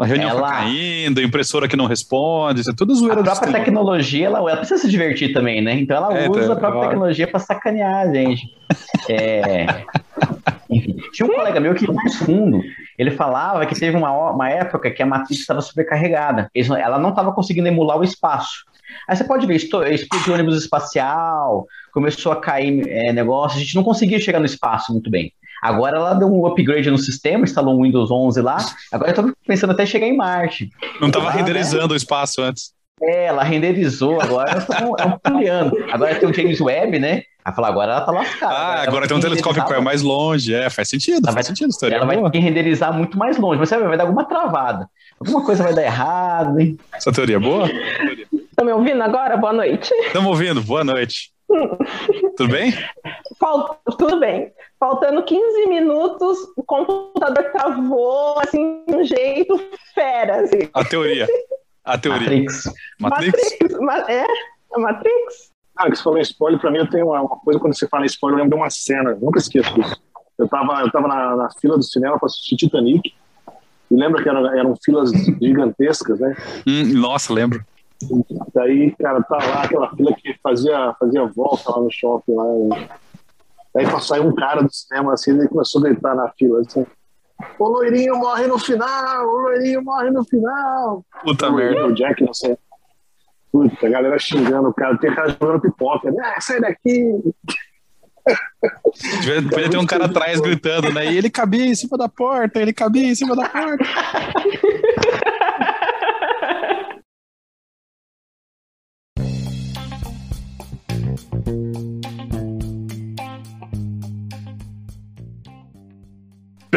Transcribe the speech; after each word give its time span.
A 0.00 0.06
reunião 0.06 0.30
Ela- 0.30 0.48
caindo, 0.50 1.20
impressora 1.20 1.68
que 1.68 1.76
não 1.76 1.86
responde, 1.86 2.60
isso 2.62 2.70
é 2.70 2.74
tudo 2.74 2.94
zoeira 2.94 3.20
A 3.20 3.22
própria 3.24 3.52
tecnologia, 3.52 4.26
ela, 4.26 4.38
ela 4.38 4.56
precisa 4.56 4.80
se 4.80 4.88
divertir 4.88 5.32
também, 5.32 5.60
né? 5.60 5.74
Então 5.74 5.96
ela 5.96 6.18
É, 6.18 6.28
usa 6.28 6.40
tá, 6.40 6.52
a 6.52 6.56
própria 6.56 6.70
claro. 6.72 6.88
tecnologia 6.88 7.26
para 7.28 7.38
sacanear 7.40 8.08
a 8.08 8.12
gente. 8.12 8.42
É, 9.08 9.66
Enfim, 10.70 10.96
tinha 11.12 11.28
um 11.28 11.34
colega 11.34 11.58
meu 11.60 11.74
que 11.74 11.84
ia 11.84 11.92
mais 11.92 12.14
fundo. 12.16 12.62
Ele 12.98 13.10
falava 13.10 13.66
que 13.66 13.78
teve 13.78 13.96
uma, 13.96 14.30
uma 14.30 14.48
época 14.48 14.90
que 14.90 15.02
a 15.02 15.06
Matrix 15.06 15.40
estava 15.40 15.60
não- 16.68 16.76
Ela 16.76 16.98
não 16.98 17.10
estava 17.10 17.32
conseguindo 17.32 17.68
emular 17.68 17.98
o 17.98 18.04
espaço. 18.04 18.64
Aí 19.08 19.16
você 19.16 19.24
pode 19.24 19.46
ver, 19.46 19.56
explodiu 19.56 20.34
ônibus 20.34 20.56
espacial, 20.56 21.66
começou 21.92 22.32
a 22.32 22.36
cair 22.40 22.84
é, 22.88 23.12
negócio, 23.12 23.56
a 23.56 23.60
gente 23.60 23.74
não 23.74 23.82
conseguia 23.82 24.18
chegar 24.18 24.38
no 24.40 24.46
espaço 24.46 24.92
muito 24.92 25.10
bem. 25.10 25.32
Agora 25.62 25.96
ela 25.96 26.14
deu 26.14 26.28
um 26.28 26.46
upgrade 26.46 26.90
no 26.90 26.98
sistema, 26.98 27.44
instalou 27.44 27.78
um 27.78 27.82
Windows 27.82 28.10
11 28.10 28.40
lá. 28.40 28.56
Agora 28.92 29.10
eu 29.10 29.14
tô 29.14 29.32
pensando 29.46 29.70
até 29.72 29.84
chegar 29.86 30.06
em 30.06 30.16
Marte. 30.16 30.70
Não 31.00 31.10
tava 31.10 31.28
Ah, 31.28 31.32
renderizando 31.32 31.92
o 31.94 31.96
espaço 31.96 32.42
antes. 32.42 32.72
É, 33.02 33.24
ela 33.26 33.42
renderizou, 33.42 34.20
agora 34.20 34.62
é 35.00 35.04
um 35.06 35.18
poliano. 35.18 35.72
Agora 35.90 36.14
tem 36.16 36.28
o 36.28 36.34
James 36.34 36.60
Webb, 36.60 36.98
né? 36.98 37.22
Ela 37.42 37.54
fala, 37.54 37.68
agora 37.68 37.92
ela 37.92 38.00
tá 38.02 38.12
lascada. 38.12 38.52
Ah, 38.54 38.72
ela 38.74 38.82
agora 38.82 39.00
vai 39.00 39.08
tem 39.08 39.16
um 39.16 39.20
telescópio 39.20 39.62
que 39.64 39.70
vai 39.70 39.80
mais 39.80 40.02
longe. 40.02 40.54
É, 40.54 40.68
faz 40.68 40.88
sentido, 40.90 41.16
Ela 41.24 41.32
faz 41.32 41.34
vai- 41.34 41.44
sentido. 41.44 41.70
História 41.70 41.94
Ela 41.94 42.04
é 42.04 42.06
vai 42.06 42.16
boa. 42.18 42.30
ter 42.30 42.38
que 42.38 42.44
renderizar 42.44 42.92
muito 42.92 43.16
mais 43.18 43.38
longe, 43.38 43.58
mas 43.58 43.70
sabe, 43.70 43.84
vai 43.84 43.96
dar 43.96 44.04
alguma 44.04 44.24
travada. 44.26 44.86
Alguma 45.18 45.44
coisa 45.46 45.62
vai 45.62 45.72
dar 45.74 45.82
errado, 45.82 46.60
hein? 46.60 46.76
Essa 46.94 47.10
teoria 47.10 47.36
é 47.36 47.38
boa? 47.38 47.66
Estão 48.50 48.66
me 48.66 48.72
ouvindo 48.72 49.02
agora? 49.02 49.34
Boa 49.38 49.54
noite. 49.54 49.90
Estamos 50.06 50.28
ouvindo. 50.28 50.60
Boa 50.62 50.84
noite. 50.84 51.30
Tudo 52.36 52.50
bem? 52.52 52.74
Tudo 53.98 54.20
bem. 54.20 54.50
Faltando 54.80 55.22
15 55.22 55.66
minutos, 55.66 56.38
o 56.56 56.62
computador 56.64 57.52
travou 57.52 58.38
assim, 58.40 58.82
de 58.88 58.94
um 58.96 59.04
jeito 59.04 59.60
fera. 59.94 60.40
Assim. 60.40 60.70
A 60.72 60.82
teoria. 60.82 61.28
A 61.84 61.98
teoria. 61.98 62.20
Matrix. 62.22 62.64
Matrix? 62.98 63.78
Ma- 63.78 64.10
É? 64.10 64.24
A 64.74 64.78
Matrix? 64.78 65.50
Ah, 65.76 65.90
que 65.90 65.96
você 65.96 66.02
falou 66.02 66.18
em 66.18 66.22
spoiler, 66.22 66.58
pra 66.60 66.70
mim 66.70 66.78
eu 66.78 66.88
tenho 66.90 67.06
uma, 67.08 67.20
uma 67.20 67.28
coisa, 67.40 67.60
quando 67.60 67.74
você 67.76 67.86
fala 67.88 68.04
em 68.04 68.06
spoiler, 68.06 68.38
eu 68.38 68.44
lembro 68.44 68.56
de 68.56 68.62
uma 68.62 68.70
cena, 68.70 69.16
nunca 69.20 69.38
esqueço 69.38 69.72
disso. 69.74 70.00
Eu 70.38 70.48
tava, 70.48 70.80
eu 70.80 70.90
tava 70.90 71.06
na, 71.08 71.36
na 71.36 71.50
fila 71.60 71.76
do 71.76 71.82
cinema 71.82 72.18
pra 72.18 72.26
assistir 72.26 72.56
Titanic, 72.56 73.12
e 73.90 73.94
lembra 73.94 74.22
que 74.22 74.28
eram, 74.28 74.46
eram 74.58 74.74
filas 74.82 75.10
gigantescas, 75.40 76.18
né? 76.20 76.34
Hum, 76.66 76.98
nossa, 76.98 77.32
lembro. 77.32 77.62
Daí, 78.54 78.94
cara, 78.96 79.22
tá 79.22 79.36
lá 79.36 79.62
aquela 79.64 79.94
fila 79.94 80.14
que 80.14 80.34
fazia, 80.42 80.94
fazia 80.98 81.24
volta 81.26 81.70
lá 81.70 81.80
no 81.82 81.90
shopping. 81.90 82.34
Lá, 82.34 82.44
e... 82.78 83.09
Daí 83.74 83.90
passou 83.90 84.26
um 84.26 84.34
cara 84.34 84.62
do 84.62 84.72
cinema 84.72 85.14
assim, 85.14 85.30
ele 85.30 85.48
começou 85.48 85.80
a 85.80 85.84
gritar 85.88 86.14
na 86.14 86.28
fila 86.30 86.60
assim. 86.60 86.84
O 87.58 87.68
loirinho 87.68 88.16
morre 88.16 88.46
no 88.46 88.58
final! 88.58 89.26
O 89.26 89.40
loirinho 89.42 89.82
morre 89.82 90.10
no 90.10 90.24
final! 90.24 91.04
Puta 91.22 91.48
o, 91.48 91.54
merda. 91.54 91.86
O 91.86 91.94
Jack, 91.94 92.22
não 92.24 92.34
sei. 92.34 92.56
Puta, 93.52 93.86
a 93.86 93.90
galera 93.90 94.18
xingando 94.18 94.68
o 94.68 94.74
cara, 94.74 94.98
tem 94.98 95.14
cara 95.14 95.30
jogando 95.30 95.60
pipoca. 95.60 96.10
né? 96.10 96.34
Ah, 96.36 96.40
sai 96.40 96.60
daqui! 96.60 97.20
Devia, 99.20 99.42
devia 99.42 99.70
ter 99.70 99.78
um 99.78 99.86
cara 99.86 100.04
atrás 100.04 100.40
gritando, 100.40 100.92
né? 100.92 101.12
E 101.12 101.16
ele 101.16 101.30
cabia 101.30 101.66
em 101.66 101.74
cima 101.74 101.96
da 101.96 102.08
porta, 102.08 102.60
ele 102.60 102.72
cabia 102.72 103.08
em 103.08 103.14
cima 103.14 103.34
da 103.34 103.48
porta. 103.48 103.84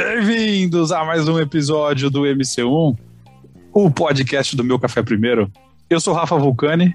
Bem-vindos 0.05 0.91
a 0.91 1.05
mais 1.05 1.29
um 1.29 1.39
episódio 1.39 2.09
do 2.09 2.23
MC1, 2.23 2.97
o 3.71 3.89
podcast 3.89 4.53
do 4.53 4.61
Meu 4.61 4.77
Café 4.77 5.01
Primeiro. 5.01 5.49
Eu 5.89 6.01
sou 6.01 6.13
Rafa 6.13 6.37
Vulcani, 6.37 6.93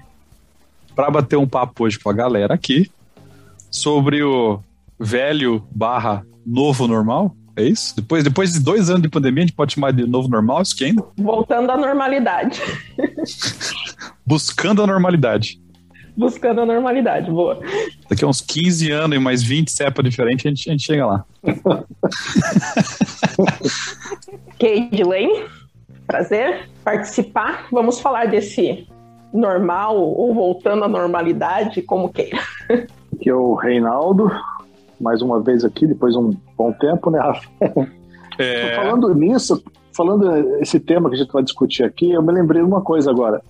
para 0.95 1.09
bater 1.09 1.35
um 1.35 1.47
papo 1.47 1.85
hoje 1.85 1.97
com 1.97 2.07
a 2.11 2.13
galera 2.13 2.53
aqui 2.53 2.89
sobre 3.71 4.21
o 4.21 4.59
velho 4.99 5.65
barra 5.71 6.23
novo 6.45 6.87
normal. 6.87 7.35
É 7.55 7.63
isso? 7.63 7.95
Depois, 7.95 8.23
depois 8.23 8.53
de 8.53 8.59
dois 8.59 8.91
anos 8.91 9.01
de 9.01 9.09
pandemia, 9.09 9.43
a 9.43 9.47
gente 9.47 9.55
pode 9.55 9.73
chamar 9.73 9.91
de 9.91 10.05
novo 10.05 10.29
normal, 10.29 10.61
isso 10.61 10.75
que 10.75 10.85
ainda? 10.85 11.03
Voltando 11.17 11.71
à 11.71 11.77
normalidade. 11.77 12.61
Buscando 14.23 14.83
a 14.83 14.87
normalidade. 14.87 15.58
Buscando 16.19 16.59
a 16.59 16.65
normalidade. 16.65 17.31
Boa. 17.31 17.57
Daqui 18.09 18.25
a 18.25 18.27
uns 18.27 18.41
15 18.41 18.91
anos 18.91 19.15
e 19.15 19.19
mais 19.19 19.41
20 19.41 19.71
cepa 19.71 20.03
diferente, 20.03 20.45
a 20.45 20.49
gente, 20.49 20.69
a 20.69 20.73
gente 20.73 20.83
chega 20.83 21.05
lá. 21.05 21.23
Kate 24.59 25.01
Lane, 25.01 25.45
prazer 26.05 26.69
participar. 26.83 27.67
Vamos 27.71 28.01
falar 28.01 28.25
desse 28.27 28.85
normal 29.33 29.97
ou 29.97 30.33
voltando 30.33 30.83
à 30.83 30.89
normalidade, 30.89 31.81
como 31.81 32.09
queira. 32.09 32.39
Que 33.21 33.29
é 33.29 33.33
o 33.33 33.53
Reinaldo, 33.53 34.29
mais 34.99 35.21
uma 35.21 35.41
vez 35.41 35.63
aqui, 35.63 35.87
depois 35.87 36.15
de 36.15 36.19
um 36.19 36.35
bom 36.57 36.73
tempo, 36.73 37.09
né, 37.09 37.19
Rafa? 37.19 37.49
É, 38.37 38.75
Falando 38.75 39.15
nisso, 39.15 39.63
falando 39.95 40.59
esse 40.61 40.81
tema 40.81 41.09
que 41.09 41.15
a 41.15 41.19
gente 41.19 41.31
vai 41.31 41.43
discutir 41.43 41.83
aqui, 41.83 42.11
eu 42.11 42.21
me 42.21 42.33
lembrei 42.33 42.61
de 42.61 42.67
uma 42.67 42.81
coisa 42.81 43.09
agora. 43.09 43.41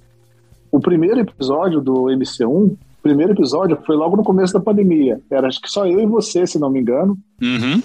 O 0.72 0.80
primeiro 0.80 1.20
episódio 1.20 1.82
do 1.82 2.06
MC1, 2.06 2.48
o 2.48 2.78
primeiro 3.02 3.34
episódio 3.34 3.78
foi 3.86 3.96
logo 3.96 4.16
no 4.16 4.24
começo 4.24 4.54
da 4.54 4.60
pandemia. 4.60 5.20
Era 5.30 5.48
acho 5.48 5.62
que 5.62 5.70
só 5.70 5.86
eu 5.86 6.00
e 6.00 6.06
você, 6.06 6.46
se 6.46 6.60
não 6.60 6.70
me 6.70 6.80
engano. 6.80 7.18
uhum. 7.42 7.82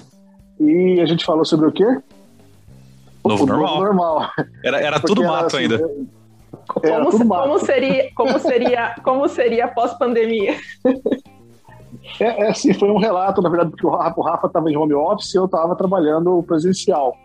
E 0.60 1.00
a 1.00 1.06
gente 1.06 1.24
falou 1.24 1.44
sobre 1.44 1.66
o 1.66 1.72
quê? 1.72 1.84
Novo 3.24 3.44
o 3.44 3.46
normal. 3.46 3.80
normal. 3.80 4.30
Era, 4.62 4.78
era 4.80 5.00
Porque 5.00 5.06
tudo 5.08 5.22
era 5.22 5.32
mato 5.32 5.46
assim, 5.46 5.56
ainda. 5.56 5.74
Era 6.82 6.98
Como, 6.98 7.10
tudo 7.10 7.24
mato. 7.24 7.42
como 7.42 7.58
seria, 7.58 8.10
como 8.14 8.38
seria, 8.38 8.94
como 9.02 9.28
seria 9.28 9.68
pós-pandemia? 9.68 10.56
É, 12.20 12.24
é 12.44 12.50
assim, 12.50 12.72
foi 12.74 12.90
um 12.90 12.98
relato, 12.98 13.40
na 13.40 13.48
verdade, 13.48 13.70
porque 13.70 13.86
o 13.86 13.90
Rafa, 13.90 14.20
o 14.20 14.22
Rafa 14.22 14.46
estava 14.46 14.70
em 14.70 14.76
home 14.76 14.94
office 14.94 15.34
e 15.34 15.38
eu 15.38 15.46
estava 15.46 15.74
trabalhando 15.74 16.42
presencial. 16.42 17.16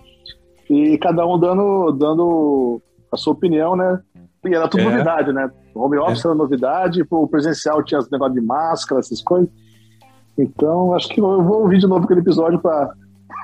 E 0.70 0.98
cada 0.98 1.26
um 1.28 1.38
dando, 1.38 1.92
dando 1.92 2.82
a 3.12 3.18
sua 3.18 3.34
opinião, 3.34 3.76
né? 3.76 4.00
E 4.46 4.54
era 4.54 4.68
tudo 4.68 4.82
É. 4.82 4.90
novidade, 4.92 5.34
né? 5.34 5.50
O 5.74 5.82
home 5.86 5.98
office 5.98 6.24
era 6.24 6.34
novidade, 6.36 7.04
o 7.10 7.28
presencial 7.28 7.84
tinha 7.84 8.00
esse 8.00 8.12
negócio 8.12 8.34
de 8.36 8.42
máscara, 8.42 9.00
essas 9.00 9.22
coisas. 9.22 9.50
Então, 10.38 10.94
acho 10.94 11.10
que 11.10 11.20
eu 11.20 11.44
vou 11.44 11.64
ouvir 11.64 11.80
de 11.80 11.88
novo 11.88 12.06
aquele 12.06 12.22
episódio 12.22 12.60
para. 12.60 12.92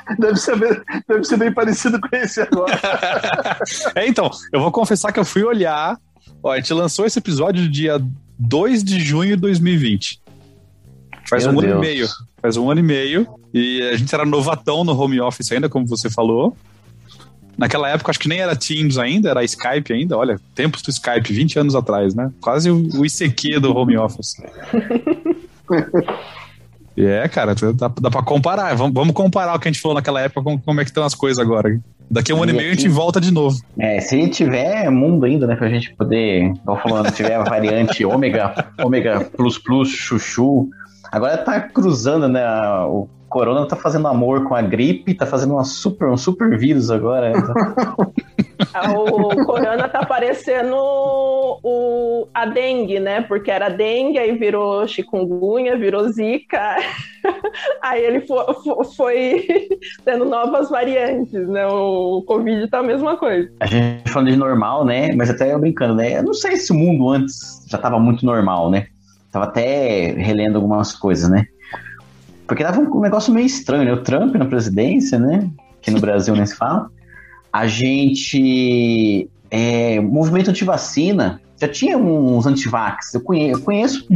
Deve 0.19 0.35
ser, 0.35 0.57
bem, 0.59 0.69
deve 1.07 1.23
ser 1.23 1.37
bem 1.37 1.51
parecido 1.51 1.99
com 1.99 2.15
esse 2.15 2.39
agora. 2.41 2.77
É, 3.95 4.07
então, 4.07 4.29
eu 4.53 4.59
vou 4.59 4.71
confessar 4.71 5.11
que 5.11 5.19
eu 5.19 5.25
fui 5.25 5.43
olhar. 5.43 5.97
Ó, 6.43 6.51
a 6.51 6.57
gente 6.57 6.71
lançou 6.73 7.05
esse 7.05 7.17
episódio 7.17 7.67
dia 7.69 7.99
2 8.37 8.83
de 8.83 8.99
junho 8.99 9.35
de 9.35 9.41
2020. 9.41 10.21
Faz 11.27 11.45
Meu 11.45 11.55
um 11.55 11.59
ano 11.59 11.67
Deus. 11.67 11.77
e 11.77 11.81
meio. 11.81 12.07
Faz 12.39 12.55
um 12.57 12.69
ano 12.69 12.79
e 12.81 12.83
meio. 12.83 13.27
E 13.53 13.81
a 13.91 13.97
gente 13.97 14.13
era 14.13 14.25
novatão 14.25 14.83
no 14.83 14.95
home 14.99 15.19
office 15.19 15.51
ainda, 15.51 15.67
como 15.67 15.87
você 15.87 16.07
falou. 16.09 16.55
Naquela 17.57 17.89
época, 17.89 18.11
acho 18.11 18.19
que 18.19 18.27
nem 18.27 18.39
era 18.39 18.55
Teams 18.55 18.97
ainda, 18.97 19.29
era 19.29 19.43
Skype 19.43 19.93
ainda. 19.93 20.17
Olha, 20.17 20.39
tempos 20.53 20.81
do 20.81 20.89
Skype, 20.89 21.31
20 21.31 21.59
anos 21.59 21.75
atrás, 21.75 22.13
né? 22.13 22.31
Quase 22.41 22.69
o, 22.69 23.05
ICQ 23.05 23.59
do 23.59 23.75
home 23.75 23.97
office. 23.97 24.35
E 26.97 27.05
é, 27.05 27.27
cara, 27.27 27.55
dá, 27.55 27.87
dá 27.87 28.11
pra 28.11 28.21
comparar. 28.21 28.75
Vamos, 28.75 28.93
vamos 28.93 29.13
comparar 29.13 29.55
o 29.55 29.59
que 29.59 29.67
a 29.67 29.71
gente 29.71 29.81
falou 29.81 29.95
naquela 29.95 30.21
época 30.21 30.43
com 30.43 30.59
como 30.59 30.81
é 30.81 30.83
que 30.83 30.89
estão 30.89 31.03
as 31.03 31.15
coisas 31.15 31.39
agora. 31.39 31.79
Daqui 32.09 32.31
a 32.31 32.35
um 32.35 32.43
ano 32.43 32.51
e 32.51 32.55
E 32.55 32.57
meio 32.57 32.71
a 32.71 32.73
gente 32.73 32.87
volta 32.87 33.19
de 33.19 33.31
novo. 33.31 33.57
É, 33.79 33.99
se 33.99 34.27
tiver 34.29 34.89
mundo 34.91 35.25
ainda, 35.25 35.47
né, 35.47 35.55
pra 35.55 35.69
gente 35.69 35.93
poder, 35.95 36.51
igual 36.51 36.81
falando, 36.81 37.11
tiver 37.11 37.35
a 37.35 37.43
variante 37.43 38.03
ômega, 38.05 38.53
ômega 38.83 39.21
plus 39.21 39.57
plus, 39.57 39.89
chuchu. 39.89 40.69
Agora 41.11 41.37
tá 41.37 41.59
cruzando, 41.61 42.27
né? 42.27 42.43
a- 42.45 42.85
O 42.87 43.07
corona 43.29 43.67
tá 43.67 43.75
fazendo 43.75 44.07
amor 44.07 44.45
com 44.47 44.55
a 44.55 44.61
gripe, 44.61 45.13
tá 45.13 45.25
fazendo 45.25 45.53
uma 45.55 45.65
super, 45.65 46.07
um 46.09 46.15
super 46.17 46.57
vírus 46.57 46.89
agora. 46.89 47.31
né? 47.31 47.43
O 48.97 49.45
corona 49.45 49.87
tá 49.87 50.05
parecendo 50.05 50.75
o, 50.77 52.27
a 52.33 52.45
dengue, 52.45 52.99
né? 52.99 53.21
Porque 53.21 53.49
era 53.51 53.69
dengue, 53.69 54.17
aí 54.17 54.37
virou 54.37 54.85
chikungunya, 54.87 55.77
virou 55.77 56.07
zika. 56.09 56.75
Aí 57.81 58.03
ele 58.03 58.21
fo- 58.21 58.53
fo- 58.63 58.83
foi, 58.95 59.47
tendo 60.05 60.25
novas 60.25 60.69
variantes, 60.69 61.47
né? 61.47 61.65
O 61.67 62.21
Covid 62.27 62.67
tá 62.69 62.79
a 62.79 62.83
mesma 62.83 63.17
coisa. 63.17 63.49
A 63.59 63.65
gente 63.65 64.09
falando 64.11 64.29
de 64.29 64.37
normal, 64.37 64.85
né? 64.85 65.11
Mas 65.15 65.29
até 65.29 65.51
eu 65.53 65.59
brincando, 65.59 65.95
né? 65.95 66.19
Eu 66.19 66.23
não 66.23 66.33
sei 66.33 66.55
se 66.57 66.71
o 66.71 66.75
mundo 66.75 67.09
antes 67.09 67.65
já 67.67 67.77
tava 67.79 67.99
muito 67.99 68.25
normal, 68.25 68.69
né? 68.69 68.87
Tava 69.35 69.47
até 69.47 70.13
relendo 70.13 70.55
algumas 70.55 70.93
coisas, 70.93 71.29
né? 71.29 71.45
Porque 72.47 72.63
tava 72.63 72.79
um 72.79 73.01
negócio 73.01 73.33
meio 73.33 73.45
estranho, 73.45 73.83
né? 73.83 73.91
O 73.91 74.01
Trump 74.01 74.33
na 74.35 74.45
presidência, 74.45 75.19
né? 75.19 75.49
Que 75.81 75.91
no 75.91 75.99
Brasil 75.99 76.33
nem 76.33 76.45
se 76.45 76.55
fala. 76.55 76.89
A 77.51 77.67
gente. 77.67 79.29
É, 79.51 79.99
movimento 79.99 80.49
antivacina. 80.49 81.41
Já 81.59 81.67
tinha 81.67 81.97
uns 81.97 82.45
antivax. 82.45 83.13
Eu 83.13 83.19
conheço, 83.19 83.59
eu 83.59 83.61
conheço 83.61 84.07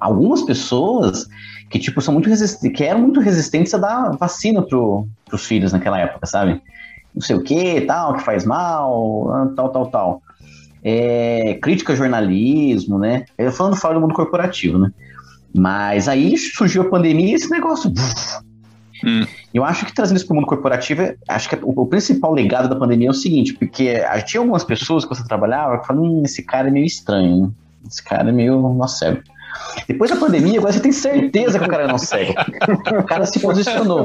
algumas 0.00 0.42
pessoas 0.42 1.28
que, 1.70 1.78
tipo, 1.78 2.00
são 2.00 2.12
muito 2.12 2.28
que 2.74 2.82
eram 2.82 3.02
muito 3.02 3.20
resistentes 3.20 3.72
a 3.72 3.78
dar 3.78 4.16
vacina 4.16 4.62
pro, 4.62 5.06
pros 5.26 5.46
filhos 5.46 5.72
naquela 5.72 6.00
época, 6.00 6.26
sabe? 6.26 6.60
não 7.14 7.22
sei 7.22 7.36
o 7.36 7.42
que, 7.42 7.82
tal, 7.82 8.14
que 8.14 8.24
faz 8.24 8.44
mal, 8.44 9.52
tal, 9.54 9.68
tal, 9.68 9.86
tal. 9.86 10.22
É, 10.84 11.58
crítica 11.62 11.92
ao 11.92 11.96
jornalismo, 11.96 12.98
né? 12.98 13.24
Eu 13.38 13.50
falando 13.50 13.76
fora 13.76 13.94
do 13.94 14.00
mundo 14.00 14.14
corporativo, 14.14 14.78
né? 14.78 14.92
Mas 15.54 16.08
aí 16.08 16.36
surgiu 16.36 16.82
a 16.82 16.90
pandemia 16.90 17.30
e 17.30 17.34
esse 17.34 17.50
negócio. 17.50 17.90
Hum. 19.04 19.24
Eu 19.52 19.64
acho 19.64 19.86
que 19.86 19.94
trazendo 19.94 20.16
isso 20.16 20.26
para 20.26 20.34
o 20.34 20.36
mundo 20.36 20.46
corporativo, 20.46 21.14
acho 21.28 21.48
que 21.48 21.56
o, 21.56 21.72
o, 21.82 21.86
principal 21.86 22.34
legado 22.34 22.68
da 22.68 22.76
pandemia 22.76 23.08
é 23.08 23.10
o 23.10 23.14
seguinte, 23.14 23.54
porque 23.54 24.02
tinha 24.26 24.40
algumas 24.40 24.64
pessoas 24.64 25.04
que 25.04 25.14
você 25.14 25.24
trabalhava 25.26 25.78
que 25.78 25.86
falavam, 25.86 26.10
hum, 26.10 26.22
esse 26.24 26.42
cara 26.42 26.68
é 26.68 26.70
meio 26.70 26.86
estranho, 26.86 27.28
hein? 27.28 27.54
esse 27.88 28.02
cara 28.02 28.28
é 28.28 28.32
meio 28.32 28.60
nosso 28.74 28.98
cego. 28.98 29.22
Depois 29.86 30.10
da 30.10 30.16
pandemia, 30.16 30.58
agora 30.58 30.72
você 30.72 30.80
tem 30.80 30.92
certeza 30.92 31.58
que 31.58 31.64
o 31.64 31.68
cara 31.68 31.86
não 31.86 31.98
cego. 31.98 32.34
O 32.98 33.02
cara 33.04 33.26
se 33.26 33.38
posicionou. 33.38 34.04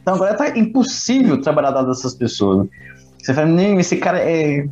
Então 0.00 0.14
agora 0.14 0.34
tá 0.34 0.56
impossível 0.56 1.40
trabalhar 1.40 1.70
dado 1.70 1.88
dessas 1.88 2.14
pessoas. 2.14 2.68
Você 3.18 3.34
fala, 3.34 3.46
nem 3.46 3.78
esse 3.78 3.96
cara 3.96 4.18
é. 4.18 4.66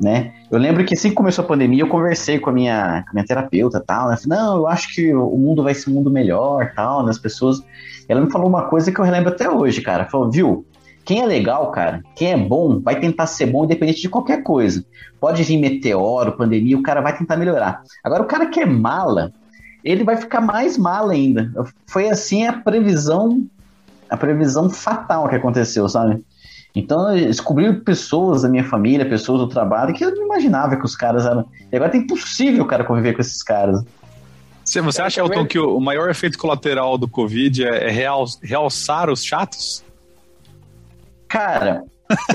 Né? 0.00 0.32
Eu 0.50 0.58
lembro 0.58 0.82
que 0.84 0.94
assim 0.94 1.10
que 1.10 1.14
começou 1.14 1.44
a 1.44 1.48
pandemia, 1.48 1.82
eu 1.82 1.88
conversei 1.88 2.38
com 2.38 2.48
a 2.48 2.52
minha, 2.52 3.02
com 3.02 3.10
a 3.10 3.12
minha 3.12 3.26
terapeuta 3.26 3.84
tal, 3.86 4.08
né? 4.08 4.16
Falei, 4.16 4.38
não, 4.38 4.56
eu 4.56 4.66
acho 4.66 4.94
que 4.94 5.12
o 5.12 5.36
mundo 5.36 5.62
vai 5.62 5.74
ser 5.74 5.90
um 5.90 5.92
mundo 5.92 6.10
melhor, 6.10 6.72
tal, 6.74 7.04
né? 7.04 7.10
As 7.10 7.18
pessoas. 7.18 7.62
Ela 8.08 8.22
me 8.22 8.30
falou 8.30 8.48
uma 8.48 8.62
coisa 8.62 8.90
que 8.90 8.98
eu 8.98 9.04
relembro 9.04 9.28
até 9.28 9.50
hoje, 9.50 9.82
cara. 9.82 10.06
Falou, 10.06 10.30
viu? 10.30 10.64
Quem 11.04 11.20
é 11.20 11.26
legal, 11.26 11.70
cara, 11.70 12.02
quem 12.14 12.32
é 12.32 12.36
bom, 12.36 12.80
vai 12.80 13.00
tentar 13.00 13.26
ser 13.26 13.46
bom 13.46 13.64
independente 13.64 14.00
de 14.00 14.08
qualquer 14.08 14.42
coisa. 14.42 14.84
Pode 15.18 15.42
vir 15.42 15.58
meteoro, 15.58 16.36
pandemia, 16.36 16.78
o 16.78 16.82
cara 16.82 17.00
vai 17.00 17.16
tentar 17.16 17.36
melhorar. 17.36 17.82
Agora, 18.04 18.22
o 18.22 18.26
cara 18.26 18.46
que 18.46 18.60
é 18.60 18.66
mala, 18.66 19.32
ele 19.84 20.04
vai 20.04 20.16
ficar 20.16 20.40
mais 20.40 20.78
mala 20.78 21.12
ainda. 21.12 21.50
Foi 21.86 22.08
assim 22.08 22.46
a 22.46 22.52
previsão, 22.52 23.44
a 24.08 24.16
previsão 24.16 24.70
fatal 24.70 25.28
que 25.28 25.36
aconteceu, 25.36 25.88
sabe? 25.88 26.22
Então, 26.74 27.16
eu 27.16 27.26
descobri 27.26 27.72
pessoas 27.80 28.42
da 28.42 28.48
minha 28.48 28.64
família, 28.64 29.08
pessoas 29.08 29.40
do 29.40 29.48
trabalho, 29.48 29.92
que 29.92 30.04
eu 30.04 30.14
não 30.14 30.24
imaginava 30.24 30.76
que 30.76 30.84
os 30.84 30.94
caras 30.94 31.26
eram. 31.26 31.44
E 31.70 31.76
agora 31.76 31.96
é 31.96 31.98
impossível 31.98 32.62
o 32.64 32.66
cara 32.66 32.84
conviver 32.84 33.14
com 33.14 33.20
esses 33.20 33.42
caras. 33.42 33.84
Você 34.64 35.02
acha, 35.02 35.20
Elton, 35.20 35.46
que 35.46 35.58
o 35.58 35.80
maior 35.80 36.08
efeito 36.08 36.38
colateral 36.38 36.96
do 36.96 37.08
Covid 37.08 37.64
é 37.64 37.90
realçar 37.90 39.10
os 39.10 39.24
chatos? 39.24 39.84
Cara, 41.26 41.82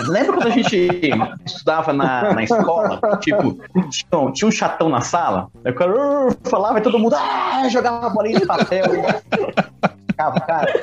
lembra 0.08 0.34
quando 0.34 0.48
a 0.48 0.52
gente 0.52 0.90
estudava 1.46 1.94
na, 1.94 2.34
na 2.34 2.44
escola? 2.44 3.00
Tipo, 3.22 3.58
tinha, 3.90 4.32
tinha, 4.34 4.48
um 4.48 4.52
chatão 4.52 4.90
na 4.90 5.00
sala, 5.00 5.48
aí 5.64 5.72
o 5.72 5.76
cara 5.76 5.94
falava 6.50 6.80
e 6.80 6.82
todo 6.82 7.00
mundo 7.00 7.16
ah, 7.16 7.68
jogava 7.70 8.10
bolinha 8.10 8.40
de 8.40 8.46
papel. 8.46 8.86
Ficava, 10.12 10.40
cara. 10.42 10.82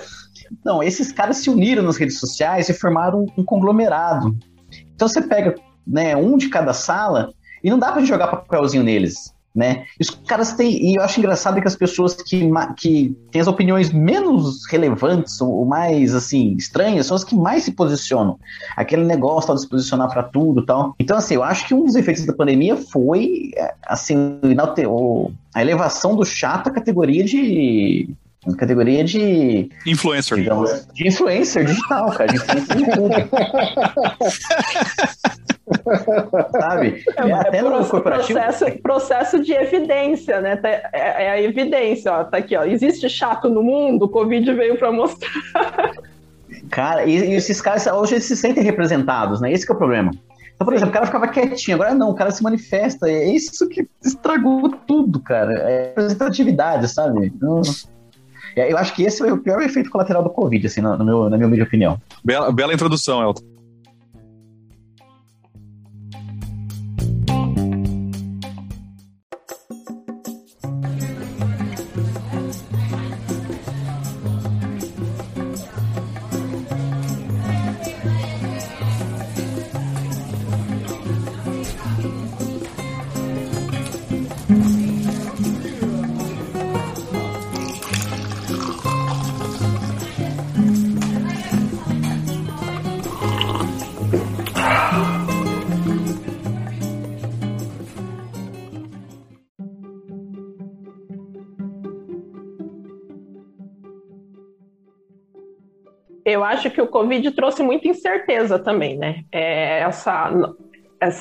Não, 0.65 0.83
esses 0.83 1.13
caras 1.13 1.39
se 1.39 1.51
uniram 1.51 1.83
nas 1.83 1.97
redes 1.97 2.19
sociais 2.19 2.69
e 2.69 2.75
formaram 2.75 3.27
um, 3.37 3.45
conglomerado. 3.45 4.37
Então 4.95 5.09
você 5.09 5.23
pega 5.23 5.55
né, 5.87 6.17
um 6.17 6.37
de 6.37 6.49
cada 6.49 6.73
sala 6.73 7.33
e 7.63 7.71
não 7.71 7.79
dá 7.79 7.93
pra 7.93 8.05
jogar 8.05 8.29
papelzinho 8.29 8.83
neles 8.83 9.33
né? 9.55 9.85
Os 10.01 10.11
caras 10.11 10.53
têm, 10.55 10.91
e 10.91 10.97
eu 10.97 11.03
acho 11.03 11.21
engraçado 11.21 11.61
que 11.61 11.69
as 11.69 11.77
pessoas 11.77 12.15
que, 12.15 12.51
que 12.77 13.17
têm 13.31 13.41
as 13.41 13.47
opiniões 13.47 13.93
menos 13.93 14.67
relevantes, 14.67 15.41
ou 15.41 15.65
mais, 15.65 16.15
assim, 16.15 16.55
estranhas, 16.57 17.07
são 17.07 17.17
as 17.17 17.25
que 17.25 17.35
mais 17.35 17.65
se 17.65 17.73
posicionam. 17.73 18.39
Aquele 18.77 19.05
negócio 19.05 19.49
tal, 19.49 19.57
de 19.57 19.63
se 19.63 19.69
posicionar 19.69 20.09
para 20.09 20.23
tudo 20.23 20.65
tal. 20.65 20.95
Então, 20.99 21.17
assim, 21.17 21.35
eu 21.35 21.43
acho 21.43 21.67
que 21.67 21.75
um 21.75 21.85
dos 21.85 21.95
efeitos 21.95 22.25
da 22.25 22.33
pandemia 22.33 22.77
foi, 22.77 23.51
assim, 23.87 24.41
a 25.55 25.61
elevação 25.61 26.17
do 26.17 26.25
chato 26.25 26.69
à 26.69 26.73
categoria 26.73 27.25
de 27.25 28.09
categoria 28.57 29.05
de 29.05 29.69
influencer, 29.87 30.39
digamos, 30.39 30.87
de 30.93 31.07
influencer 31.07 31.65
digital, 31.65 32.11
cara, 32.11 32.33
de 32.33 32.37
influencer 32.37 32.77
de 32.77 32.85
Sabe? 36.51 37.05
É, 37.17 37.29
é 37.29 37.33
até 37.33 37.63
no 37.63 37.87
corporativo. 37.87 38.39
Processo, 38.39 38.83
processo 38.83 39.41
de 39.43 39.53
evidência, 39.53 40.41
né? 40.41 40.57
Tá, 40.57 40.69
é, 40.69 40.91
é, 40.93 41.31
a 41.31 41.41
evidência, 41.41 42.13
ó. 42.13 42.25
Tá 42.25 42.39
aqui, 42.39 42.57
ó. 42.57 42.65
Existe 42.65 43.09
chato 43.09 43.49
no 43.49 43.63
mundo, 43.63 44.07
o 44.07 44.09
Covid 44.09 44.53
veio 44.55 44.77
para 44.77 44.91
mostrar. 44.91 45.31
Cara, 46.71 47.05
e, 47.05 47.17
e, 47.17 47.35
esses 47.35 47.61
caras 47.61 47.87
hoje 47.87 48.15
eles 48.15 48.25
se 48.25 48.37
sentem 48.37 48.63
representados, 48.63 49.41
né? 49.41 49.53
Esse 49.53 49.71
é 49.71 49.75
o 49.75 49.79
problema. 49.79 50.11
Então, 50.55 50.65
por 50.65 50.75
exemplo, 50.75 50.91
o 50.91 50.93
cara 50.93 51.07
ficava 51.07 51.29
quietinho, 51.29 51.77
agora 51.77 51.95
não, 51.95 52.11
o 52.11 52.15
cara 52.15 52.31
se 52.31 52.43
manifesta. 52.43 53.09
É 53.09 53.29
isso 53.29 53.69
que 53.69 53.87
estragou 54.05 54.71
tudo, 54.87 55.21
cara. 55.21 55.53
É 55.55 55.89
representatividade, 55.89 56.89
sabe? 56.89 57.27
Então, 57.27 57.63
eu 58.57 58.77
acho 58.79 58.95
que 58.95 59.03
esse 59.03 59.27
é 59.27 59.33
o 59.33 59.39
pior 59.39 59.61
efeito 59.63 59.91
colateral 59.91 60.23
do 60.23 60.31
Covid, 60.31 60.67
assim, 60.67 60.81
no 60.81 61.05
meu, 61.05 61.31
na 61.31 61.37
minha 61.37 61.65
opinião. 61.65 62.01
Bela, 62.25 62.53
bela 62.53 62.75
introdução, 62.75 63.23
Elton. 63.23 63.52
Eu 106.33 106.45
acho 106.45 106.71
que 106.71 106.81
o 106.81 106.87
Covid 106.87 107.31
trouxe 107.33 107.63
muita 107.63 107.89
incerteza 107.89 108.59
também, 108.59 108.97
né? 108.97 109.25
É, 109.31 109.81
essa, 109.81 110.31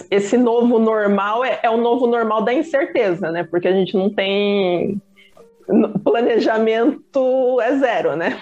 esse 0.10 0.38
novo 0.38 0.80
normal 0.80 1.44
é, 1.44 1.60
é 1.64 1.70
o 1.70 1.78
novo 1.78 2.08
normal 2.08 2.44
da 2.44 2.54
incerteza, 2.54 3.32
né? 3.32 3.44
Porque 3.44 3.68
a 3.68 3.74
gente 3.74 3.96
não 3.96 4.10
tem 4.10 5.02
planejamento 6.04 7.60
é 7.62 7.76
zero, 7.78 8.16
né? 8.16 8.40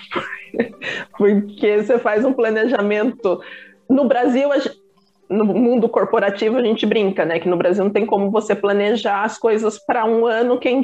Porque 1.17 1.83
você 1.83 1.99
faz 1.99 2.25
um 2.25 2.33
planejamento 2.33 3.41
no 3.89 4.05
Brasil, 4.05 4.49
no 5.29 5.45
mundo 5.45 5.87
corporativo 5.87 6.57
a 6.57 6.63
gente 6.63 6.85
brinca, 6.85 7.25
né? 7.25 7.39
Que 7.39 7.49
no 7.49 7.57
Brasil 7.57 7.83
não 7.83 7.91
tem 7.91 8.05
como 8.05 8.31
você 8.31 8.55
planejar 8.55 9.23
as 9.23 9.37
coisas 9.37 9.77
para 9.77 10.05
um 10.05 10.25
ano, 10.25 10.59
quem 10.59 10.83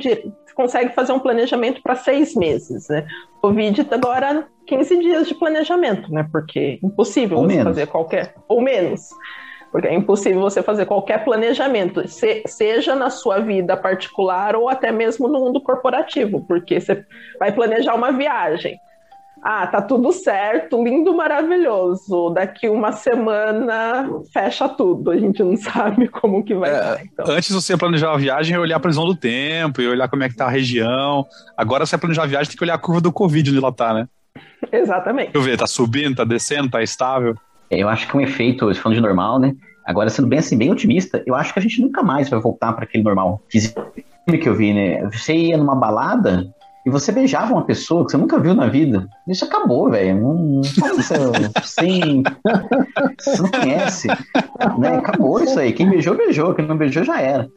consegue 0.53 0.93
fazer 0.93 1.11
um 1.11 1.19
planejamento 1.19 1.81
para 1.81 1.95
seis 1.95 2.35
meses, 2.35 2.87
né? 2.89 3.07
Covid 3.41 3.87
agora 3.91 4.47
15 4.65 4.99
dias 4.99 5.27
de 5.27 5.35
planejamento, 5.35 6.11
né? 6.11 6.27
Porque 6.31 6.79
é 6.81 6.85
impossível 6.85 7.37
ou 7.37 7.43
você 7.43 7.55
menos. 7.55 7.63
fazer 7.65 7.87
qualquer 7.87 8.35
ou 8.47 8.61
menos. 8.61 9.09
Porque 9.71 9.87
é 9.87 9.93
impossível 9.93 10.41
você 10.41 10.63
fazer 10.63 10.85
qualquer 10.85 11.23
planejamento, 11.25 12.07
se, 12.07 12.43
seja 12.47 12.95
na 12.95 13.09
sua 13.09 13.39
vida 13.39 13.75
particular 13.75 14.55
ou 14.55 14.69
até 14.69 14.91
mesmo 14.91 15.27
no 15.27 15.39
mundo 15.39 15.61
corporativo, 15.61 16.45
porque 16.47 16.79
você 16.79 17.03
vai 17.39 17.51
planejar 17.51 17.93
uma 17.93 18.11
viagem 18.11 18.77
ah, 19.47 19.67
tá 19.67 19.79
tudo 19.79 20.11
certo, 20.11 20.83
lindo, 20.83 21.15
maravilhoso. 21.15 22.31
Daqui 22.31 22.67
uma 22.67 22.91
semana 22.91 24.09
fecha 24.33 24.67
tudo. 24.67 25.11
A 25.11 25.19
gente 25.19 25.43
não 25.43 25.55
sabe 25.55 26.07
como 26.07 26.43
que 26.43 26.55
vai 26.55 26.71
é, 26.71 27.03
então. 27.03 27.25
Antes 27.29 27.51
você 27.51 27.77
planejar 27.77 28.11
a 28.11 28.17
viagem, 28.17 28.57
olhar 28.57 28.77
a 28.77 28.79
previsão 28.79 29.05
do 29.05 29.15
tempo 29.15 29.83
e 29.83 29.87
olhar 29.87 30.09
como 30.09 30.23
é 30.23 30.29
que 30.29 30.35
tá 30.35 30.45
a 30.45 30.49
região. 30.49 31.27
Agora 31.55 31.85
você 31.85 31.95
planejar 31.95 32.23
a 32.23 32.25
viagem, 32.25 32.49
tem 32.49 32.57
que 32.57 32.63
olhar 32.63 32.73
a 32.73 32.79
curva 32.79 32.99
do 32.99 33.11
Covid 33.11 33.51
onde 33.51 33.59
ela 33.59 33.71
tá, 33.71 33.93
né? 33.93 34.07
Exatamente. 34.71 35.31
Deixa 35.31 35.37
eu 35.37 35.51
ver, 35.51 35.57
tá 35.57 35.67
subindo, 35.67 36.15
tá 36.15 36.23
descendo, 36.23 36.69
tá 36.69 36.81
estável. 36.81 37.35
É, 37.69 37.79
eu 37.79 37.89
acho 37.89 38.07
que 38.07 38.15
um 38.15 38.21
efeito, 38.21 38.73
falando 38.75 38.97
de 38.97 39.01
normal, 39.01 39.39
né? 39.39 39.55
Agora, 39.85 40.09
sendo 40.09 40.27
bem 40.27 40.39
assim, 40.39 40.57
bem 40.57 40.71
otimista, 40.71 41.23
eu 41.25 41.35
acho 41.35 41.53
que 41.53 41.59
a 41.59 41.61
gente 41.61 41.81
nunca 41.81 42.01
mais 42.01 42.29
vai 42.29 42.39
voltar 42.39 42.73
para 42.73 42.85
aquele 42.85 43.03
normal. 43.03 43.41
Que 44.27 44.49
eu 44.49 44.55
vi, 44.55 44.73
né? 44.73 45.07
Você 45.11 45.35
ia 45.35 45.57
numa 45.57 45.75
balada, 45.75 46.51
e 46.85 46.89
você 46.89 47.11
beijava 47.11 47.51
uma 47.51 47.65
pessoa 47.65 48.05
que 48.05 48.11
você 48.11 48.17
nunca 48.17 48.39
viu 48.39 48.53
na 48.53 48.67
vida, 48.67 49.09
isso 49.27 49.43
acabou, 49.43 49.89
velho. 49.89 50.21
Não, 50.21 50.33
não, 50.35 50.61
você, 50.61 51.15
sem, 51.65 52.21
você 53.17 53.41
não 53.41 53.49
conhece. 53.49 54.07
Né? 54.77 54.97
Acabou 54.97 55.41
isso 55.41 55.59
aí. 55.59 55.73
Quem 55.73 55.89
beijou, 55.89 56.15
beijou. 56.15 56.53
Quem 56.53 56.67
não 56.67 56.77
beijou, 56.77 57.03
já 57.03 57.19
era. 57.19 57.49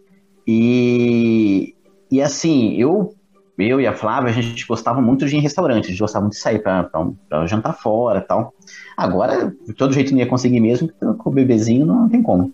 E, 0.47 1.75
e 2.11 2.23
assim, 2.23 2.75
eu, 2.81 3.15
eu 3.59 3.81
e 3.81 3.87
a 3.87 3.93
Flávia, 3.93 4.31
a 4.31 4.33
gente 4.33 4.67
gostava 4.67 5.01
muito 5.01 5.27
de 5.27 5.35
ir 5.35 5.39
em 5.39 5.43
restaurante, 5.43 5.87
a 5.87 5.89
gente 5.89 5.99
gostava 6.01 6.25
muito 6.25 6.35
de 6.35 6.41
sair 6.41 6.61
para 6.61 7.47
jantar 7.47 7.73
fora 7.73 8.21
tal. 8.21 8.55
Agora, 8.97 9.53
de 9.67 9.75
todo 9.75 9.93
jeito 9.93 10.13
não 10.13 10.21
ia 10.21 10.27
conseguir 10.27 10.61
mesmo, 10.61 10.89
com 11.19 11.31
o 11.31 11.33
bebezinho 11.33 11.85
não 11.85 12.09
tem 12.09 12.23
como. 12.23 12.53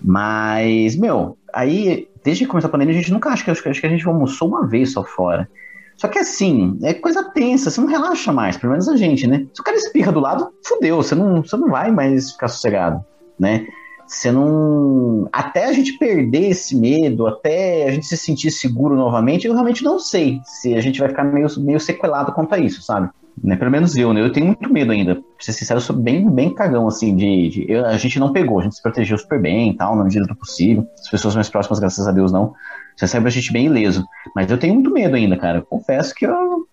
Mas, 0.00 0.96
meu, 0.96 1.36
aí, 1.52 2.08
desde 2.22 2.44
que 2.44 2.50
começou 2.50 2.68
a 2.68 2.72
pandemia, 2.72 2.94
a 2.94 2.98
gente 2.98 3.12
nunca 3.12 3.30
acha 3.30 3.44
que, 3.44 3.50
acho 3.50 3.80
que 3.80 3.86
a 3.86 3.90
gente 3.90 4.06
almoçou 4.06 4.48
uma 4.48 4.66
vez 4.66 4.92
só 4.92 5.02
fora. 5.02 5.48
Só 5.96 6.08
que 6.08 6.18
assim, 6.18 6.78
é 6.82 6.94
coisa 6.94 7.22
tensa, 7.30 7.70
você 7.70 7.80
não 7.80 7.88
relaxa 7.88 8.32
mais, 8.32 8.56
pelo 8.56 8.72
menos 8.72 8.88
a 8.88 8.96
gente, 8.96 9.26
né? 9.26 9.46
Se 9.52 9.60
o 9.60 9.64
cara 9.64 9.76
espirra 9.76 10.10
do 10.10 10.20
lado, 10.20 10.52
fudeu, 10.66 10.96
você 10.96 11.14
não, 11.14 11.42
você 11.42 11.56
não 11.56 11.68
vai 11.68 11.90
mais 11.90 12.32
ficar 12.32 12.48
sossegado, 12.48 13.04
né? 13.38 13.66
Você 14.12 14.30
não. 14.30 15.26
Até 15.32 15.64
a 15.64 15.72
gente 15.72 15.94
perder 15.94 16.50
esse 16.50 16.76
medo, 16.76 17.26
até 17.26 17.88
a 17.88 17.90
gente 17.90 18.04
se 18.04 18.16
sentir 18.16 18.50
seguro 18.50 18.94
novamente, 18.94 19.46
eu 19.46 19.54
realmente 19.54 19.82
não 19.82 19.98
sei 19.98 20.38
se 20.44 20.74
a 20.74 20.80
gente 20.82 21.00
vai 21.00 21.08
ficar 21.08 21.24
meio, 21.24 21.48
meio 21.60 21.80
sequelado 21.80 22.32
quanto 22.32 22.54
a 22.54 22.58
isso, 22.58 22.82
sabe? 22.82 23.08
Né? 23.42 23.56
Pelo 23.56 23.70
menos 23.70 23.96
eu, 23.96 24.12
né? 24.12 24.20
Eu 24.20 24.30
tenho 24.30 24.46
muito 24.46 24.70
medo 24.70 24.92
ainda. 24.92 25.14
Pra 25.14 25.24
ser 25.40 25.54
sincero, 25.54 25.78
eu 25.78 25.82
sou 25.82 25.96
bem, 25.96 26.28
bem 26.28 26.54
cagão, 26.54 26.86
assim, 26.86 27.16
de. 27.16 27.48
de 27.48 27.72
eu, 27.72 27.86
a 27.86 27.96
gente 27.96 28.20
não 28.20 28.34
pegou, 28.34 28.60
a 28.60 28.62
gente 28.62 28.76
se 28.76 28.82
protegeu 28.82 29.16
super 29.16 29.40
bem 29.40 29.70
e 29.70 29.76
tal, 29.76 29.96
na 29.96 30.04
medida 30.04 30.26
do 30.26 30.36
possível. 30.36 30.86
As 31.00 31.08
pessoas 31.08 31.34
mais 31.34 31.48
próximas, 31.48 31.80
graças 31.80 32.06
a 32.06 32.12
Deus, 32.12 32.30
não. 32.30 32.52
Você 32.94 33.06
sabe 33.06 33.26
a 33.26 33.30
gente 33.30 33.50
bem 33.50 33.64
ileso. 33.64 34.04
Mas 34.36 34.50
eu 34.50 34.58
tenho 34.58 34.74
muito 34.74 34.92
medo 34.92 35.16
ainda, 35.16 35.38
cara. 35.38 35.62
Confesso 35.62 36.14
que 36.14 36.26
eu. 36.26 36.68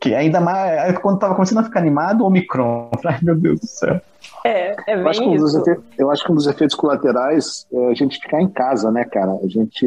Que 0.00 0.14
ainda 0.14 0.40
mais. 0.40 0.98
Quando 0.98 1.18
tava 1.18 1.34
começando 1.34 1.58
a 1.58 1.64
ficar 1.64 1.80
animado, 1.80 2.22
o 2.22 2.26
Omicron. 2.26 2.90
Ai, 3.04 3.18
meu 3.22 3.36
Deus 3.36 3.60
do 3.60 3.66
céu. 3.66 4.00
É, 4.44 4.74
é 4.86 4.96
bem 4.96 5.02
eu, 5.02 5.08
acho 5.08 5.20
que 5.20 5.28
um 5.28 5.34
efeitos, 5.34 5.84
eu 5.98 6.10
acho 6.10 6.24
que 6.24 6.32
um 6.32 6.34
dos 6.34 6.46
efeitos 6.46 6.74
colaterais 6.74 7.66
é 7.70 7.86
a 7.88 7.94
gente 7.94 8.18
ficar 8.18 8.40
em 8.40 8.48
casa, 8.48 8.90
né, 8.90 9.04
cara? 9.04 9.38
A 9.42 9.46
gente. 9.46 9.84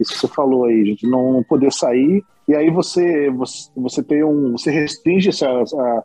Isso 0.00 0.12
que 0.12 0.18
você 0.18 0.28
falou 0.28 0.64
aí, 0.64 0.80
a 0.80 0.84
gente 0.86 1.06
não 1.06 1.44
poder 1.46 1.70
sair. 1.70 2.24
E 2.48 2.54
aí 2.54 2.70
você, 2.70 3.28
você, 3.30 3.70
você 3.76 4.02
tem 4.02 4.24
um. 4.24 4.52
Você 4.52 4.70
restringe 4.70 5.28
essa, 5.28 5.46
a, 5.46 6.02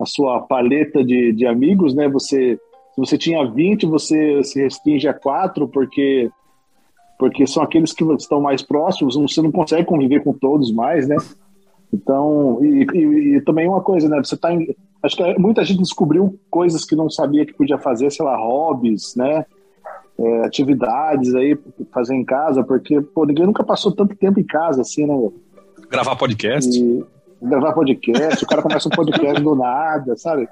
a 0.00 0.06
sua 0.06 0.40
paleta 0.40 1.04
de, 1.04 1.32
de 1.32 1.46
amigos, 1.46 1.94
né? 1.94 2.08
Você. 2.08 2.58
Se 2.94 3.00
você 3.00 3.18
tinha 3.18 3.44
20, 3.44 3.86
você 3.86 4.42
se 4.44 4.62
restringe 4.62 5.08
a 5.08 5.14
4, 5.14 5.68
porque 5.68 6.30
porque 7.18 7.46
são 7.46 7.62
aqueles 7.62 7.92
que 7.92 8.02
estão 8.14 8.40
mais 8.40 8.62
próximos, 8.62 9.14
você 9.14 9.40
não 9.40 9.52
consegue 9.52 9.84
conviver 9.84 10.24
com 10.24 10.32
todos 10.32 10.72
mais, 10.72 11.06
né? 11.06 11.16
Então, 11.92 12.58
e, 12.64 12.86
e, 12.94 13.36
e 13.36 13.40
também 13.42 13.68
uma 13.68 13.82
coisa, 13.82 14.08
né? 14.08 14.18
Você 14.18 14.36
tá 14.36 14.52
em, 14.52 14.74
acho 15.02 15.16
que 15.16 15.38
muita 15.38 15.62
gente 15.64 15.82
descobriu 15.82 16.38
coisas 16.50 16.84
que 16.84 16.96
não 16.96 17.10
sabia 17.10 17.44
que 17.44 17.52
podia 17.52 17.78
fazer, 17.78 18.10
sei 18.10 18.24
lá, 18.24 18.36
hobbies, 18.36 19.14
né? 19.14 19.44
É, 20.18 20.44
atividades 20.44 21.34
aí 21.34 21.58
fazer 21.92 22.14
em 22.14 22.24
casa, 22.24 22.62
porque 22.62 23.00
pô, 23.00 23.24
ninguém 23.24 23.46
nunca 23.46 23.64
passou 23.64 23.92
tanto 23.92 24.14
tempo 24.14 24.40
em 24.40 24.44
casa 24.44 24.82
assim, 24.82 25.06
né? 25.06 25.30
Gravar 25.90 26.16
podcast. 26.16 26.70
E 26.78 27.04
gravar 27.42 27.72
podcast, 27.72 28.44
o 28.44 28.46
cara 28.46 28.62
começa 28.62 28.88
um 28.88 28.92
podcast 28.92 29.42
do 29.42 29.54
nada, 29.54 30.16
sabe? 30.16 30.48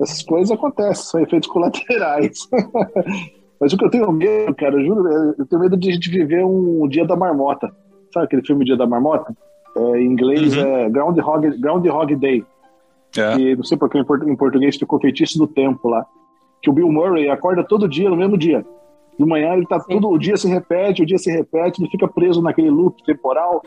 Essas 0.00 0.22
coisas 0.22 0.50
acontecem, 0.50 1.04
são 1.04 1.20
efeitos 1.20 1.48
colaterais. 1.48 2.48
Mas 3.60 3.72
o 3.72 3.76
que 3.76 3.84
eu 3.84 3.90
tenho 3.90 4.10
medo, 4.12 4.54
cara, 4.54 4.74
eu 4.76 4.84
juro, 4.84 5.34
eu 5.36 5.44
tenho 5.44 5.60
medo 5.60 5.76
de 5.76 5.90
a 5.90 5.92
gente 5.92 6.08
viver 6.08 6.44
um 6.44 6.88
dia 6.88 7.04
da 7.04 7.16
marmota. 7.16 7.70
Sabe 8.12 8.26
aquele 8.26 8.42
filme 8.42 8.64
Dia 8.64 8.76
da 8.76 8.86
Marmota? 8.86 9.34
É, 9.76 10.00
em 10.00 10.06
inglês 10.06 10.56
Uhum. 10.56 10.62
é 10.62 10.90
Groundhog, 10.90 11.58
Groundhog 11.58 12.16
Day. 12.16 12.44
É. 13.16 13.38
E 13.38 13.56
não 13.56 13.64
sei 13.64 13.76
porque 13.78 13.98
em 13.98 14.04
port- 14.04 14.26
em 14.26 14.36
português 14.36 14.76
ficou 14.76 15.00
feitiço 15.00 15.38
do 15.38 15.46
tempo 15.46 15.88
lá. 15.88 16.04
Que 16.62 16.68
o 16.70 16.72
Bill 16.72 16.90
Murray 16.90 17.28
acorda 17.28 17.64
todo 17.64 17.88
dia 17.88 18.08
no 18.10 18.16
mesmo 18.16 18.36
dia. 18.36 18.64
De 19.18 19.24
manhã 19.24 19.52
ele 19.54 19.66
tá 19.66 19.78
tudo, 19.80 20.08
o 20.08 20.18
dia 20.18 20.36
se 20.36 20.48
repete, 20.48 21.02
o 21.02 21.06
dia 21.06 21.18
se 21.18 21.30
repete, 21.30 21.80
ele 21.82 21.90
fica 21.90 22.06
preso 22.08 22.40
naquele 22.42 22.70
loop 22.70 23.02
temporal. 23.04 23.62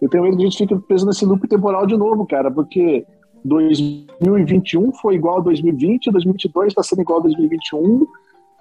Eu 0.00 0.08
tenho 0.08 0.22
medo 0.24 0.36
que 0.36 0.42
a 0.42 0.46
gente 0.46 0.58
fique 0.58 0.76
preso 0.76 1.06
nesse 1.06 1.24
loop 1.26 1.46
temporal 1.48 1.86
de 1.86 1.96
novo, 1.96 2.26
cara, 2.26 2.50
porque 2.50 3.04
2021 3.44 4.92
foi 4.92 5.14
igual 5.16 5.38
a 5.38 5.40
2020, 5.40 6.10
2022 6.10 6.68
está 6.68 6.82
sendo 6.82 7.02
igual 7.02 7.18
a 7.20 7.22
2021 7.22 8.06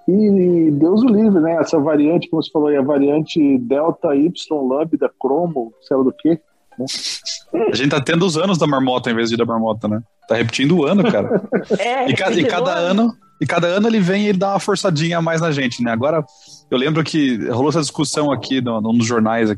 e 0.07 0.71
Deus 0.71 1.03
o 1.03 1.07
livre, 1.07 1.39
né? 1.41 1.57
Essa 1.59 1.79
variante, 1.79 2.29
como 2.29 2.41
você 2.41 2.49
falou 2.51 2.69
aí, 2.69 2.77
a 2.77 2.81
variante 2.81 3.57
Delta 3.59 4.15
Y 4.15 4.31
Lambda 4.51 5.11
Cromo, 5.19 5.73
sei 5.81 5.97
lá 5.97 6.03
do 6.03 6.13
que. 6.13 6.39
A 7.71 7.75
gente 7.75 7.89
tá 7.89 7.99
tendo 8.01 8.25
os 8.25 8.37
anos 8.37 8.57
da 8.57 8.67
marmota 8.67 9.09
em 9.09 9.15
vez 9.15 9.29
de 9.29 9.37
da 9.37 9.45
marmota, 9.45 9.87
né? 9.87 10.01
Tá 10.27 10.35
repetindo 10.35 10.77
o 10.77 10.85
ano, 10.85 11.03
cara. 11.11 11.41
É, 11.79 12.09
E, 12.09 12.13
ca- 12.15 12.31
e 12.31 12.43
cada 12.45 12.73
ano, 12.73 13.13
e 13.41 13.45
cada 13.45 13.67
ano 13.67 13.87
ele 13.87 13.99
vem 13.99 14.25
e 14.25 14.29
ele 14.29 14.37
dá 14.37 14.51
uma 14.51 14.59
forçadinha 14.59 15.17
a 15.17 15.21
mais 15.21 15.41
na 15.41 15.51
gente, 15.51 15.83
né? 15.83 15.91
Agora, 15.91 16.23
eu 16.69 16.77
lembro 16.77 17.03
que 17.03 17.37
rolou 17.49 17.69
essa 17.69 17.81
discussão 17.81 18.31
aqui 18.31 18.59
no, 18.61 18.81
no- 18.81 18.93
nos 18.93 19.05
jornais, 19.07 19.53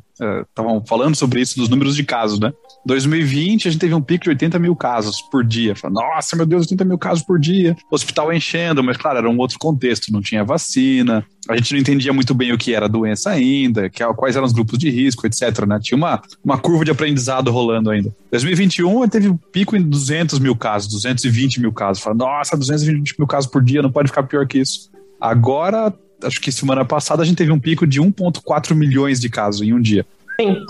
estavam 0.50 0.84
falando 0.86 1.16
sobre 1.16 1.42
isso, 1.42 1.58
dos 1.58 1.70
números 1.70 1.96
de 1.96 2.04
casos, 2.04 2.40
né? 2.40 2.52
2020, 2.86 3.68
a 3.68 3.72
gente 3.72 3.80
teve 3.80 3.94
um 3.94 4.02
pico 4.02 4.24
de 4.26 4.30
80 4.30 4.58
mil 4.60 4.76
casos 4.76 5.22
por 5.32 5.44
dia. 5.44 5.76
Fala, 5.76 5.94
Nossa, 5.94 6.36
meu 6.36 6.46
Deus, 6.46 6.64
80 6.64 6.86
mil 6.86 6.98
casos 6.98 7.24
por 7.24 7.40
dia. 7.40 7.76
Hospital 7.92 8.32
enchendo, 8.34 8.84
mas 8.84 8.98
claro, 8.98 9.18
era 9.20 9.30
um 9.30 9.38
outro 9.38 9.58
contexto, 9.60 10.12
não 10.12 10.22
tinha 10.22 10.44
vacina, 10.44 11.26
a 11.50 11.56
gente 11.58 11.74
não 11.74 11.80
entendia 11.80 12.14
muito 12.14 12.34
bem 12.34 12.52
o 12.54 12.58
que 12.58 12.74
era 12.74 12.88
doença 12.88 13.32
ainda, 13.32 13.90
que, 13.90 14.04
quais 14.14 14.36
eram 14.36 14.46
os 14.46 14.54
grupos 14.54 14.78
de 14.78 14.90
risco, 14.90 15.26
etc, 15.26 15.66
né? 15.68 15.80
Tinha 15.82 15.98
uma, 15.98 16.22
uma 16.44 16.58
curva 16.58 16.86
de 16.86 16.92
aprendizado 16.92 17.52
rolando 17.52 17.90
ainda. 17.90 18.14
2021, 18.32 19.08
teve 19.08 19.30
um 19.30 19.38
pico 19.38 19.76
em 19.76 19.82
200 19.82 20.40
mil 20.40 20.56
casos, 20.56 20.92
220 20.92 21.60
mil 21.62 21.72
casos. 21.74 22.02
Fala, 22.04 22.16
Nossa, 22.16 22.56
220 22.58 23.16
mil 23.18 23.28
casos 23.28 23.50
por 23.50 23.64
dia, 23.64 23.82
não 23.82 23.92
pode 23.92 24.10
ficar 24.10 24.24
pior 24.24 24.46
que 24.48 24.60
isso. 24.60 24.90
Agora, 25.20 25.94
acho 26.24 26.40
que 26.42 26.52
semana 26.52 26.84
passada 26.86 27.22
a 27.22 27.26
gente 27.26 27.38
teve 27.38 27.52
um 27.52 27.60
pico 27.60 27.86
de 27.88 28.02
1,4 28.02 28.76
milhões 28.76 29.20
de 29.20 29.30
casos 29.30 29.62
em 29.62 29.74
um 29.74 29.82
dia. 29.82 30.06
Sim. 30.40 30.66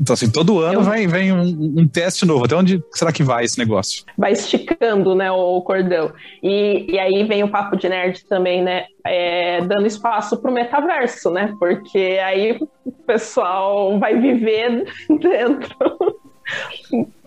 Então, 0.00 0.14
assim, 0.14 0.30
todo 0.30 0.60
ano 0.60 0.80
Eu- 0.80 0.82
vem, 0.82 1.06
vem 1.06 1.30
um, 1.32 1.74
um 1.80 1.86
teste 1.86 2.24
novo. 2.24 2.44
Até 2.46 2.56
onde 2.56 2.82
será 2.92 3.12
que 3.12 3.22
vai 3.22 3.44
esse 3.44 3.58
negócio? 3.58 4.02
vai 4.16 4.32
esticando, 4.32 5.14
né, 5.14 5.30
o 5.30 5.60
cordão. 5.60 6.10
E, 6.42 6.86
e 6.90 6.98
aí 6.98 7.22
vem 7.24 7.42
o 7.44 7.48
papo 7.50 7.76
de 7.76 7.86
nerd 7.88 8.24
também, 8.26 8.62
né, 8.62 8.86
é, 9.04 9.60
dando 9.60 9.86
espaço 9.86 10.40
para 10.40 10.50
o 10.50 10.54
metaverso, 10.54 11.30
né, 11.30 11.52
porque 11.58 12.18
aí 12.24 12.58
o 12.84 12.92
pessoal 13.06 13.98
vai 13.98 14.18
viver 14.18 14.84
dentro. 15.20 15.76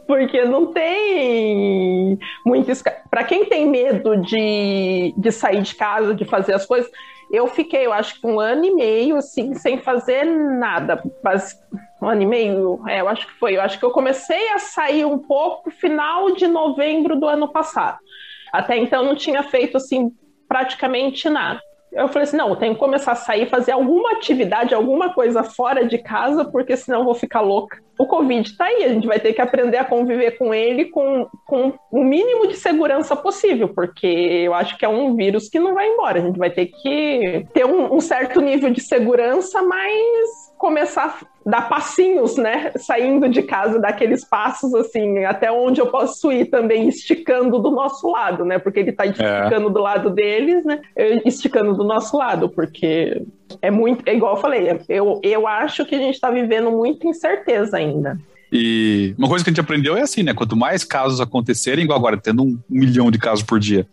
Porque 0.08 0.44
não 0.44 0.74
tem 0.74 2.20
muito. 2.46 2.70
Para 3.10 3.24
quem 3.24 3.46
tem 3.46 3.70
medo 3.70 4.18
de, 4.18 5.14
de 5.18 5.32
sair 5.32 5.62
de 5.62 5.76
casa, 5.76 6.14
de 6.14 6.26
fazer 6.26 6.54
as 6.54 6.66
coisas, 6.66 6.90
eu 7.34 7.48
fiquei, 7.48 7.88
eu 7.88 7.92
acho 7.92 8.22
que 8.22 8.28
um 8.28 8.40
ano 8.40 8.64
e 8.64 8.76
meio, 8.76 9.16
assim, 9.16 9.56
sem 9.56 9.80
fazer 9.80 10.24
nada. 10.24 11.02
Mas, 11.24 11.60
um 12.00 12.08
ano 12.08 12.22
e 12.22 12.28
meio, 12.28 12.80
é, 12.88 13.02
eu 13.02 13.10
acho 13.10 13.26
que 13.26 13.34
foi. 13.40 13.58
Eu 13.58 13.62
acho 13.62 13.80
que 13.80 13.84
eu 13.84 13.90
comecei 13.90 14.50
a 14.50 14.60
sair 14.60 15.04
um 15.04 15.18
pouco 15.18 15.72
final 15.72 16.36
de 16.36 16.46
novembro 16.46 17.20
do 17.20 17.28
ano 17.28 17.52
passado. 17.52 17.98
Até 18.54 18.78
então 18.78 19.04
não 19.04 19.16
tinha 19.16 19.42
feito, 19.42 19.78
assim, 19.78 20.12
praticamente 20.48 21.28
nada. 21.28 21.60
Eu 21.94 22.08
falei 22.08 22.24
assim, 22.24 22.38
não, 22.38 22.50
eu 22.50 22.56
tenho 22.56 22.74
que 22.74 22.80
começar 22.80 23.12
a 23.12 23.16
sair, 23.16 23.50
fazer 23.50 23.72
alguma 23.72 24.12
atividade, 24.14 24.74
alguma 24.74 25.14
coisa 25.14 25.44
fora 25.44 25.86
de 25.86 25.98
casa, 26.00 26.44
porque 26.44 26.76
senão 26.76 27.00
eu 27.00 27.06
vou 27.06 27.14
ficar 27.14 27.42
louca. 27.42 27.82
O 28.00 28.08
Covid 28.08 28.58
tá 28.58 28.66
aí, 28.66 28.84
a 28.84 28.90
gente 28.90 29.06
vai 29.06 29.20
ter 29.20 29.34
que 29.34 29.42
aprender 29.42 29.78
a 29.78 29.86
conviver 29.86 30.32
com 30.38 30.54
ele 30.54 30.86
com, 30.86 31.28
com 31.46 31.74
o 31.92 32.04
mínimo 32.04 32.48
de 32.48 32.56
segurança 32.56 33.16
possível, 33.16 33.70
porque 33.70 34.08
eu 34.08 34.54
acho 34.56 34.78
que 34.78 34.86
é 34.86 34.90
um 34.90 35.16
vírus 35.16 35.48
que 35.48 35.60
não 35.60 35.76
vai 35.76 35.88
embora. 35.88 36.20
A 36.20 36.24
gente 36.24 36.40
vai 36.40 36.50
ter 36.50 36.68
que 36.68 37.46
ter 37.54 37.66
um, 37.66 37.96
um 37.96 38.02
certo 38.02 38.42
nível 38.42 38.72
de 38.72 38.82
segurança, 38.82 39.62
mas 39.62 40.52
começar 40.58 41.20
dar 41.46 41.68
passinhos, 41.70 42.38
né? 42.38 42.72
Saindo 42.78 43.28
de 43.28 43.44
casa, 43.44 43.80
daqueles 43.80 44.24
passos, 44.26 44.74
assim, 44.74 45.26
até 45.26 45.52
onde 45.52 45.82
eu 45.82 45.88
posso 45.88 46.32
ir 46.32 46.46
também, 46.46 46.88
esticando 46.88 47.60
do 47.60 47.72
nosso 47.72 48.10
lado, 48.10 48.46
né? 48.46 48.60
Porque 48.60 48.80
ele 48.80 48.92
tá 48.92 49.06
esticando 49.06 49.68
é. 49.68 49.72
do 49.72 49.80
lado 49.80 50.10
deles, 50.10 50.64
né? 50.64 50.82
Esticando 51.26 51.74
do 51.74 51.84
nosso 51.84 52.18
lado, 52.18 52.50
porque 52.50 53.22
é 53.62 53.70
muito, 53.70 54.08
é 54.08 54.16
igual 54.16 54.36
eu 54.36 54.42
falei, 54.42 54.80
eu, 54.90 55.20
eu 55.24 55.48
acho 55.48 55.86
que 55.86 55.96
a 55.96 56.00
gente 56.00 56.20
tá 56.20 56.32
vivendo 56.32 56.72
muita 56.72 57.08
incerteza 57.08 57.78
ainda. 57.78 58.18
E 58.52 59.16
uma 59.18 59.28
coisa 59.28 59.44
que 59.44 59.50
a 59.50 59.52
gente 59.52 59.62
aprendeu 59.62 59.98
é 59.98 60.02
assim, 60.02 60.22
né? 60.22 60.34
Quanto 60.34 60.56
mais 60.56 60.84
casos 60.84 61.20
acontecerem, 61.20 61.84
igual 61.84 61.98
agora, 61.98 62.18
tendo 62.18 62.44
um 62.44 62.60
milhão 62.70 63.10
de 63.10 63.18
casos 63.18 63.44
por 63.44 63.60
dia, 63.60 63.88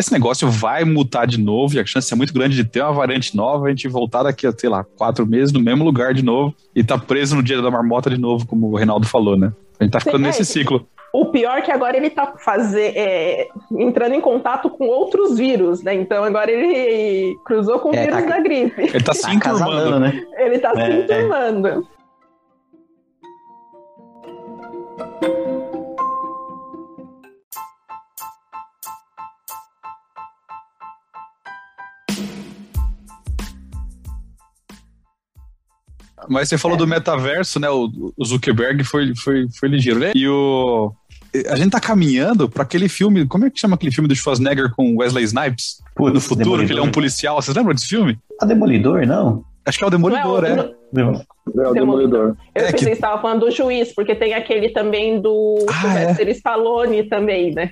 esse 0.00 0.12
negócio 0.12 0.48
vai 0.48 0.84
mutar 0.84 1.26
de 1.26 1.38
novo 1.38 1.74
e 1.74 1.78
a 1.78 1.86
chance 1.86 2.12
é 2.12 2.16
muito 2.16 2.32
grande 2.32 2.56
de 2.56 2.64
ter 2.64 2.82
uma 2.82 2.92
variante 2.92 3.36
nova, 3.36 3.66
a 3.66 3.70
gente 3.70 3.86
voltar 3.88 4.22
daqui 4.22 4.46
a, 4.46 4.52
sei 4.52 4.68
lá, 4.68 4.84
quatro 4.84 5.26
meses 5.26 5.52
no 5.52 5.60
mesmo 5.60 5.84
lugar 5.84 6.12
de 6.12 6.24
novo 6.24 6.54
e 6.74 6.82
tá 6.82 6.98
preso 6.98 7.36
no 7.36 7.42
dia 7.42 7.60
da 7.60 7.70
marmota 7.70 8.10
de 8.10 8.18
novo, 8.18 8.46
como 8.46 8.70
o 8.70 8.76
Reinaldo 8.76 9.06
falou, 9.06 9.36
né? 9.36 9.52
A 9.78 9.84
gente 9.84 9.92
tá 9.92 10.00
ficando 10.00 10.18
Sim, 10.18 10.24
nesse 10.24 10.42
é, 10.42 10.44
ciclo. 10.44 10.86
O 11.12 11.26
pior 11.26 11.58
é 11.58 11.62
que 11.62 11.72
agora 11.72 11.96
ele 11.96 12.10
tá 12.10 12.34
fazer, 12.44 12.92
é, 12.96 13.48
entrando 13.72 14.14
em 14.14 14.20
contato 14.20 14.70
com 14.70 14.86
outros 14.86 15.38
vírus, 15.38 15.82
né? 15.82 15.94
Então 15.94 16.22
agora 16.22 16.50
ele 16.50 17.36
cruzou 17.44 17.78
com 17.80 17.90
o 17.90 17.94
é, 17.94 18.06
vírus 18.06 18.20
tá, 18.20 18.28
da 18.28 18.40
gripe. 18.40 18.80
Ele 18.80 18.92
tá, 18.92 19.12
tá 19.12 19.14
se 19.14 19.30
enturmando. 19.30 20.00
Né? 20.00 20.22
Ele 20.38 20.58
tá 20.58 20.74
se 20.74 20.82
enturmando. 20.82 21.88
Mas 36.30 36.48
você 36.48 36.56
falou 36.56 36.76
é. 36.76 36.78
do 36.78 36.86
metaverso, 36.86 37.58
né? 37.58 37.68
O, 37.68 38.12
o, 38.16 38.24
Zuckerberg 38.24 38.84
foi, 38.84 39.12
foi, 39.16 39.46
foi 39.58 39.68
ligeiro, 39.68 39.98
né? 39.98 40.12
E 40.14 40.28
o. 40.28 40.92
A 41.48 41.56
gente 41.56 41.70
tá 41.70 41.80
caminhando 41.80 42.48
para 42.48 42.62
aquele 42.62 42.88
filme. 42.88 43.26
Como 43.26 43.44
é 43.46 43.50
que 43.50 43.58
chama 43.60 43.74
aquele 43.74 43.92
filme 43.92 44.08
do 44.08 44.14
Schwarzenegger 44.14 44.72
com 44.74 44.96
Wesley 44.96 45.24
Snipes? 45.24 45.78
Putz, 45.94 46.12
do 46.12 46.20
futuro, 46.20 46.38
Demolidor. 46.44 46.66
que 46.66 46.72
ele 46.72 46.80
é 46.80 46.82
um 46.82 46.90
policial. 46.92 47.40
Vocês 47.42 47.56
lembram 47.56 47.74
desse 47.74 47.86
filme? 47.88 48.18
A 48.40 48.46
Demolidor, 48.46 49.06
não? 49.06 49.44
Acho 49.66 49.78
que 49.78 49.84
é 49.84 49.86
o 49.86 49.90
Demolidor, 49.90 50.42
Não 50.42 50.46
é 50.46 50.50
é. 50.50 50.62
o- 50.62 50.74
Não. 50.92 51.22
É 51.64 51.68
o 51.68 51.72
Demolidor. 51.72 52.36
Eu 52.54 52.62
É 52.64 52.72
pensei 52.72 52.78
que- 52.78 52.84
que 52.86 52.90
estava 52.92 53.20
falando 53.20 53.40
do 53.46 53.50
juiz, 53.50 53.92
porque 53.94 54.14
tem 54.14 54.34
aquele 54.34 54.70
também 54.70 55.20
do 55.20 55.64
Ah, 55.68 55.72
Sylvester 55.82 56.28
Stallone 56.30 57.02
também, 57.04 57.52
né? 57.54 57.70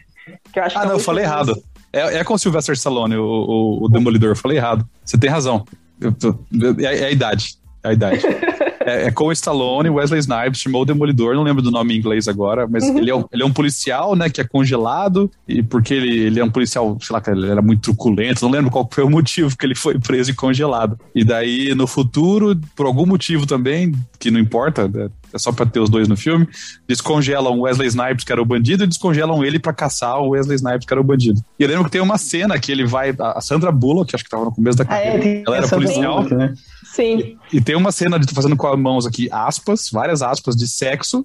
Que 0.52 0.60
eu 0.60 0.64
acho 0.64 0.76
Ah, 0.76 0.80
que 0.82 0.86
é 0.86 0.88
não, 0.88 0.94
eu 0.96 1.00
o 1.00 1.04
falei 1.04 1.24
juiz. 1.24 1.34
errado. 1.34 1.62
É, 1.92 2.18
é 2.18 2.24
com 2.24 2.34
o 2.34 2.38
Sylvester 2.38 2.74
Stallone, 2.74 3.16
o, 3.16 3.24
o, 3.24 3.84
o 3.86 3.88
Demolidor. 3.88 4.30
Eu 4.30 4.36
falei 4.36 4.58
errado. 4.58 4.84
Você 5.04 5.16
tem 5.18 5.30
razão. 5.30 5.64
Eu 6.00 6.12
tô- 6.12 6.38
é, 6.80 6.98
é 6.98 7.04
a 7.06 7.10
idade. 7.10 7.54
É 7.88 7.90
a 7.90 7.92
idade. 7.94 8.22
É, 8.88 9.08
é 9.08 9.10
com 9.10 9.26
o 9.26 9.32
Stallone, 9.32 9.90
Wesley 9.90 10.18
Snipes, 10.20 10.60
chamou 10.60 10.80
o 10.80 10.84
Demolidor, 10.84 11.34
não 11.34 11.42
lembro 11.42 11.60
do 11.60 11.70
nome 11.70 11.94
em 11.94 11.98
inglês 11.98 12.26
agora, 12.26 12.66
mas 12.66 12.84
ele, 12.84 13.10
é 13.10 13.14
um, 13.14 13.24
ele 13.30 13.42
é 13.42 13.46
um 13.46 13.52
policial, 13.52 14.16
né, 14.16 14.30
que 14.30 14.40
é 14.40 14.44
congelado, 14.44 15.30
e 15.46 15.62
porque 15.62 15.92
ele, 15.92 16.18
ele 16.20 16.40
é 16.40 16.44
um 16.44 16.50
policial, 16.50 16.96
sei 16.98 17.14
lá, 17.14 17.22
ele 17.26 17.50
era 17.50 17.60
muito 17.60 17.82
truculento, 17.82 18.42
não 18.42 18.50
lembro 18.50 18.70
qual 18.70 18.88
foi 18.90 19.04
o 19.04 19.10
motivo 19.10 19.54
que 19.56 19.66
ele 19.66 19.74
foi 19.74 19.98
preso 19.98 20.30
e 20.30 20.34
congelado. 20.34 20.98
E 21.14 21.22
daí, 21.22 21.74
no 21.74 21.86
futuro, 21.86 22.58
por 22.74 22.86
algum 22.86 23.04
motivo 23.04 23.46
também, 23.46 23.92
que 24.18 24.30
não 24.30 24.40
importa, 24.40 24.88
né, 24.88 25.10
é 25.34 25.38
só 25.38 25.52
pra 25.52 25.66
ter 25.66 25.80
os 25.80 25.90
dois 25.90 26.08
no 26.08 26.16
filme, 26.16 26.48
descongelam 26.86 27.58
o 27.58 27.62
Wesley 27.62 27.88
Snipes, 27.88 28.24
que 28.24 28.32
era 28.32 28.40
o 28.40 28.46
bandido, 28.46 28.84
e 28.84 28.86
descongelam 28.86 29.44
ele 29.44 29.58
pra 29.58 29.74
caçar 29.74 30.18
o 30.18 30.30
Wesley 30.30 30.56
Snipes, 30.56 30.86
que 30.86 30.94
era 30.94 31.00
o 31.00 31.04
bandido. 31.04 31.40
E 31.58 31.62
eu 31.62 31.68
lembro 31.68 31.84
que 31.84 31.90
tem 31.90 32.00
uma 32.00 32.16
cena 32.16 32.58
que 32.58 32.72
ele 32.72 32.86
vai, 32.86 33.14
a 33.18 33.40
Sandra 33.42 33.70
Bullock, 33.70 34.14
acho 34.14 34.24
que 34.24 34.30
tava 34.30 34.46
no 34.46 34.52
começo 34.52 34.78
da 34.78 34.84
Ah, 34.84 34.86
carreira, 34.86 35.18
é, 35.18 35.20
tem 35.20 35.44
ela 35.46 35.56
era 35.58 35.68
policial, 35.68 36.22
Bullock, 36.22 36.34
né? 36.34 36.54
Sim. 36.94 37.38
e 37.52 37.60
tem 37.60 37.76
uma 37.76 37.92
cena 37.92 38.18
de 38.18 38.26
tô 38.26 38.34
fazendo 38.34 38.56
com 38.56 38.66
as 38.66 38.78
mãos 38.78 39.06
aqui 39.06 39.28
aspas, 39.30 39.88
várias 39.92 40.22
aspas 40.22 40.56
de 40.56 40.66
sexo, 40.66 41.24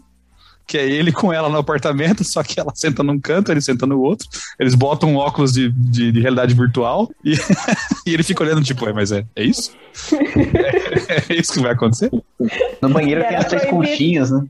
que 0.68 0.78
é 0.78 0.88
ele 0.90 1.12
com 1.12 1.34
ela 1.34 1.50
no 1.50 1.58
apartamento, 1.58 2.24
só 2.26 2.44
que 2.44 2.60
ela 2.60 2.72
senta 2.76 3.04
num 3.04 3.20
canto, 3.20 3.52
ele 3.52 3.62
senta 3.62 3.86
no 3.86 4.00
outro. 4.00 4.28
Eles 4.60 4.76
botam 4.76 5.10
um 5.10 5.16
óculos 5.18 5.54
de, 5.54 5.70
de, 5.72 6.12
de 6.12 6.20
realidade 6.22 6.54
virtual 6.54 7.10
e, 7.24 7.34
e 8.08 8.14
ele 8.14 8.24
fica 8.24 8.44
olhando, 8.44 8.64
tipo, 8.64 8.88
é, 8.88 8.94
mas 8.94 9.12
é, 9.12 9.26
é 9.36 9.44
isso? 9.44 9.76
É, 10.14 11.34
é 11.34 11.40
isso 11.40 11.54
que 11.54 11.60
vai 11.60 11.72
acontecer? 11.74 12.12
No 12.82 12.90
banheiro 12.90 13.22
tem 13.28 13.36
as 13.38 13.46
três 13.46 13.66
conchinhas, 13.66 14.32
né? 14.32 14.46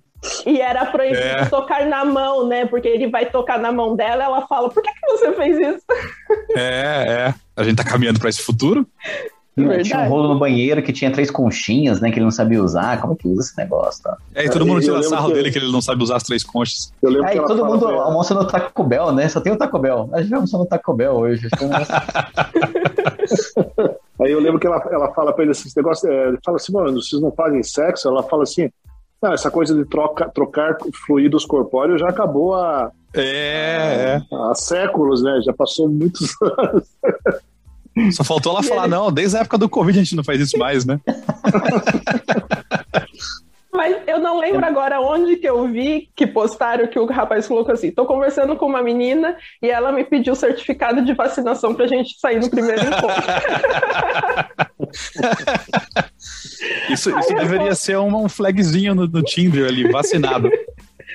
E 0.45 0.61
era 0.61 0.85
proibido 0.85 1.19
É. 1.21 1.45
tocar 1.47 1.85
na 1.85 2.05
mão, 2.05 2.47
né? 2.47 2.65
Porque 2.65 2.87
ele 2.87 3.07
vai 3.09 3.25
tocar 3.25 3.59
na 3.59 3.73
mão 3.73 3.93
dela, 3.93 4.23
ela 4.23 4.47
fala: 4.47 4.69
Por 4.69 4.81
que, 4.81 4.89
que 4.89 5.07
você 5.07 5.33
fez 5.33 5.57
isso? 5.59 5.83
É, 6.55 7.27
é. 7.27 7.35
A 7.57 7.63
gente 7.63 7.75
tá 7.75 7.83
caminhando 7.83 8.21
pra 8.21 8.29
esse 8.29 8.41
futuro. 8.41 8.87
Verdade. 9.55 9.83
Tinha 9.83 9.99
um 10.01 10.09
rolo 10.09 10.29
no 10.33 10.39
banheiro 10.39 10.81
que 10.81 10.91
tinha 10.91 11.11
três 11.11 11.29
conchinhas, 11.29 12.01
né? 12.01 12.09
Que 12.09 12.17
ele 12.17 12.23
não 12.25 12.31
sabia 12.31 12.63
usar. 12.63 12.99
Como 12.99 13.15
que 13.15 13.27
usa 13.27 13.41
esse 13.41 13.57
negócio? 13.57 14.01
Tá? 14.03 14.17
É, 14.33 14.45
e 14.45 14.49
todo 14.49 14.65
mundo 14.65 14.81
tira 14.81 15.03
sarro 15.03 15.27
que- 15.27 15.33
dele 15.35 15.51
que 15.51 15.59
ele 15.59 15.71
não 15.71 15.81
sabe 15.81 16.01
usar 16.01 16.15
as 16.15 16.23
três 16.23 16.43
conchas. 16.43 16.91
Eu 17.01 17.11
lembro 17.11 17.27
Aí 17.27 17.33
que 17.33 17.37
ela 17.37 17.47
todo 17.47 17.63
mundo 17.65 17.85
pra 17.85 18.01
almoça 18.01 18.33
no 18.33 18.47
Taco 18.47 18.83
Bell, 18.83 19.11
né? 19.11 19.29
Só 19.29 19.39
tem 19.39 19.53
o 19.53 19.57
Taco 19.57 19.77
Bell. 19.77 20.09
A 20.11 20.21
gente 20.23 20.33
almoçou 20.33 20.59
no 20.59 20.65
Taco 20.65 20.91
Bell 20.93 21.13
hoje. 21.13 21.47
É 21.47 21.49
Aí 24.23 24.31
eu 24.31 24.39
lembro 24.39 24.59
que 24.59 24.67
ela, 24.67 24.81
ela 24.91 25.11
fala 25.13 25.33
pra 25.33 25.43
ele 25.43 25.51
assim, 25.51 25.67
esse 25.67 25.75
negócio, 25.77 26.09
é, 26.09 26.29
ele 26.29 26.37
fala 26.43 26.57
assim, 26.57 26.71
mano, 26.71 27.01
vocês 27.01 27.21
não 27.21 27.31
fazem 27.31 27.61
sexo? 27.63 28.07
Ela 28.07 28.23
fala 28.23 28.43
assim, 28.43 28.69
não, 29.21 29.33
essa 29.33 29.49
coisa 29.51 29.73
de 29.75 29.85
troca, 29.85 30.29
trocar 30.33 30.77
fluidos 31.05 31.45
corpóreos 31.45 31.99
já 31.99 32.09
acabou 32.09 32.55
há, 32.55 32.91
É, 33.13 34.21
há 34.31 34.55
séculos, 34.55 35.21
né? 35.23 35.41
Já 35.43 35.53
passou 35.53 35.89
muitos 35.89 36.29
anos. 36.57 36.83
Só 38.11 38.23
faltou 38.23 38.51
ela 38.53 38.63
falar, 38.63 38.87
não, 38.87 39.11
desde 39.11 39.37
a 39.37 39.41
época 39.41 39.57
do 39.57 39.69
Covid 39.69 39.99
a 39.99 40.03
gente 40.03 40.15
não 40.15 40.23
faz 40.23 40.39
isso 40.41 40.57
mais, 40.57 40.85
né? 40.85 40.99
Mas 43.73 43.97
eu 44.05 44.19
não 44.19 44.39
lembro 44.39 44.63
agora 44.63 45.01
onde 45.01 45.35
que 45.35 45.49
eu 45.49 45.67
vi 45.67 46.07
que 46.15 46.27
postaram 46.27 46.85
que 46.85 46.99
o 46.99 47.07
rapaz 47.07 47.47
colocou 47.47 47.73
assim: 47.73 47.89
tô 47.89 48.05
conversando 48.05 48.55
com 48.55 48.67
uma 48.67 48.83
menina 48.83 49.35
e 49.61 49.69
ela 49.69 49.91
me 49.91 50.03
pediu 50.03 50.35
certificado 50.35 51.03
de 51.03 51.13
vacinação 51.13 51.73
pra 51.73 51.87
gente 51.87 52.19
sair 52.19 52.39
no 52.39 52.51
primeiro 52.51 52.81
encontro. 52.81 53.23
Isso, 56.89 57.09
isso 57.17 57.35
deveria 57.35 57.75
ser 57.75 57.97
um, 57.97 58.23
um 58.23 58.29
flagzinho 58.29 58.95
no, 58.95 59.07
no 59.07 59.21
Tinder 59.21 59.67
ali, 59.67 59.91
vacinado. 59.91 60.49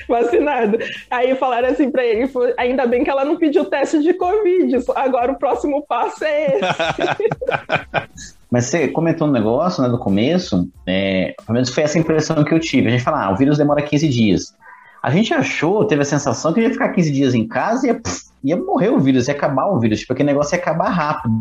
Vacinado. 0.08 0.78
Aí 1.10 1.34
falaram 1.34 1.68
assim 1.68 1.90
pra 1.90 2.04
ele: 2.04 2.28
ainda 2.56 2.86
bem 2.86 3.04
que 3.04 3.10
ela 3.10 3.24
não 3.24 3.36
pediu 3.36 3.64
teste 3.66 4.02
de 4.02 4.14
Covid, 4.14 4.78
agora 4.96 5.32
o 5.32 5.38
próximo 5.38 5.84
passo 5.86 6.24
é 6.24 6.46
esse. 6.46 8.38
Mas 8.50 8.64
você 8.64 8.88
comentou 8.88 9.28
um 9.28 9.30
negócio, 9.30 9.82
né, 9.82 9.88
no 9.88 9.98
começo, 9.98 10.68
é, 10.86 11.34
pelo 11.44 11.54
menos 11.54 11.68
foi 11.68 11.82
essa 11.82 11.98
impressão 11.98 12.42
que 12.42 12.54
eu 12.54 12.58
tive. 12.58 12.88
A 12.88 12.90
gente 12.90 13.04
fala, 13.04 13.26
ah, 13.26 13.30
o 13.30 13.36
vírus 13.36 13.58
demora 13.58 13.82
15 13.82 14.08
dias. 14.08 14.56
A 15.02 15.10
gente 15.10 15.34
achou, 15.34 15.84
teve 15.84 16.02
a 16.02 16.04
sensação 16.04 16.52
que 16.52 16.60
ia 16.60 16.70
ficar 16.70 16.88
15 16.88 17.12
dias 17.12 17.34
em 17.34 17.46
casa 17.46 17.86
e 17.86 17.90
ia, 17.90 18.00
pff, 18.00 18.22
ia 18.42 18.56
morrer 18.56 18.88
o 18.88 18.98
vírus, 18.98 19.28
ia 19.28 19.34
acabar 19.34 19.66
o 19.66 19.78
vírus, 19.78 20.00
tipo, 20.00 20.12
aquele 20.12 20.28
negócio 20.28 20.54
ia 20.54 20.60
acabar 20.60 20.88
rápido, 20.88 21.34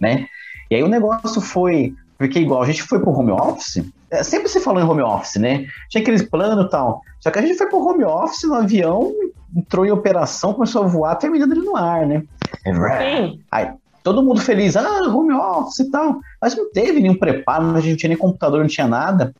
né? 0.00 0.26
E 0.70 0.76
aí 0.76 0.82
o 0.82 0.88
negócio 0.88 1.40
foi, 1.40 1.92
porque 2.16 2.38
igual 2.38 2.62
a 2.62 2.66
gente 2.66 2.82
foi 2.82 3.00
pro 3.00 3.10
home 3.10 3.32
office, 3.32 3.84
sempre 4.22 4.48
se 4.48 4.60
falou 4.60 4.80
em 4.80 4.84
home 4.86 5.02
office, 5.02 5.36
né? 5.36 5.66
Tinha 5.90 6.02
aqueles 6.02 6.22
planos 6.22 6.66
e 6.66 6.68
tal. 6.70 7.00
Só 7.20 7.30
que 7.30 7.38
a 7.38 7.42
gente 7.42 7.56
foi 7.58 7.66
pro 7.68 7.78
home 7.84 8.04
office 8.04 8.44
no 8.44 8.54
avião, 8.54 9.12
entrou 9.56 9.84
em 9.86 9.90
operação, 9.90 10.52
começou 10.54 10.84
a 10.84 10.86
voar, 10.86 11.16
terminando 11.16 11.52
ele 11.52 11.62
no 11.64 11.76
ar, 11.76 12.06
né? 12.06 12.22
Sim. 13.30 13.40
todo 14.02 14.22
mundo 14.22 14.40
feliz, 14.40 14.76
ah, 14.76 15.02
home 15.08 15.32
office 15.32 15.78
e 15.80 15.90
tal. 15.90 16.18
Mas 16.40 16.54
não 16.56 16.70
teve 16.70 17.00
nenhum 17.00 17.16
preparo, 17.18 17.70
a 17.74 17.80
gente 17.80 17.90
não 17.92 17.96
tinha 17.96 18.08
nem 18.10 18.18
computador, 18.18 18.60
não 18.60 18.66
tinha 18.68 18.86
nada. 18.86 19.34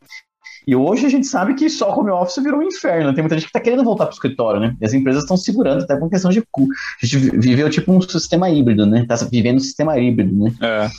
E 0.67 0.75
hoje 0.75 1.05
a 1.05 1.09
gente 1.09 1.27
sabe 1.27 1.53
que 1.53 1.69
só 1.69 1.93
home 1.95 2.09
office 2.09 2.43
virou 2.43 2.59
um 2.59 2.63
inferno. 2.63 3.13
Tem 3.13 3.21
muita 3.21 3.35
gente 3.35 3.43
que 3.45 3.49
está 3.49 3.59
querendo 3.59 3.83
voltar 3.83 4.05
para 4.05 4.13
o 4.13 4.15
escritório, 4.15 4.59
né? 4.59 4.75
E 4.81 4.85
as 4.85 4.93
empresas 4.93 5.21
estão 5.21 5.37
segurando, 5.37 5.83
até 5.83 5.95
por 5.95 6.09
questão 6.09 6.31
de 6.31 6.41
cu. 6.51 6.63
A 7.01 7.05
gente 7.05 7.17
vi- 7.19 7.37
viveu 7.37 7.69
tipo 7.69 7.91
um 7.93 8.01
sistema 8.01 8.49
híbrido, 8.49 8.83
né? 8.87 9.05
Tá 9.07 9.13
vivendo 9.31 9.57
um 9.57 9.59
sistema 9.59 9.95
híbrido, 9.99 10.35
né? 10.45 10.51
É. 10.59 10.89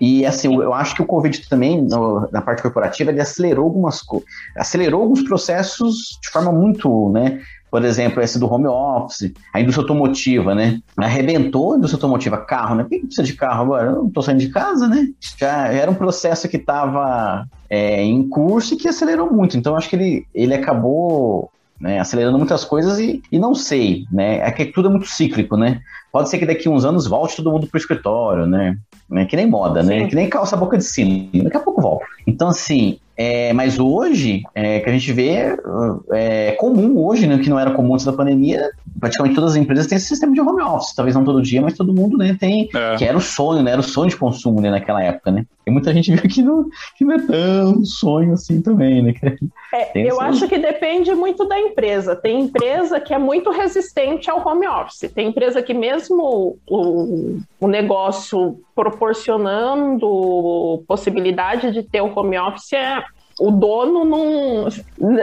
E 0.00 0.24
assim, 0.24 0.54
eu 0.54 0.72
acho 0.72 0.94
que 0.94 1.02
o 1.02 1.06
Covid 1.06 1.48
também, 1.48 1.82
no- 1.82 2.28
na 2.30 2.40
parte 2.40 2.62
corporativa, 2.62 3.10
ele 3.10 3.20
acelerou 3.20 3.64
algumas 3.64 4.00
acelerou 4.56 5.02
alguns 5.02 5.22
processos 5.22 6.18
de 6.22 6.28
forma 6.30 6.52
muito, 6.52 7.10
né? 7.10 7.40
Por 7.70 7.84
exemplo, 7.84 8.22
esse 8.22 8.38
do 8.38 8.50
home 8.50 8.66
office, 8.66 9.30
a 9.52 9.60
indústria 9.60 9.82
automotiva, 9.82 10.54
né? 10.54 10.80
Arrebentou 10.96 11.74
a 11.74 11.76
indústria 11.76 11.98
automotiva, 11.98 12.38
carro, 12.38 12.76
né? 12.76 12.86
Quem 12.88 13.00
precisa 13.00 13.22
de 13.24 13.34
carro 13.34 13.62
agora? 13.64 13.90
Eu 13.90 13.96
não 13.96 14.10
tô 14.10 14.22
saindo 14.22 14.40
de 14.40 14.48
casa, 14.48 14.88
né? 14.88 15.08
Já 15.36 15.68
era 15.68 15.90
um 15.90 15.94
processo 15.94 16.48
que 16.48 16.56
estava 16.56 17.44
em 17.70 18.26
curso 18.28 18.72
e 18.72 18.76
que 18.76 18.88
acelerou 18.88 19.30
muito. 19.30 19.58
Então, 19.58 19.76
acho 19.76 19.90
que 19.90 19.96
ele, 19.96 20.26
ele 20.34 20.54
acabou 20.54 21.50
né, 21.80 21.98
acelerando 21.98 22.38
muitas 22.38 22.64
coisas 22.64 22.98
e, 22.98 23.22
e 23.30 23.38
não 23.38 23.54
sei, 23.54 24.06
né? 24.10 24.38
É 24.38 24.50
que 24.50 24.66
tudo 24.66 24.88
é 24.88 24.90
muito 24.90 25.06
cíclico, 25.06 25.56
né? 25.56 25.80
Pode 26.12 26.28
ser 26.28 26.38
que 26.38 26.46
daqui 26.46 26.68
a 26.68 26.70
uns 26.70 26.84
anos 26.84 27.06
volte 27.06 27.36
todo 27.36 27.52
mundo 27.52 27.66
pro 27.66 27.78
escritório, 27.78 28.46
né? 28.46 28.76
né? 29.08 29.24
Que 29.24 29.36
nem 29.36 29.46
moda, 29.46 29.82
né? 29.82 30.00
Sim. 30.00 30.08
Que 30.08 30.14
nem 30.16 30.28
calça 30.28 30.56
boca 30.56 30.76
de 30.76 30.84
sino. 30.84 31.30
Daqui 31.44 31.56
a 31.56 31.60
pouco 31.60 31.80
volta. 31.80 32.04
Então, 32.26 32.48
assim, 32.48 32.98
é, 33.20 33.52
mas 33.52 33.80
hoje, 33.80 34.44
é, 34.54 34.78
que 34.78 34.88
a 34.88 34.92
gente 34.92 35.12
vê, 35.12 35.56
é 36.12 36.52
comum 36.52 37.04
hoje, 37.04 37.26
né? 37.26 37.36
Que 37.38 37.50
não 37.50 37.58
era 37.58 37.72
comum 37.72 37.94
antes 37.94 38.06
da 38.06 38.12
pandemia, 38.12 38.70
praticamente 39.00 39.34
todas 39.34 39.52
as 39.52 39.56
empresas 39.56 39.88
têm 39.88 39.96
esse 39.96 40.06
sistema 40.06 40.32
de 40.32 40.40
home 40.40 40.62
office. 40.62 40.94
Talvez 40.94 41.16
não 41.16 41.24
todo 41.24 41.42
dia, 41.42 41.60
mas 41.60 41.76
todo 41.76 41.92
mundo, 41.92 42.16
né? 42.16 42.36
Tem, 42.38 42.68
É. 42.72 42.94
que 42.96 43.04
era 43.04 43.16
o 43.16 43.20
sonho, 43.20 43.64
né? 43.64 43.72
Era 43.72 43.80
o 43.80 43.84
sonho 43.84 44.08
de 44.08 44.16
consumo, 44.16 44.60
né? 44.60 44.70
Naquela 44.70 45.02
época, 45.02 45.32
né? 45.32 45.44
E 45.66 45.70
muita 45.70 45.92
gente 45.92 46.10
viu 46.14 46.22
que 46.22 46.42
não, 46.42 46.64
que 46.96 47.04
não 47.04 47.14
é 47.14 47.18
tão 47.18 47.84
sonho 47.84 48.34
assim 48.34 48.62
também, 48.62 49.02
né? 49.02 49.12
É, 49.74 50.08
eu 50.08 50.16
sim. 50.16 50.22
acho 50.22 50.48
que 50.48 50.56
depende 50.56 51.12
muito 51.12 51.44
da 51.46 51.58
empresa. 51.58 52.14
Tem 52.14 52.40
empresa 52.40 53.00
que 53.00 53.12
é 53.12 53.18
muito 53.18 53.50
resistente 53.50 54.30
ao 54.30 54.46
home 54.46 54.66
office. 54.66 55.10
Tem 55.12 55.28
empresa 55.28 55.60
que, 55.60 55.74
mesmo 55.74 56.56
o, 56.68 57.38
o 57.60 57.68
negócio 57.68 58.60
proporcionando 58.74 60.82
possibilidade 60.86 61.72
de 61.72 61.82
ter 61.82 62.00
o 62.00 62.12
home 62.16 62.38
office, 62.38 62.72
é- 62.72 63.02
o 63.40 63.50
dono 63.50 64.04
não, 64.04 64.68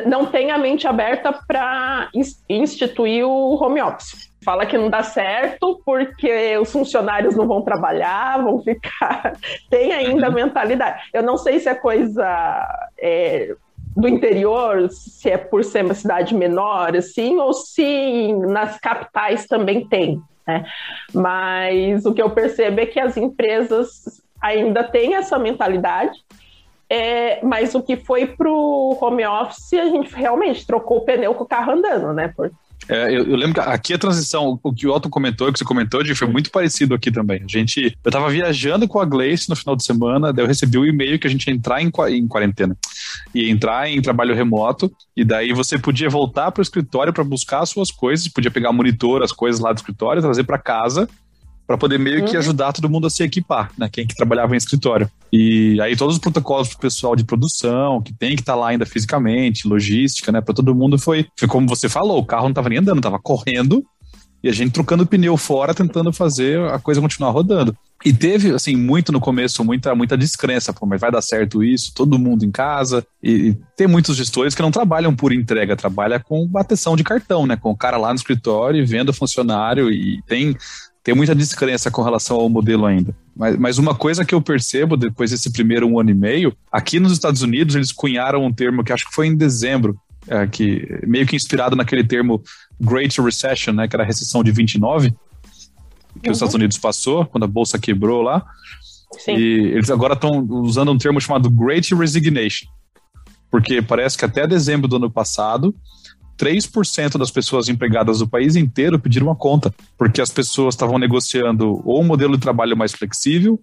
não 0.06 0.26
tem 0.26 0.52
a 0.52 0.58
mente 0.58 0.88
aberta 0.88 1.34
para 1.48 2.10
instituir 2.50 3.26
o 3.26 3.62
home 3.62 3.82
office. 3.82 4.32
Fala 4.44 4.66
que 4.66 4.78
não 4.78 4.90
dá 4.90 5.02
certo 5.02 5.82
porque 5.84 6.58
os 6.58 6.72
funcionários 6.72 7.36
não 7.36 7.48
vão 7.48 7.64
trabalhar, 7.64 8.42
vão 8.44 8.62
ficar. 8.62 9.36
Tem 9.70 9.92
ainda 9.92 10.28
a 10.28 10.32
mentalidade. 10.32 11.02
Eu 11.12 11.24
não 11.24 11.36
sei 11.36 11.60
se 11.60 11.68
é 11.68 11.74
coisa 11.74 12.64
é, 13.00 13.56
do 13.96 14.08
interior, 14.08 14.90
se 14.92 15.32
é 15.32 15.38
por 15.38 15.64
ser 15.64 15.84
uma 15.84 15.94
cidade 15.94 16.36
menor, 16.36 16.96
assim, 16.96 17.38
ou 17.38 17.54
se 17.54 18.34
nas 18.34 18.78
capitais 18.80 19.48
também 19.48 19.88
tem. 19.88 20.22
Né? 20.46 20.66
Mas 21.14 22.06
o 22.06 22.14
que 22.14 22.22
eu 22.22 22.30
percebo 22.30 22.82
é 22.82 22.86
que 22.86 23.00
as 23.00 23.18
empresas 23.18 24.22
ainda 24.42 24.84
têm 24.84 25.16
essa 25.16 25.40
mentalidade. 25.40 26.24
É, 26.90 27.44
mas 27.44 27.74
o 27.74 27.82
que 27.82 27.98
foi 27.98 28.28
pro 28.28 28.98
home 29.02 29.26
office, 29.26 29.74
a 29.74 29.86
gente 29.90 30.14
realmente 30.16 30.66
trocou 30.68 30.98
o 30.98 31.02
pneu 31.02 31.34
com 31.34 31.44
o 31.44 31.48
carro 31.48 31.72
andando, 31.74 32.14
né? 32.14 32.28
Por- 32.28 32.52
É, 32.88 33.06
eu, 33.08 33.26
eu 33.26 33.36
lembro 33.36 33.56
que 33.56 33.60
aqui 33.68 33.94
a 33.96 33.98
transição, 33.98 34.60
o 34.62 34.72
que 34.72 34.86
o 34.86 34.94
Otto 34.94 35.10
comentou, 35.10 35.48
o 35.50 35.54
que 35.54 35.58
você 35.58 35.66
comentou, 35.66 36.04
Di, 36.04 36.14
foi 36.14 36.28
muito 36.28 36.52
parecido 36.52 36.94
aqui 36.94 37.10
também. 37.10 37.42
A 37.44 37.48
gente, 37.48 37.98
eu 38.04 38.12
tava 38.12 38.30
viajando 38.30 38.88
com 38.88 39.00
a 39.00 39.06
Gleice 39.06 39.50
no 39.50 39.56
final 39.56 39.76
de 39.76 39.84
semana, 39.84 40.32
daí 40.32 40.44
eu 40.44 40.48
recebi 40.48 40.78
um 40.78 40.86
e-mail 40.86 41.18
que 41.18 41.26
a 41.26 41.30
gente 41.30 41.48
ia 41.48 41.54
entrar 41.54 41.82
em, 41.82 41.92
em 42.10 42.28
quarentena, 42.28 42.78
ia 43.34 43.50
entrar 43.50 43.90
em 43.90 44.00
trabalho 44.02 44.36
remoto, 44.36 44.92
e 45.18 45.24
daí 45.26 45.52
você 45.54 45.80
podia 45.80 46.10
voltar 46.10 46.52
para 46.52 46.62
o 46.62 46.64
escritório 46.64 47.12
para 47.12 47.24
buscar 47.24 47.62
as 47.62 47.70
suas 47.70 47.90
coisas, 47.90 48.28
podia 48.28 48.52
pegar 48.52 48.70
o 48.70 48.74
monitor, 48.74 49.24
as 49.24 49.32
coisas 49.32 49.60
lá 49.60 49.74
do 49.74 49.78
escritório, 49.78 50.22
trazer 50.22 50.44
para 50.44 50.60
casa, 50.60 51.10
para 51.68 51.78
poder 51.78 51.98
meio 51.98 52.22
uhum. 52.22 52.26
que 52.26 52.38
ajudar 52.38 52.74
todo 52.74 52.90
mundo 52.90 53.08
a 53.08 53.10
se 53.10 53.24
equipar, 53.24 53.72
né? 53.78 53.90
Quem 53.92 54.06
que 54.06 54.16
trabalhava 54.16 54.54
em 54.54 54.58
escritório. 54.58 55.10
E 55.32 55.80
aí 55.82 55.96
todos 55.96 56.16
os 56.16 56.22
protocolos 56.22 56.70
pro 56.70 56.80
pessoal 56.80 57.16
de 57.16 57.24
produção, 57.24 58.02
que 58.02 58.14
tem 58.14 58.36
que 58.36 58.42
estar 58.42 58.54
tá 58.54 58.60
lá 58.60 58.70
ainda 58.70 58.86
fisicamente, 58.86 59.68
logística, 59.68 60.32
né? 60.32 60.42
Para 60.42 60.54
todo 60.54 60.76
mundo 60.76 60.98
foi, 60.98 61.28
foi 61.38 61.48
como 61.48 61.68
você 61.68 61.90
falou, 61.90 62.20
o 62.20 62.26
carro 62.26 62.44
não 62.44 62.52
estava 62.52 62.70
nem 62.70 62.78
andando, 62.78 62.98
estava 62.98 63.20
correndo 63.20 63.84
e 64.46 64.50
a 64.50 64.52
gente 64.52 64.74
trocando 64.74 65.08
pneu 65.08 65.36
fora, 65.38 65.74
tentando 65.74 66.14
fazer 66.14 66.60
a 66.70 66.78
coisa 66.78 67.02
continuar 67.02 67.32
rodando. 67.32 67.76
E 68.06 68.14
teve, 68.14 68.54
assim, 68.54 68.76
muito 68.76 69.12
no 69.12 69.20
começo, 69.20 69.64
muita, 69.64 69.96
muita 69.96 70.16
descrença, 70.16 70.72
pô, 70.72 70.86
mas 70.86 71.02
vai 71.02 71.10
dar 71.10 71.24
certo 71.24 71.64
isso, 71.64 71.92
todo 71.96 72.20
mundo 72.20 72.46
em 72.46 72.52
casa. 72.52 73.04
E, 73.24 73.32
e 73.32 73.58
tem 73.76 73.88
muitos 73.88 74.16
gestores 74.16 74.54
que 74.54 74.62
não 74.62 74.70
trabalham 74.70 75.16
por 75.16 75.34
entrega, 75.34 75.76
trabalha 75.76 76.20
com 76.20 76.48
bateção 76.48 76.96
de 76.96 77.04
cartão, 77.04 77.48
né? 77.48 77.58
Com 77.58 77.72
o 77.72 77.76
cara 77.76 77.98
lá 77.98 78.10
no 78.10 78.18
escritório 78.18 78.80
e 78.80 78.86
vendo 78.86 79.12
funcionário 79.12 79.92
e 79.92 80.22
tem 80.28 80.56
tem 81.06 81.14
muita 81.14 81.36
descrença 81.36 81.92
com 81.92 82.02
relação 82.02 82.36
ao 82.38 82.50
modelo 82.50 82.84
ainda. 82.84 83.16
Mas, 83.38 83.56
mas 83.58 83.78
uma 83.78 83.94
coisa 83.94 84.26
que 84.26 84.34
eu 84.34 84.42
percebo 84.42 84.98
depois 84.98 85.30
desse 85.30 85.52
primeiro 85.52 85.86
um 85.88 86.00
ano 86.00 86.10
e 86.10 86.16
meio, 86.16 86.52
aqui 86.72 87.00
nos 87.00 87.12
Estados 87.12 87.44
Unidos 87.44 87.76
eles 87.76 87.92
cunharam 87.92 88.44
um 88.44 88.52
termo 88.52 88.84
que 88.84 88.92
acho 88.92 89.08
que 89.08 89.14
foi 89.14 89.28
em 89.28 89.38
dezembro, 89.38 89.96
é, 90.28 90.48
que 90.48 91.00
meio 91.06 91.28
que 91.28 91.36
inspirado 91.36 91.76
naquele 91.76 92.04
termo 92.04 92.42
Great 92.82 93.22
Recession, 93.22 93.72
né, 93.72 93.88
que 93.88 93.96
era 93.96 94.02
a 94.02 94.06
recessão 94.06 94.44
de 94.44 94.52
29, 94.52 95.12
que 95.12 95.16
uhum. 96.28 96.32
os 96.32 96.38
Estados 96.38 96.56
Unidos 96.56 96.80
passou, 96.80 97.24
quando 97.28 97.44
a 97.44 97.48
bolsa 97.48 97.78
quebrou 97.78 98.24
lá. 98.24 98.44
Sim. 99.20 99.36
E 99.38 99.74
eles 99.76 99.92
agora 99.92 100.16
estão 100.16 100.44
usando 100.50 100.92
um 100.92 100.98
termo 100.98 101.22
chamado 101.22 101.52
Great 101.52 101.94
Resignation, 101.94 102.68
porque 103.52 103.80
parece 103.80 104.18
que 104.18 104.26
até 104.26 104.48
dezembro 104.48 104.88
do 104.88 104.96
ano 104.96 105.12
passado 105.12 105.76
3% 106.38 107.18
das 107.18 107.32
pessoas 107.32 107.70
empregadas 107.70 108.20
do 108.20 108.28
país 108.28 108.56
inteiro 108.56 109.00
pediram 109.00 109.28
uma 109.28 109.36
conta, 109.36 109.74
porque 109.98 110.22
as 110.22 110.30
pessoas 110.30 110.76
estavam 110.76 110.98
negociando 110.98 111.82
ou 111.86 112.02
um 112.02 112.06
modelo 112.06 112.36
de 112.36 112.42
trabalho 112.42 112.76
mais 112.76 112.92
flexível, 112.92 113.60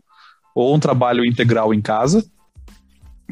ou 0.54 0.74
um 0.74 0.78
trabalho 0.78 1.24
integral 1.24 1.72
em 1.72 1.80
casa, 1.80 2.24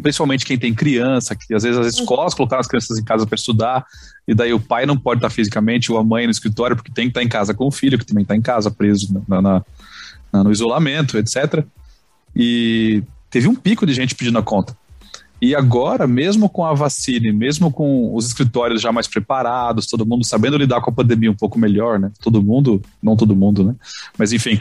principalmente 0.00 0.44
quem 0.44 0.58
tem 0.58 0.74
criança, 0.74 1.36
que 1.36 1.54
às 1.54 1.62
vezes 1.62 1.78
as 1.78 1.94
escolas 1.94 2.34
colocaram 2.34 2.60
as 2.60 2.66
crianças 2.66 2.98
em 2.98 3.04
casa 3.04 3.26
para 3.26 3.34
estudar, 3.34 3.84
e 4.26 4.34
daí 4.34 4.52
o 4.52 4.60
pai 4.60 4.86
não 4.86 4.96
pode 4.96 5.18
estar 5.18 5.30
fisicamente, 5.30 5.92
ou 5.92 5.98
a 5.98 6.04
mãe 6.04 6.26
no 6.26 6.30
escritório, 6.30 6.76
porque 6.76 6.92
tem 6.92 7.06
que 7.06 7.10
estar 7.10 7.22
em 7.22 7.28
casa 7.28 7.54
com 7.54 7.66
o 7.66 7.70
filho, 7.70 7.98
que 7.98 8.06
também 8.06 8.22
está 8.22 8.34
em 8.34 8.42
casa, 8.42 8.70
preso 8.70 9.22
na, 9.28 9.42
na, 9.42 9.64
na, 10.32 10.44
no 10.44 10.52
isolamento, 10.52 11.18
etc. 11.18 11.64
E 12.34 13.02
teve 13.28 13.48
um 13.48 13.54
pico 13.54 13.84
de 13.84 13.92
gente 13.92 14.14
pedindo 14.14 14.38
a 14.38 14.42
conta. 14.42 14.76
E 15.40 15.54
agora, 15.54 16.06
mesmo 16.06 16.48
com 16.48 16.64
a 16.64 16.74
vacina, 16.74 17.32
mesmo 17.32 17.70
com 17.70 18.14
os 18.14 18.26
escritórios 18.26 18.82
já 18.82 18.92
mais 18.92 19.08
preparados, 19.08 19.86
todo 19.86 20.04
mundo 20.04 20.24
sabendo 20.24 20.58
lidar 20.58 20.80
com 20.82 20.90
a 20.90 20.94
pandemia 20.94 21.30
um 21.30 21.36
pouco 21.36 21.58
melhor, 21.58 21.98
né? 21.98 22.10
Todo 22.22 22.42
mundo, 22.42 22.82
não 23.02 23.16
todo 23.16 23.34
mundo, 23.34 23.64
né? 23.64 23.74
Mas 24.18 24.32
enfim, 24.32 24.58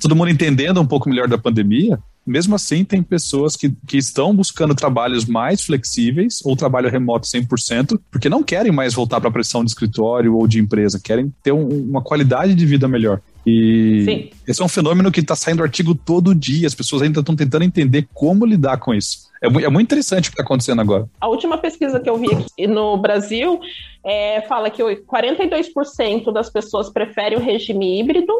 todo 0.00 0.16
mundo 0.16 0.30
entendendo 0.30 0.80
um 0.80 0.86
pouco 0.86 1.10
melhor 1.10 1.28
da 1.28 1.36
pandemia, 1.36 1.98
mesmo 2.26 2.54
assim 2.54 2.84
tem 2.84 3.02
pessoas 3.02 3.56
que, 3.56 3.70
que 3.86 3.98
estão 3.98 4.34
buscando 4.34 4.74
trabalhos 4.74 5.26
mais 5.26 5.62
flexíveis 5.62 6.38
ou 6.44 6.56
trabalho 6.56 6.88
remoto 6.88 7.26
100%, 7.26 8.00
porque 8.10 8.28
não 8.28 8.42
querem 8.42 8.72
mais 8.72 8.94
voltar 8.94 9.20
para 9.20 9.28
a 9.28 9.32
pressão 9.32 9.64
de 9.64 9.70
escritório 9.70 10.34
ou 10.34 10.46
de 10.46 10.60
empresa, 10.60 11.00
querem 11.02 11.32
ter 11.42 11.52
um, 11.52 11.66
uma 11.68 12.00
qualidade 12.00 12.54
de 12.54 12.64
vida 12.64 12.86
melhor. 12.86 13.20
E 13.44 14.04
Sim. 14.04 14.30
esse 14.46 14.62
é 14.62 14.64
um 14.64 14.68
fenômeno 14.68 15.10
que 15.10 15.20
está 15.20 15.34
saindo 15.34 15.62
artigo 15.62 15.94
todo 15.94 16.34
dia, 16.34 16.66
as 16.66 16.74
pessoas 16.74 17.02
ainda 17.02 17.20
estão 17.20 17.34
tentando 17.34 17.64
entender 17.64 18.08
como 18.14 18.46
lidar 18.46 18.78
com 18.78 18.94
isso. 18.94 19.31
É, 19.42 19.46
é 19.46 19.68
muito 19.68 19.88
interessante 19.88 20.28
o 20.28 20.30
que 20.30 20.34
está 20.34 20.44
acontecendo 20.44 20.80
agora. 20.80 21.08
A 21.20 21.28
última 21.28 21.58
pesquisa 21.58 21.98
que 21.98 22.08
eu 22.08 22.16
vi 22.16 22.32
aqui 22.32 22.66
no 22.66 22.96
Brasil 22.96 23.60
é, 24.04 24.40
fala 24.42 24.70
que 24.70 24.82
42% 24.82 26.32
das 26.32 26.48
pessoas 26.48 26.88
preferem 26.88 27.36
o 27.36 27.40
regime 27.40 28.00
híbrido, 28.00 28.32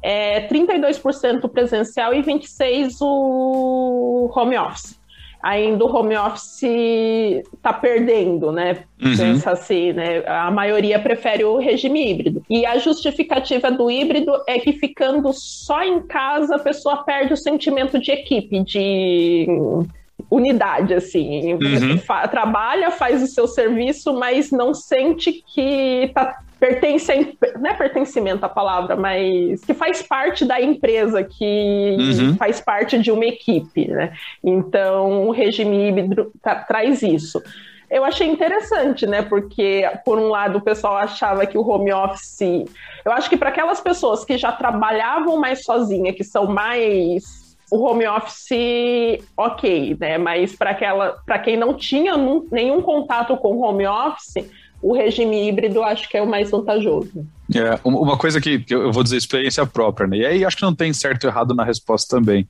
é, 0.00 0.46
32% 0.48 1.48
presencial 1.50 2.14
e 2.14 2.22
26% 2.22 2.98
o 3.00 4.30
home 4.34 4.56
office 4.56 4.98
ainda 5.42 5.84
o 5.84 5.94
home 5.94 6.16
office 6.16 6.62
está 6.62 7.72
perdendo, 7.72 8.50
né? 8.50 8.84
Uhum. 9.02 9.16
Pensa 9.16 9.52
assim, 9.52 9.92
né? 9.92 10.24
A 10.26 10.50
maioria 10.50 10.98
prefere 10.98 11.44
o 11.44 11.58
regime 11.58 12.10
híbrido. 12.10 12.42
E 12.50 12.66
a 12.66 12.78
justificativa 12.78 13.70
do 13.70 13.90
híbrido 13.90 14.32
é 14.46 14.58
que 14.58 14.72
ficando 14.72 15.32
só 15.32 15.82
em 15.82 16.02
casa 16.02 16.56
a 16.56 16.58
pessoa 16.58 17.04
perde 17.04 17.32
o 17.32 17.36
sentimento 17.36 17.98
de 17.98 18.10
equipe, 18.10 18.62
de 18.64 19.46
unidade, 20.30 20.94
assim. 20.94 21.54
Uhum. 21.54 21.98
Fa 21.98 22.28
trabalha, 22.28 22.90
faz 22.90 23.22
o 23.22 23.26
seu 23.26 23.46
serviço, 23.46 24.12
mas 24.14 24.50
não 24.50 24.74
sente 24.74 25.32
que 25.32 26.10
tá 26.14 26.38
pertence 26.58 27.12
a, 27.12 27.58
não 27.58 27.70
é 27.70 27.74
pertencimento 27.74 28.44
a 28.44 28.48
palavra, 28.48 28.96
mas 28.96 29.64
que 29.64 29.72
faz 29.72 30.02
parte 30.02 30.44
da 30.44 30.60
empresa, 30.60 31.22
que 31.22 31.96
uhum. 31.98 32.36
faz 32.36 32.60
parte 32.60 32.98
de 32.98 33.10
uma 33.10 33.24
equipe, 33.24 33.88
né? 33.88 34.12
Então, 34.42 35.28
o 35.28 35.30
regime 35.30 35.88
híbrido 35.88 36.32
tra 36.42 36.56
traz 36.56 37.02
isso. 37.02 37.40
Eu 37.90 38.04
achei 38.04 38.26
interessante, 38.26 39.06
né? 39.06 39.22
Porque, 39.22 39.88
por 40.04 40.18
um 40.18 40.28
lado, 40.28 40.58
o 40.58 40.60
pessoal 40.60 40.96
achava 40.96 41.46
que 41.46 41.56
o 41.56 41.66
home 41.66 41.92
office. 41.92 42.68
Eu 43.02 43.12
acho 43.12 43.30
que 43.30 43.36
para 43.36 43.48
aquelas 43.48 43.80
pessoas 43.80 44.24
que 44.24 44.36
já 44.36 44.52
trabalhavam 44.52 45.38
mais 45.38 45.64
sozinha, 45.64 46.12
que 46.12 46.22
são 46.22 46.46
mais 46.46 47.47
o 47.70 47.84
home 47.84 48.06
office, 48.06 49.22
ok, 49.36 49.96
né? 49.98 50.18
Mas 50.18 50.54
para 50.54 51.38
quem 51.38 51.56
não 51.56 51.74
tinha 51.74 52.14
nenhum 52.50 52.80
contato 52.80 53.36
com 53.36 53.60
home 53.60 53.86
office, 53.86 54.48
o 54.80 54.94
regime 54.94 55.48
híbrido 55.48 55.82
acho 55.82 56.08
que 56.08 56.16
é 56.16 56.22
o 56.22 56.26
mais 56.26 56.50
vantajoso. 56.50 57.26
É, 57.54 57.78
uma 57.84 58.16
coisa 58.16 58.40
que, 58.40 58.64
eu 58.68 58.92
vou 58.92 59.02
dizer 59.02 59.16
experiência 59.16 59.66
própria, 59.66 60.06
né? 60.06 60.18
E 60.18 60.26
aí 60.26 60.44
acho 60.44 60.56
que 60.56 60.62
não 60.62 60.74
tem 60.74 60.92
certo 60.92 61.24
ou 61.24 61.30
errado 61.30 61.54
na 61.54 61.64
resposta 61.64 62.16
também. 62.16 62.48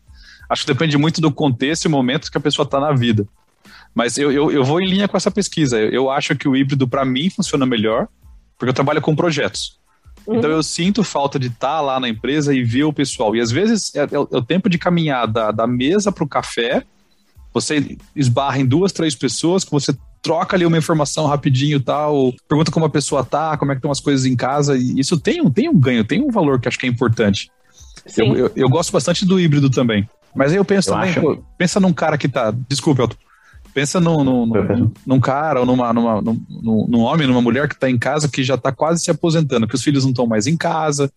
Acho 0.48 0.62
que 0.62 0.72
depende 0.72 0.96
muito 0.96 1.20
do 1.20 1.32
contexto 1.32 1.84
e 1.84 1.88
momento 1.88 2.30
que 2.30 2.38
a 2.38 2.40
pessoa 2.40 2.64
está 2.64 2.80
na 2.80 2.92
vida. 2.92 3.26
Mas 3.94 4.16
eu, 4.16 4.30
eu, 4.30 4.50
eu, 4.50 4.64
vou 4.64 4.80
em 4.80 4.88
linha 4.88 5.08
com 5.08 5.16
essa 5.16 5.30
pesquisa. 5.30 5.78
Eu 5.78 6.10
acho 6.10 6.36
que 6.36 6.48
o 6.48 6.56
híbrido, 6.56 6.86
para 6.86 7.04
mim, 7.04 7.28
funciona 7.30 7.66
melhor, 7.66 8.08
porque 8.56 8.70
eu 8.70 8.74
trabalho 8.74 9.02
com 9.02 9.14
projetos. 9.14 9.78
Uhum. 10.28 10.36
Então 10.36 10.50
eu 10.50 10.62
sinto 10.62 11.02
falta 11.02 11.38
de 11.38 11.46
estar 11.46 11.76
tá 11.76 11.80
lá 11.80 11.98
na 11.98 12.06
empresa 12.06 12.54
e 12.54 12.62
ver 12.62 12.84
o 12.84 12.92
pessoal. 12.92 13.34
E 13.34 13.40
às 13.40 13.50
vezes 13.50 13.94
é, 13.94 14.00
é, 14.00 14.14
é 14.14 14.18
o 14.18 14.42
tempo 14.42 14.68
de 14.68 14.76
caminhar 14.76 15.26
da, 15.26 15.50
da 15.50 15.66
mesa 15.66 16.12
para 16.12 16.22
o 16.22 16.28
café, 16.28 16.84
você 17.52 17.96
esbarra 18.14 18.60
em 18.60 18.66
duas, 18.66 18.92
três 18.92 19.14
pessoas 19.14 19.64
que 19.64 19.70
você 19.70 19.96
troca 20.20 20.54
ali 20.54 20.66
uma 20.66 20.76
informação 20.76 21.26
rapidinho 21.26 21.80
tal, 21.80 22.34
pergunta 22.46 22.70
como 22.70 22.84
a 22.84 22.90
pessoa 22.90 23.24
tá, 23.24 23.56
como 23.56 23.72
é 23.72 23.74
que 23.74 23.78
estão 23.78 23.90
as 23.90 24.00
coisas 24.00 24.26
em 24.26 24.36
casa, 24.36 24.76
e 24.76 25.00
isso 25.00 25.18
tem 25.18 25.40
um, 25.40 25.50
tem 25.50 25.68
um 25.68 25.78
ganho, 25.78 26.04
tem 26.04 26.22
um 26.22 26.30
valor 26.30 26.60
que 26.60 26.68
acho 26.68 26.78
que 26.78 26.84
é 26.84 26.88
importante. 26.90 27.50
Eu, 28.16 28.36
eu, 28.36 28.52
eu, 28.54 28.68
gosto 28.68 28.92
bastante 28.92 29.24
do 29.24 29.40
híbrido 29.40 29.70
também. 29.70 30.08
Mas 30.34 30.52
aí 30.52 30.58
eu 30.58 30.64
penso 30.64 30.90
eu 30.90 30.94
também, 30.94 31.14
pô, 31.14 31.42
pensa 31.56 31.80
num 31.80 31.92
cara 31.92 32.18
que 32.18 32.28
tá. 32.28 32.52
Desculpa, 32.68 33.02
Elton. 33.02 33.16
Pensa 33.78 34.00
num, 34.00 34.24
num, 34.24 34.44
num, 34.44 34.92
num, 35.06 35.20
cara 35.20 35.60
ou 35.60 35.64
numa, 35.64 35.92
numa, 35.92 36.20
num, 36.20 36.86
num 36.88 36.98
homem, 36.98 37.28
numa 37.28 37.40
mulher 37.40 37.68
que 37.68 37.74
está 37.74 37.88
em 37.88 37.96
casa 37.96 38.28
que 38.28 38.42
já 38.42 38.56
está 38.56 38.72
quase 38.72 39.04
se 39.04 39.08
aposentando, 39.08 39.68
que 39.68 39.74
os 39.76 39.84
filhos 39.84 40.02
não 40.02 40.10
estão 40.10 40.26
mais 40.26 40.48
em 40.48 40.56
casa. 40.56 41.08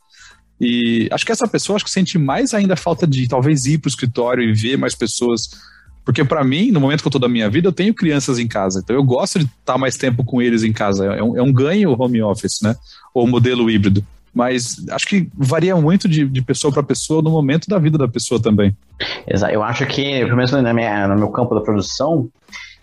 E 0.59 1.09
acho 1.11 1.25
que 1.25 1.31
essa 1.31 1.47
pessoa 1.47 1.77
acho 1.77 1.85
que 1.85 1.89
sente 1.89 2.19
mais 2.19 2.53
ainda 2.53 2.75
a 2.75 2.77
falta 2.77 3.07
de 3.07 3.27
talvez 3.27 3.65
ir 3.65 3.79
para 3.79 3.87
o 3.87 3.89
escritório 3.89 4.43
e 4.43 4.53
ver 4.53 4.77
mais 4.77 4.93
pessoas. 4.93 5.49
Porque 6.05 6.23
para 6.23 6.43
mim, 6.43 6.69
no 6.69 6.79
momento 6.79 7.01
que 7.01 7.07
eu 7.07 7.09
estou 7.09 7.21
da 7.21 7.27
minha 7.27 7.49
vida, 7.49 7.67
eu 7.67 7.73
tenho 7.73 7.95
crianças 7.95 8.37
em 8.37 8.47
casa. 8.47 8.79
Então 8.83 8.95
eu 8.95 9.03
gosto 9.03 9.39
de 9.39 9.45
estar 9.45 9.73
tá 9.73 9.77
mais 9.79 9.97
tempo 9.97 10.23
com 10.23 10.39
eles 10.39 10.61
em 10.61 10.71
casa. 10.71 11.05
É 11.15 11.23
um, 11.23 11.35
é 11.35 11.41
um 11.41 11.51
ganho 11.51 11.89
o 11.89 11.99
home 11.99 12.21
office, 12.21 12.59
né? 12.61 12.75
Ou 13.11 13.25
modelo 13.25 13.71
híbrido 13.71 14.05
mas 14.33 14.85
acho 14.89 15.07
que 15.07 15.29
varia 15.33 15.75
muito 15.75 16.07
de, 16.07 16.27
de 16.27 16.41
pessoa 16.41 16.73
para 16.73 16.83
pessoa 16.83 17.21
no 17.21 17.29
momento 17.29 17.67
da 17.67 17.77
vida 17.77 17.97
da 17.97 18.07
pessoa 18.07 18.41
também. 18.41 18.75
Exato. 19.27 19.53
Eu 19.53 19.61
acho 19.61 19.85
que, 19.85 20.19
pelo 20.19 20.35
menos 20.35 20.51
na 20.51 20.73
minha, 20.73 21.07
no 21.07 21.17
meu 21.17 21.29
campo 21.29 21.53
da 21.53 21.61
produção, 21.61 22.29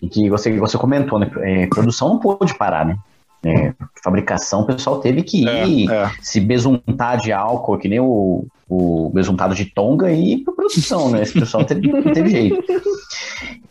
e 0.01 0.07
que 0.07 0.29
você, 0.29 0.57
você 0.57 0.77
comentou, 0.77 1.19
né? 1.19 1.29
É, 1.37 1.67
produção 1.67 2.09
não 2.09 2.19
pode 2.19 2.55
parar, 2.55 2.85
né? 2.85 2.97
É, 3.43 3.73
fabricação, 4.03 4.61
o 4.61 4.65
pessoal 4.65 4.99
teve 4.99 5.23
que 5.23 5.45
ir 5.45 5.89
é, 5.89 5.95
é. 5.95 6.11
se 6.21 6.41
besuntar 6.41 7.17
de 7.17 7.31
álcool, 7.31 7.77
que 7.77 7.87
nem 7.87 7.99
o, 7.99 8.45
o 8.67 9.09
besuntado 9.13 9.55
de 9.55 9.65
tonga, 9.65 10.11
e 10.11 10.33
ir 10.33 10.43
para 10.43 10.53
produção, 10.53 11.09
né? 11.09 11.21
Esse 11.21 11.33
pessoal 11.33 11.63
teve, 11.63 11.87
não 11.91 12.13
teve 12.13 12.29
jeito. 12.29 12.63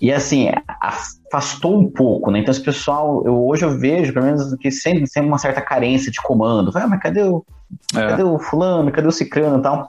E 0.00 0.10
assim, 0.10 0.48
afastou 0.80 1.78
um 1.78 1.90
pouco, 1.90 2.30
né? 2.30 2.40
Então, 2.40 2.50
esse 2.50 2.62
pessoal, 2.62 3.22
eu, 3.26 3.46
hoje 3.46 3.64
eu 3.64 3.78
vejo, 3.78 4.12
pelo 4.12 4.26
menos, 4.26 4.54
que 4.56 4.70
sempre 4.70 5.04
tem 5.08 5.22
uma 5.22 5.38
certa 5.38 5.60
carência 5.60 6.10
de 6.10 6.20
comando. 6.22 6.70
Ah, 6.74 6.86
mas 6.86 7.00
cadê 7.00 7.22
o, 7.22 7.44
é. 7.46 7.57
Cadê 7.92 8.22
o 8.22 8.38
fulano, 8.38 8.90
cadê 8.90 9.06
o 9.06 9.12
cicrano 9.12 9.58
e 9.58 9.62
tal? 9.62 9.88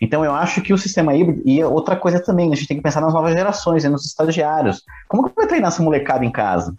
Então, 0.00 0.24
eu 0.24 0.34
acho 0.34 0.60
que 0.60 0.72
o 0.72 0.78
sistema 0.78 1.14
híbrido. 1.14 1.42
E 1.44 1.62
outra 1.64 1.96
coisa 1.96 2.20
também, 2.20 2.52
a 2.52 2.56
gente 2.56 2.68
tem 2.68 2.76
que 2.76 2.82
pensar 2.82 3.00
nas 3.00 3.14
novas 3.14 3.32
gerações, 3.32 3.84
nos 3.84 4.04
estagiários. 4.04 4.82
Como 5.08 5.28
que 5.28 5.34
vai 5.34 5.46
treinar 5.46 5.68
essa 5.68 5.82
molecada 5.82 6.24
em 6.24 6.30
casa? 6.30 6.74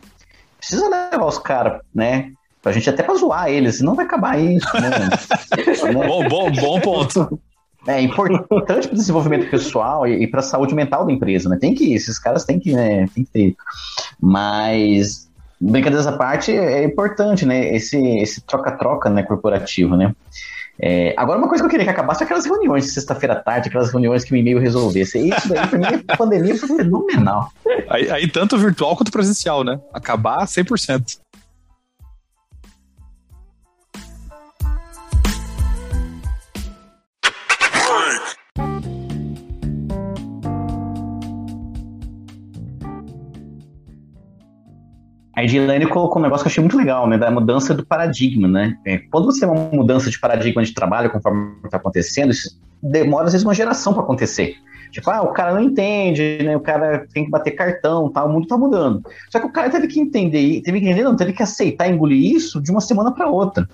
Precisa 0.58 0.88
levar 0.88 1.26
os 1.26 1.38
caras, 1.38 1.82
né? 1.94 2.32
Pra 2.62 2.72
gente 2.72 2.90
até 2.90 3.04
pra 3.04 3.16
zoar 3.16 3.48
eles, 3.50 3.78
senão 3.78 3.96
vai 3.96 4.06
acabar 4.06 4.40
isso, 4.40 4.68
né? 4.80 4.90
né? 5.94 6.08
bom, 6.08 6.28
bom, 6.28 6.52
bom 6.52 6.82
ponto. 6.82 7.40
É 7.88 8.02
importante 8.02 8.88
para 8.88 8.96
o 8.96 8.98
desenvolvimento 8.98 9.48
pessoal 9.48 10.08
e, 10.08 10.24
e 10.24 10.28
para 10.28 10.40
a 10.40 10.44
saúde 10.44 10.74
mental 10.74 11.06
da 11.06 11.12
empresa, 11.12 11.48
né? 11.48 11.58
Tem 11.62 11.76
que, 11.76 11.94
esses 11.94 12.18
caras 12.18 12.44
têm 12.44 12.60
que, 12.60 12.74
né, 12.74 13.08
tem 13.14 13.24
que 13.24 13.30
ter. 13.30 13.56
Mas, 14.20 15.25
brincadeiras 15.60 16.08
à 16.08 16.18
parte, 16.18 16.52
é 16.52 16.84
importante, 16.84 17.46
né? 17.46 17.76
Esse, 17.76 17.98
esse 18.20 18.42
troca-troca, 18.42 19.10
né, 19.10 19.24
corporativo, 19.24 19.96
né? 19.96 20.14
É, 20.78 21.14
agora, 21.16 21.40
uma 21.40 21.48
coisa 21.48 21.64
que 21.64 21.68
eu 21.68 21.70
queria 21.70 21.86
que 21.86 21.92
acabasse 21.92 22.22
é 22.22 22.26
aquelas 22.26 22.46
reuniões 22.46 22.84
de 22.84 22.92
sexta-feira 22.92 23.36
à 23.36 23.40
tarde, 23.40 23.70
aquelas 23.70 23.92
reuniões 23.92 24.24
que 24.24 24.34
o 24.34 24.36
e-mail 24.36 24.60
resolvesse. 24.60 25.30
Isso 25.30 25.48
daí, 25.48 25.68
pra 25.68 25.80
mim, 25.80 26.04
a 26.08 26.18
pandemia 26.18 26.58
foi 26.58 26.68
fenomenal. 26.68 27.50
Aí, 27.90 28.10
aí 28.10 28.28
tanto 28.28 28.58
virtual 28.58 28.96
quanto 28.96 29.12
presencial, 29.12 29.64
né? 29.64 29.80
Acabar 29.94 30.46
100%. 30.46 31.20
A 45.46 45.48
Edilene 45.48 45.86
colocou 45.86 46.20
um 46.20 46.24
negócio 46.24 46.44
que 46.44 46.48
eu 46.48 46.52
achei 46.52 46.62
muito 46.62 46.76
legal, 46.76 47.08
né? 47.08 47.20
Da 47.20 47.30
mudança 47.30 47.72
do 47.76 47.86
paradigma, 47.86 48.48
né? 48.48 48.76
É, 48.84 48.98
quando 48.98 49.26
você 49.26 49.42
tem 49.42 49.50
uma 49.50 49.70
mudança 49.72 50.10
de 50.10 50.20
paradigma 50.20 50.64
de 50.64 50.74
trabalho, 50.74 51.12
conforme 51.12 51.52
está 51.64 51.78
acontecendo, 51.78 52.32
isso 52.32 52.60
demora 52.82 53.26
às 53.26 53.34
vezes 53.34 53.46
uma 53.46 53.54
geração 53.54 53.94
para 53.94 54.02
acontecer. 54.02 54.56
Tipo, 54.92 55.12
ah, 55.12 55.22
o 55.22 55.34
cara 55.34 55.54
não 55.54 55.62
entende, 55.62 56.40
né? 56.44 56.58
O 56.58 56.60
cara 56.60 57.06
tem 57.14 57.26
que 57.26 57.30
bater 57.30 57.52
cartão, 57.52 58.10
tá? 58.10 58.26
O 58.26 58.34
mundo 58.34 58.48
tá 58.48 58.58
mudando. 58.58 59.04
Só 59.30 59.40
que 59.40 59.46
o 59.46 59.52
cara 59.52 59.70
teve 59.70 59.86
que 59.86 60.00
entender, 60.00 60.62
teve 60.62 60.80
que 60.80 60.88
entender, 60.88 61.04
não, 61.04 61.16
teve 61.16 61.32
que 61.32 61.44
aceitar, 61.44 61.88
engolir 61.88 62.36
isso 62.36 62.60
de 62.60 62.72
uma 62.72 62.82
semana 62.82 63.12
para 63.12 63.30
outra. 63.30 63.70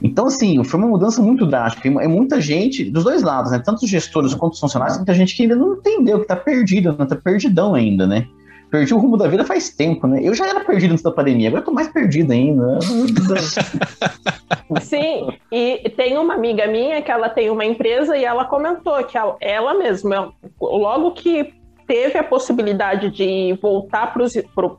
Então, 0.00 0.26
assim, 0.26 0.62
foi 0.62 0.78
uma 0.78 0.88
mudança 0.88 1.20
muito 1.20 1.44
drástica. 1.46 1.88
É 1.88 2.06
muita 2.06 2.40
gente, 2.40 2.84
dos 2.84 3.02
dois 3.02 3.24
lados, 3.24 3.50
né? 3.50 3.58
Tanto 3.58 3.84
os 3.84 3.90
gestores 3.90 4.34
quanto 4.34 4.52
os 4.52 4.60
funcionários, 4.60 4.98
muita 4.98 5.14
gente 5.14 5.34
que 5.34 5.42
ainda 5.42 5.56
não 5.56 5.74
entendeu, 5.74 6.20
que 6.20 6.28
tá 6.28 6.36
perdido, 6.36 6.94
né? 6.96 7.06
Tá 7.06 7.16
perdidão 7.16 7.74
ainda, 7.74 8.06
né? 8.06 8.28
Perdi 8.70 8.92
o 8.92 8.98
rumo 8.98 9.16
da 9.16 9.28
vida 9.28 9.44
faz 9.44 9.70
tempo, 9.70 10.06
né? 10.06 10.20
Eu 10.22 10.34
já 10.34 10.46
era 10.46 10.60
perdido 10.60 10.92
antes 10.92 11.04
da 11.04 11.10
pandemia, 11.10 11.48
agora 11.48 11.62
eu 11.62 11.66
tô 11.66 11.72
mais 11.72 11.88
perdido 11.88 12.32
ainda. 12.32 12.78
Sim, 14.82 15.28
e 15.52 15.88
tem 15.96 16.18
uma 16.18 16.34
amiga 16.34 16.66
minha 16.66 17.00
que 17.00 17.10
ela 17.10 17.28
tem 17.28 17.50
uma 17.50 17.64
empresa 17.64 18.16
e 18.16 18.24
ela 18.24 18.44
comentou 18.44 19.02
que 19.04 19.16
ela, 19.16 19.36
ela 19.40 19.74
mesma, 19.74 20.32
logo 20.60 21.12
que 21.12 21.54
teve 21.86 22.18
a 22.18 22.24
possibilidade 22.24 23.10
de 23.10 23.56
voltar 23.62 24.12
pro, 24.12 24.26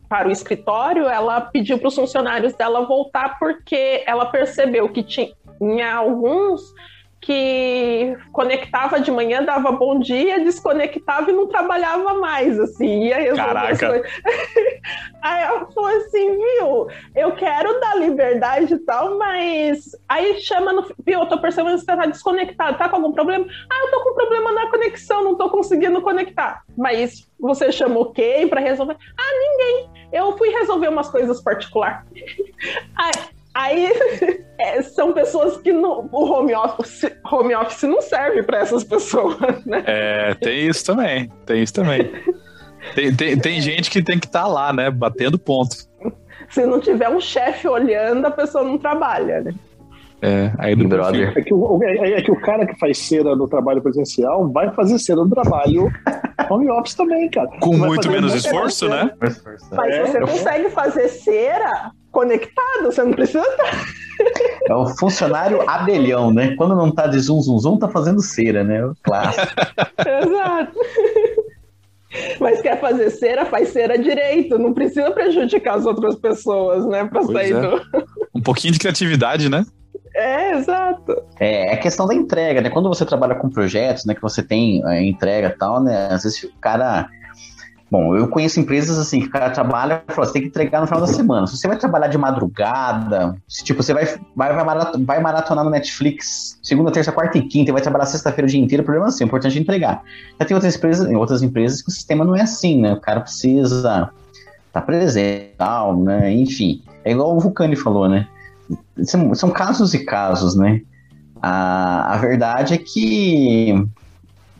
para 0.09 0.27
o 0.27 0.31
escritório, 0.31 1.05
ela 1.05 1.39
pediu 1.41 1.79
para 1.79 1.87
os 1.87 1.95
funcionários 1.95 2.53
dela 2.53 2.85
voltar 2.85 3.39
porque 3.39 4.03
ela 4.05 4.25
percebeu 4.25 4.89
que 4.89 5.01
tinha 5.01 5.95
alguns 5.95 6.61
que 7.27 8.17
conectava 8.31 9.01
de 9.01 9.11
manhã, 9.11 9.43
dava 9.43 9.69
bom 9.69 9.99
dia, 9.99 10.39
desconectava 10.39 11.29
e 11.29 11.33
não 11.33 11.45
trabalhava 11.45 12.13
mais, 12.13 12.57
assim, 12.57 13.03
ia 13.03 13.17
resolver 13.17 13.53
Caraca. 13.53 13.73
as 13.73 13.79
coisas. 13.79 14.11
Aí 15.21 15.43
ela 15.43 15.65
falou 15.65 15.89
assim, 15.89 16.37
viu, 16.37 16.87
eu 17.13 17.33
quero 17.33 17.81
dar 17.81 17.97
liberdade 17.97 18.75
e 18.75 18.79
tal, 18.79 19.17
mas 19.17 19.93
aí 20.07 20.39
chama 20.39 20.71
no... 20.71 20.83
Viu, 21.05 21.19
eu 21.19 21.25
tô 21.25 21.37
percebendo 21.37 21.73
que 21.73 21.81
você 21.81 21.85
tá 21.87 22.05
desconectado, 22.05 22.77
tá 22.77 22.87
com 22.87 22.95
algum 22.95 23.11
problema? 23.11 23.45
Ah, 23.69 23.79
eu 23.83 23.91
tô 23.91 24.03
com 24.05 24.13
problema 24.13 24.53
na 24.53 24.69
conexão, 24.69 25.21
não 25.21 25.35
tô 25.35 25.49
conseguindo 25.49 26.01
conectar. 26.01 26.63
Mas 26.77 27.29
você 27.37 27.73
chamou 27.73 28.13
quem 28.13 28.47
para 28.47 28.61
resolver? 28.61 28.95
Ah, 29.17 29.33
ninguém. 29.37 30.07
Eu 30.13 30.37
fui 30.37 30.47
resolver 30.47 30.87
umas 30.87 31.09
coisas 31.09 31.41
particulares. 31.41 32.05
Aí, 32.95 33.11
Aí 33.57 33.91
é, 34.59 34.81
são 34.83 35.11
pessoas 35.13 35.57
que 35.57 35.73
no, 35.73 36.07
o 36.11 36.31
home 36.31 36.53
office, 36.53 37.11
home 37.29 37.55
office 37.55 37.83
não 37.83 38.01
serve 38.01 38.43
para 38.43 38.59
essas 38.59 38.83
pessoas, 38.83 39.35
né? 39.65 39.83
É, 39.87 40.35
tem 40.35 40.67
isso 40.67 40.85
também. 40.85 41.31
Tem 41.43 41.63
isso 41.63 41.73
também. 41.73 42.11
Tem, 42.93 43.15
tem, 43.15 43.39
tem 43.39 43.59
gente 43.59 43.89
que 43.89 44.03
tem 44.03 44.19
que 44.19 44.27
estar 44.27 44.43
tá 44.43 44.47
lá, 44.47 44.71
né? 44.71 44.91
Batendo 44.91 45.39
ponto. 45.39 45.75
Se 46.49 46.65
não 46.67 46.79
tiver 46.79 47.09
um 47.09 47.19
chefe 47.19 47.67
olhando, 47.67 48.27
a 48.27 48.31
pessoa 48.31 48.63
não 48.63 48.77
trabalha, 48.77 49.41
né? 49.41 49.53
É, 50.21 50.51
aí 50.59 50.75
do 50.75 50.87
brother. 50.87 51.33
É 51.35 51.41
que, 51.41 51.53
o, 51.53 51.79
é, 51.83 52.11
é 52.11 52.21
que 52.21 52.31
o 52.31 52.39
cara 52.39 52.65
que 52.65 52.77
faz 52.79 52.97
cera 52.99 53.35
no 53.35 53.47
trabalho 53.47 53.81
presencial 53.81 54.51
vai 54.51 54.71
fazer 54.71 54.99
cera 54.99 55.23
no 55.23 55.29
trabalho 55.29 55.91
home 56.49 56.69
office 56.69 56.95
também, 56.95 57.29
cara. 57.29 57.49
Com 57.59 57.77
muito 57.77 58.09
menos 58.09 58.31
muita 58.33 58.47
esforço, 58.47 58.87
né? 58.89 59.11
Mas 59.71 59.93
É, 59.93 60.05
você 60.05 60.19
consegue 60.21 60.69
fazer 60.69 61.07
cera 61.09 61.91
conectado, 62.11 62.83
você 62.85 63.03
não 63.03 63.11
precisa 63.11 63.41
estar. 63.41 63.85
É 64.67 64.73
o 64.73 64.87
funcionário 64.97 65.61
abelhão, 65.69 66.33
né? 66.33 66.55
Quando 66.55 66.75
não 66.75 66.91
tá 66.91 67.07
de 67.07 67.19
zum 67.19 67.39
zum 67.41 67.59
zum, 67.59 67.77
tá 67.77 67.87
fazendo 67.87 68.21
cera, 68.21 68.63
né? 68.63 68.83
O 68.83 68.95
clássico. 69.03 69.47
Exato. 70.25 70.79
Mas 72.39 72.61
quer 72.61 72.79
fazer 72.79 73.09
cera, 73.11 73.45
faz 73.45 73.69
cera 73.69 73.97
direito. 73.97 74.57
Não 74.57 74.73
precisa 74.73 75.11
prejudicar 75.11 75.75
as 75.77 75.85
outras 75.85 76.15
pessoas, 76.15 76.85
né? 76.87 77.05
Pra 77.05 77.21
Pois 77.21 77.33
sair 77.33 77.55
é. 77.55 77.61
do. 77.61 77.81
Um 78.33 78.41
pouquinho 78.41 78.73
de 78.73 78.79
criatividade, 78.79 79.49
né? 79.49 79.65
É, 80.17 80.57
exato. 80.57 81.15
É, 81.39 81.73
é 81.73 81.77
questão 81.77 82.07
da 82.07 82.15
entrega, 82.15 82.59
né? 82.59 82.71
Quando 82.71 82.89
você 82.89 83.05
trabalha 83.05 83.35
com 83.35 83.49
projetos, 83.49 84.03
né? 84.03 84.15
Que 84.15 84.21
você 84.21 84.41
tem 84.41 84.83
é, 84.87 85.03
entrega 85.03 85.49
e 85.49 85.57
tal, 85.57 85.81
né? 85.81 86.07
Às 86.11 86.23
vezes 86.23 86.43
o 86.43 86.51
cara. 86.59 87.07
Bom, 87.89 88.17
eu 88.17 88.27
conheço 88.27 88.59
empresas 88.59 88.97
assim 88.97 89.21
que 89.21 89.27
o 89.27 89.29
cara 89.29 89.49
trabalha 89.49 90.03
e 90.09 90.11
fala, 90.11 90.27
você 90.27 90.33
tem 90.33 90.41
que 90.41 90.47
entregar 90.49 90.81
no 90.81 90.87
final 90.87 90.99
da 90.99 91.07
semana. 91.07 91.47
Se 91.47 91.55
você 91.55 91.69
vai 91.69 91.77
trabalhar 91.77 92.07
de 92.07 92.17
madrugada, 92.17 93.37
se, 93.47 93.63
tipo, 93.63 93.81
você 93.81 93.93
vai, 93.93 94.05
vai, 94.35 94.53
vai, 94.53 94.65
marato- 94.65 95.05
vai 95.05 95.21
maratonar 95.21 95.63
no 95.63 95.69
Netflix 95.69 96.59
segunda, 96.61 96.91
terça, 96.91 97.13
quarta 97.13 97.37
e 97.37 97.43
quinta 97.47 97.69
e 97.69 97.71
vai 97.71 97.81
trabalhar 97.81 98.05
sexta-feira 98.07 98.45
o 98.45 98.49
dia 98.49 98.59
inteiro, 98.59 98.81
o 98.81 98.85
problema 98.85 99.07
é 99.07 99.09
assim, 99.09 99.23
o 99.23 99.27
importante 99.27 99.57
é 99.57 99.61
entregar. 99.61 100.01
Já 100.37 100.45
tem 100.45 100.55
outras 100.55 100.75
empresas, 100.75 101.09
em 101.09 101.15
outras 101.15 101.41
empresas 101.41 101.81
que 101.81 101.87
o 101.87 101.91
sistema 101.93 102.25
não 102.25 102.35
é 102.35 102.41
assim, 102.41 102.81
né? 102.81 102.91
O 102.91 102.99
cara 102.99 103.21
precisa 103.21 104.11
estar 104.67 104.81
presente, 104.81 105.53
tal, 105.57 105.95
né? 105.95 106.29
Enfim, 106.33 106.83
é 107.05 107.11
igual 107.13 107.37
o 107.37 107.39
Vulcani 107.39 107.77
falou, 107.77 108.09
né? 108.09 108.27
São, 109.03 109.33
são 109.35 109.49
casos 109.51 109.93
e 109.93 110.03
casos, 110.05 110.55
né? 110.55 110.81
A, 111.41 112.13
a 112.13 112.17
verdade 112.17 112.73
é 112.73 112.77
que, 112.77 113.73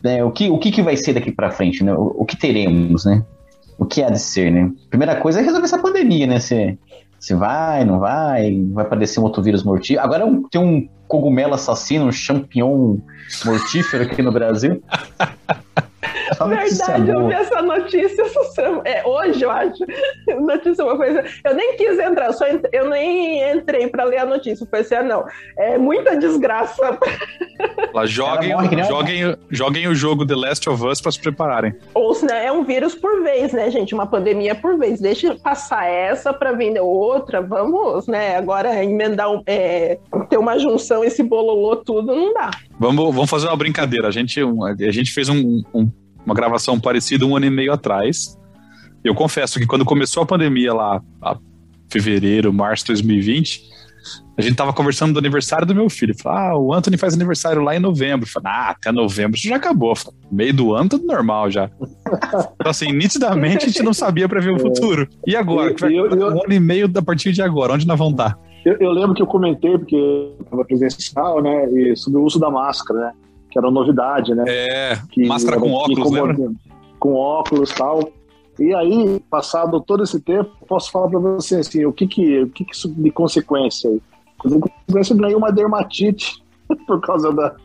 né, 0.04 0.24
o 0.24 0.32
que 0.32 0.50
o 0.50 0.58
que, 0.60 0.72
que 0.72 0.82
vai 0.82 0.96
ser 0.96 1.13
daqui 1.13 1.32
para 1.32 1.52
frente, 1.52 1.84
né? 1.84 1.93
O, 1.93 2.15
o 2.20 2.26
que 2.26 2.38
teremos, 2.38 3.06
né? 3.06 3.24
O 3.78 3.86
que 3.86 4.02
há 4.04 4.10
de 4.10 4.20
ser, 4.20 4.52
né? 4.52 4.72
Primeira 4.89 5.15
coisa 5.15 5.39
é 5.39 5.43
resolver 5.43 5.65
essa 5.65 5.80
pandemia, 5.80 6.28
né? 6.28 6.39
Se, 6.39 6.78
se 7.20 7.34
vai, 7.34 7.84
não 7.84 8.00
vai, 8.00 8.56
vai 8.72 8.86
aparecer 8.86 9.20
um 9.20 9.24
outro 9.24 9.41
vírus 9.41 9.63
mortífero. 9.63 10.02
Agora 10.02 10.26
um- 10.26 10.43
tem 10.48 10.62
um 10.62 10.88
cogumelo 11.08 11.54
assassino, 11.54 12.06
um 12.06 12.12
champignon 12.12 12.98
mortífero 13.46 14.04
aqui 14.04 14.22
no 14.22 14.32
Brasil. 14.32 14.82
Verdade, 16.48 17.10
eu 17.10 17.28
vi 17.28 17.34
essa 17.34 17.62
notícia 17.62 18.22
essa 18.22 18.44
semana. 18.46 18.82
É, 18.86 19.06
hoje, 19.06 19.42
eu 19.44 19.52
acho. 19.52 19.86
Notícia 20.40 20.84
uma 20.84 20.98
coisa. 20.98 21.24
Eu 21.44 21.54
nem 21.56 21.76
quis 21.78 21.98
entrar, 22.00 22.28
eu, 22.28 22.34
só 22.34 22.48
ent- 22.48 22.68
eu 22.72 22.90
nem 22.90 23.52
entrei 23.52 23.88
pra 23.88 24.04
ler 24.04 24.20
a 24.20 24.26
notícia. 24.26 24.63
Eu 24.63 24.68
pensei, 24.68 24.98
ah, 24.98 25.04
não, 25.04 25.26
é 25.58 25.78
muita 25.78 26.16
desgraça. 26.18 26.98
Lá, 27.94 28.06
joguem, 28.06 28.54
morre 28.54 28.76
um- 28.76 28.84
joguem, 28.86 29.36
joguem 29.50 29.88
o 29.88 29.96
jogo 29.96 30.26
The 30.26 30.36
Last 30.36 30.70
of 30.70 30.84
Us 30.86 31.02
pra 31.02 31.12
se 31.12 31.20
prepararem. 31.20 31.74
Ou 31.94 32.13
se 32.13 32.26
né, 32.26 32.46
é 32.46 32.52
um 32.52 32.63
vírus 32.63 32.94
por 32.94 33.24
vez, 33.24 33.52
né, 33.54 33.70
gente? 33.72 33.94
Uma 33.94 34.06
pandemia 34.08 34.54
por 34.56 34.78
vez. 34.78 35.00
Deixa 35.00 35.36
passar 35.36 35.86
essa 35.90 36.34
pra 36.34 36.52
vir 36.52 36.80
outra. 36.80 37.42
Vamos, 37.42 38.08
né? 38.08 38.36
Agora 38.38 38.84
emendar, 38.84 39.32
um, 39.32 39.42
é, 39.48 39.98
ter 40.30 40.38
uma 40.38 40.60
junção, 40.60 41.04
esse 41.04 41.24
bololô 41.24 41.76
tudo, 41.78 42.16
não 42.16 42.34
dá. 42.34 42.52
Vamos, 42.80 43.13
vamos 43.13 43.30
fazer 43.30 43.48
uma 43.48 43.58
brincadeira. 43.58 44.08
A 44.08 44.12
gente, 44.12 44.44
um- 44.44 44.63
a 44.63 44.76
gente 44.92 45.12
fez 45.12 45.30
um- 45.30 45.63
um- 45.74 45.90
uma 46.28 46.36
gravação 46.36 46.78
parecida 46.80 47.26
um 47.26 47.36
ano 47.38 47.46
e 47.46 47.50
meio 47.50 47.72
atrás. 47.72 48.38
Eu 49.04 49.16
confesso 49.16 49.58
que 49.60 49.66
quando 49.66 49.86
começou 49.86 50.22
a 50.24 50.26
pandemia 50.26 50.74
lá, 50.74 51.02
a 51.24 51.38
fevereiro, 51.90 52.52
março 52.52 52.84
de 52.84 52.88
2020, 52.92 53.62
a 54.38 54.42
gente 54.42 54.56
tava 54.56 54.74
conversando 54.74 55.13
do 55.13 55.20
aniversário 55.20 55.66
do 55.66 55.74
meu 55.74 55.90
filho. 55.90 56.13
Falei, 56.22 56.50
ah, 56.52 56.58
o 56.58 56.74
Anthony 56.74 56.98
faz 56.98 57.13
aniversário 57.13 57.62
lá 57.63 57.76
em 57.76 57.80
novembro. 57.80 58.28
Falei, 58.28 58.52
ah, 58.52 58.70
até 58.72 58.92
novembro 58.92 59.38
isso 59.38 59.48
já 59.48 59.56
acabou. 59.56 59.96
Falei, 59.96 60.20
meio 60.30 60.54
do 60.54 60.74
ano, 60.74 60.90
tudo 60.90 61.06
normal 61.08 61.50
já. 61.50 61.70
Então, 62.60 62.72
assim, 62.72 62.92
nitidamente 62.92 63.66
a 63.66 63.68
gente 63.68 63.82
não 63.84 63.94
sabia 63.94 64.28
prever 64.28 64.52
o 64.52 64.60
futuro. 64.60 65.08
E 65.26 65.36
agora? 65.36 65.74
Que 65.74 65.82
vai- 65.82 65.92
e 65.92 65.96
eu- 65.98 66.08
eu- 66.10 66.28
um 66.28 66.44
ano 66.44 66.54
e 66.54 66.60
meio 66.60 66.88
da 66.88 67.02
partir 67.02 67.32
de 67.32 67.42
agora, 67.42 67.74
onde 67.74 67.88
nós 67.88 67.98
vamos 67.98 68.13
estar? 68.13 68.38
Eu, 68.66 68.76
eu 68.80 68.92
lembro 68.92 69.13
que 69.13 69.22
eu 69.22 69.28
comentei, 69.28 69.78
porque 69.78 69.96
eu 69.96 70.38
estava 70.42 70.66
presencial, 70.66 71.42
né? 71.42 71.66
E 71.72 71.96
sobre 71.96 72.20
o 72.20 72.24
uso 72.24 72.38
da 72.40 72.50
máscara, 72.50 73.00
né? 73.00 73.12
Que 73.58 73.60
era 73.60 73.67
uma 73.70 73.80
novidade, 73.82 74.36
né? 74.36 74.43
É, 74.48 74.98
que 75.10 75.26
máscara 75.26 75.60
com 75.60 75.72
óculos, 75.72 76.12
lembra? 76.12 76.52
Com 77.00 77.15
óculos 77.15 77.72
e 77.72 77.76
tal. 77.76 78.10
E 78.60 78.72
aí, 78.74 79.20
passado 79.32 79.82
todo 79.82 80.04
esse 80.04 80.20
tempo, 80.20 80.52
posso 80.67 80.91
falar 80.91 81.10
para 81.10 81.17
você 81.20 81.56
assim, 81.56 81.84
o 81.84 81.91
que 81.91 82.06
que, 82.06 82.43
o 82.43 82.50
que, 82.50 82.63
que 82.63 82.76
isso 82.76 82.88
de 82.88 83.10
consequência 83.10 83.89
aí? 83.89 84.02
De 84.46 84.60
consequência, 84.60 85.13
eu 85.13 85.17
ganhei 85.17 85.36
uma 85.36 85.52
dermatite 85.52 86.43
por 86.86 87.02
causa 87.02 87.34
da, 87.34 87.56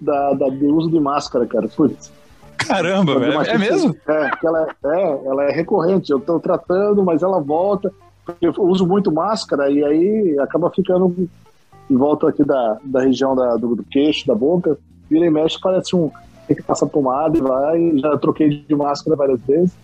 da, 0.00 0.32
da- 0.32 0.48
do 0.48 0.74
uso 0.74 0.90
de 0.90 0.98
máscara, 0.98 1.46
cara. 1.46 1.68
Putz. 1.68 2.10
Caramba, 2.56 3.18
velho. 3.18 3.42
É 3.42 3.58
mesmo? 3.58 3.94
É, 4.08 4.30
ela 4.42 4.68
é, 4.86 5.26
ela 5.26 5.44
é 5.44 5.52
recorrente. 5.52 6.10
Eu 6.10 6.18
estou 6.18 6.40
tratando, 6.40 7.02
mas 7.02 7.22
ela 7.22 7.40
volta. 7.40 7.92
Eu 8.40 8.54
uso 8.58 8.86
muito 8.86 9.12
máscara 9.12 9.70
e 9.70 9.84
aí 9.84 10.38
acaba 10.38 10.70
ficando 10.70 11.28
em 11.90 11.96
volta 11.96 12.28
aqui 12.30 12.42
da, 12.42 12.78
da 12.84 13.02
região 13.02 13.34
da, 13.36 13.56
do, 13.56 13.76
do 13.76 13.84
queixo, 13.84 14.26
da 14.26 14.34
boca. 14.34 14.78
Vira 15.12 15.26
e 15.26 15.30
mexe, 15.30 15.60
parece 15.60 15.94
um. 15.94 16.10
Tem 16.48 16.56
que 16.56 16.62
passar 16.62 16.86
pomada 16.86 17.36
e 17.36 17.42
vai. 17.42 17.98
Já 17.98 18.16
troquei 18.16 18.48
de 18.48 18.74
máscara 18.74 19.14
várias 19.14 19.38
vezes. 19.42 19.76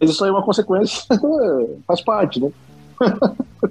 Mas 0.00 0.10
isso 0.10 0.24
aí 0.24 0.30
é 0.30 0.32
uma 0.32 0.42
consequência, 0.42 1.04
faz 1.86 2.02
parte, 2.02 2.40
né? 2.40 2.50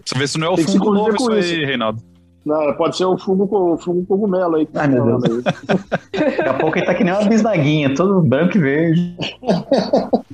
Você 0.03 0.17
vê 0.17 0.25
se 0.25 0.39
não 0.39 0.47
é 0.47 0.49
o 0.51 0.57
fundo 0.57 0.93
novo 0.93 1.15
isso 1.15 1.27
com 1.27 1.33
aí, 1.33 1.65
Reinaldo. 1.65 2.01
Não, 2.45 2.73
pode 2.75 2.95
ser 2.95 3.03
o 3.05 3.17
fungo, 3.17 3.49
o 3.51 3.77
fungo 3.77 4.05
cogumelo 4.05 4.55
aí. 4.55 4.69
Ai, 4.75 4.87
meu 4.87 5.19
Deus. 5.19 5.43
Daqui 5.43 6.41
a 6.41 6.53
pouco 6.53 6.77
ele 6.77 6.85
tá 6.85 6.93
que 6.93 7.03
nem 7.03 7.13
uma 7.13 7.27
bisnaguinha, 7.27 7.93
todo 7.93 8.21
branco 8.21 8.57
e 8.57 8.61
verde. 8.61 9.17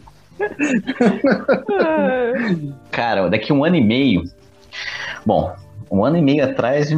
Cara, 2.92 3.30
daqui 3.30 3.54
um 3.54 3.64
ano 3.64 3.78
e 3.78 3.84
meio. 3.84 4.24
Bom, 5.26 5.56
um 5.90 6.04
ano 6.04 6.18
e 6.18 6.22
meio 6.22 6.44
atrás, 6.44 6.92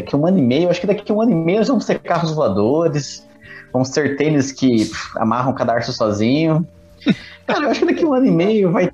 daqui 0.00 0.14
um 0.14 0.26
ano 0.26 0.38
e 0.38 0.42
meio, 0.42 0.70
acho 0.70 0.80
que 0.80 0.86
daqui 0.86 1.12
um 1.12 1.20
ano 1.20 1.32
e 1.32 1.34
meio 1.34 1.58
nós 1.58 1.68
vamos 1.68 1.84
ter 1.84 1.98
carros 1.98 2.32
voadores, 2.32 3.26
vamos 3.72 3.90
ter 3.90 4.16
tênis 4.16 4.52
que 4.52 4.84
pff, 4.84 5.18
amarram 5.18 5.50
o 5.50 5.54
cadarço 5.54 5.92
sozinho. 5.92 6.66
Cara, 7.46 7.64
eu 7.64 7.70
acho 7.70 7.80
que 7.80 7.86
daqui 7.86 8.04
um 8.04 8.14
ano 8.14 8.26
e 8.26 8.30
meio 8.30 8.70
vai 8.70 8.90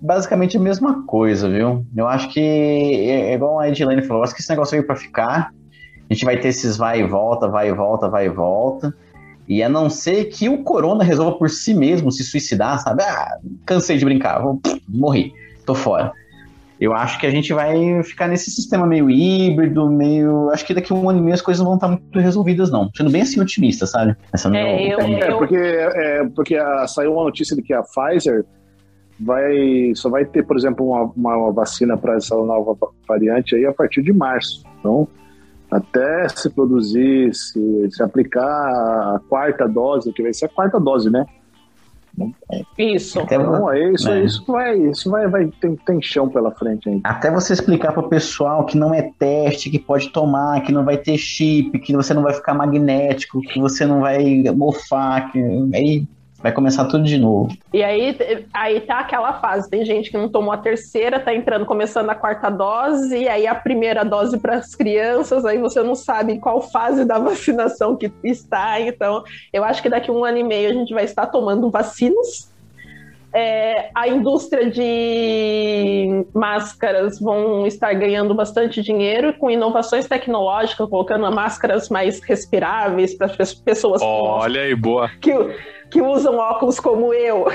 basicamente 0.00 0.56
a 0.56 0.60
mesma 0.60 1.04
coisa, 1.06 1.48
viu? 1.48 1.86
Eu 1.96 2.08
acho 2.08 2.28
que 2.28 2.40
é, 2.40 3.30
é 3.30 3.34
igual 3.34 3.60
a 3.60 3.68
Edilene 3.68 4.02
falou, 4.02 4.20
eu 4.20 4.24
acho 4.24 4.34
que 4.34 4.40
esse 4.40 4.50
negócio 4.50 4.72
veio 4.72 4.86
para 4.86 4.96
ficar. 4.96 5.52
A 6.10 6.14
gente 6.14 6.24
vai 6.24 6.36
ter 6.36 6.48
esses 6.48 6.76
vai 6.76 7.00
e 7.00 7.06
volta, 7.06 7.48
vai 7.48 7.68
e 7.68 7.72
volta, 7.72 8.08
vai 8.08 8.26
e 8.26 8.28
volta. 8.28 8.94
E 9.48 9.62
a 9.62 9.68
não 9.68 9.88
ser 9.88 10.26
que 10.26 10.48
o 10.48 10.62
corona 10.62 11.02
resolva 11.02 11.38
por 11.38 11.48
si 11.48 11.72
mesmo 11.72 12.10
se 12.10 12.22
suicidar, 12.24 12.80
sabe? 12.80 13.02
Ah, 13.02 13.38
cansei 13.64 13.96
de 13.96 14.04
brincar, 14.04 14.40
vou 14.40 14.60
morrer, 14.88 15.32
tô 15.64 15.74
fora. 15.74 16.12
Eu 16.82 16.92
acho 16.92 17.20
que 17.20 17.28
a 17.28 17.30
gente 17.30 17.52
vai 17.52 18.02
ficar 18.02 18.26
nesse 18.26 18.50
sistema 18.50 18.84
meio 18.84 19.08
híbrido, 19.08 19.88
meio. 19.88 20.50
Acho 20.50 20.66
que 20.66 20.74
daqui 20.74 20.92
a 20.92 20.96
um 20.96 21.08
ano 21.08 21.20
e 21.20 21.22
meio 21.22 21.34
as 21.34 21.40
coisas 21.40 21.60
não 21.60 21.66
vão 21.66 21.76
estar 21.76 21.86
muito 21.86 22.18
resolvidas, 22.18 22.72
não. 22.72 22.90
Sendo 22.92 23.08
bem 23.08 23.22
assim 23.22 23.40
otimista, 23.40 23.86
sabe? 23.86 24.16
Essa 24.34 24.48
é, 24.56 24.92
eu, 24.92 24.98
é, 24.98 25.30
eu... 25.30 25.38
porque, 25.38 25.56
é, 25.56 26.28
porque 26.34 26.56
a, 26.56 26.84
saiu 26.88 27.12
uma 27.12 27.22
notícia 27.22 27.54
de 27.54 27.62
que 27.62 27.72
a 27.72 27.84
Pfizer 27.84 28.44
vai 29.20 29.92
só 29.94 30.10
vai 30.10 30.24
ter, 30.24 30.44
por 30.44 30.56
exemplo, 30.56 30.84
uma, 30.88 31.36
uma 31.36 31.52
vacina 31.52 31.96
para 31.96 32.16
essa 32.16 32.34
nova 32.34 32.76
variante 33.06 33.54
aí 33.54 33.64
a 33.64 33.72
partir 33.72 34.02
de 34.02 34.12
março. 34.12 34.64
Então, 34.80 35.06
até 35.70 36.28
se 36.30 36.50
produzir, 36.50 37.32
se, 37.32 37.90
se 37.92 38.02
aplicar 38.02 38.42
a 38.44 39.20
quarta 39.28 39.68
dose, 39.68 40.12
que 40.12 40.20
vai 40.20 40.34
ser 40.34 40.46
a 40.46 40.48
quarta 40.48 40.80
dose, 40.80 41.08
né? 41.10 41.24
Isso. 42.76 43.20
Então, 43.20 43.72
é 43.72 43.92
isso, 43.92 44.08
né? 44.08 44.24
isso 44.24 44.44
vai, 44.46 44.78
isso 44.78 45.10
vai, 45.10 45.26
vai 45.28 45.46
tem, 45.60 45.76
tem 45.76 46.02
chão 46.02 46.28
pela 46.28 46.50
frente 46.50 46.88
ainda. 46.88 47.08
Até 47.08 47.30
você 47.30 47.52
explicar 47.52 47.92
para 47.92 48.04
o 48.04 48.08
pessoal 48.08 48.66
que 48.66 48.76
não 48.76 48.92
é 48.92 49.10
teste, 49.18 49.70
que 49.70 49.78
pode 49.78 50.10
tomar, 50.10 50.60
que 50.62 50.72
não 50.72 50.84
vai 50.84 50.98
ter 50.98 51.16
chip, 51.16 51.78
que 51.78 51.94
você 51.94 52.12
não 52.12 52.22
vai 52.22 52.34
ficar 52.34 52.54
magnético, 52.54 53.40
que 53.40 53.58
você 53.58 53.86
não 53.86 54.00
vai 54.00 54.42
mofar, 54.54 55.32
que 55.32 55.38
aí 55.74 56.06
vai 56.42 56.52
começar 56.52 56.84
tudo 56.86 57.04
de 57.04 57.18
novo. 57.18 57.56
E 57.72 57.82
aí, 57.82 58.16
aí 58.52 58.80
tá 58.80 58.98
aquela 58.98 59.34
fase. 59.34 59.70
Tem 59.70 59.84
gente 59.84 60.10
que 60.10 60.18
não 60.18 60.28
tomou 60.28 60.52
a 60.52 60.58
terceira, 60.58 61.20
tá 61.20 61.34
entrando, 61.34 61.64
começando 61.64 62.10
a 62.10 62.14
quarta 62.14 62.50
dose, 62.50 63.16
e 63.16 63.28
aí 63.28 63.46
a 63.46 63.54
primeira 63.54 64.04
dose 64.04 64.38
para 64.38 64.56
as 64.56 64.74
crianças, 64.74 65.44
aí 65.44 65.58
você 65.58 65.82
não 65.82 65.94
sabe 65.94 66.38
qual 66.38 66.60
fase 66.60 67.04
da 67.04 67.18
vacinação 67.20 67.96
que 67.96 68.10
está. 68.24 68.80
Então, 68.80 69.22
eu 69.52 69.62
acho 69.62 69.80
que 69.80 69.88
daqui 69.88 70.10
um 70.10 70.24
ano 70.24 70.38
e 70.38 70.44
meio 70.44 70.70
a 70.70 70.74
gente 70.74 70.92
vai 70.92 71.04
estar 71.04 71.26
tomando 71.26 71.70
vacinas. 71.70 72.51
É, 73.34 73.88
a 73.94 74.06
indústria 74.08 74.70
de 74.70 76.26
máscaras 76.34 77.18
vão 77.18 77.66
estar 77.66 77.94
ganhando 77.94 78.34
bastante 78.34 78.82
dinheiro 78.82 79.32
com 79.38 79.50
inovações 79.50 80.06
tecnológicas, 80.06 80.86
colocando 80.88 81.30
máscaras 81.34 81.88
mais 81.88 82.20
respiráveis 82.20 83.14
para 83.14 83.34
as 83.38 83.54
pessoas. 83.54 84.02
Olha 84.02 84.60
aí, 84.60 84.74
boa. 84.74 85.08
Que, 85.20 85.32
que 85.90 86.02
usam 86.02 86.36
óculos 86.36 86.78
como 86.78 87.14
eu, 87.14 87.46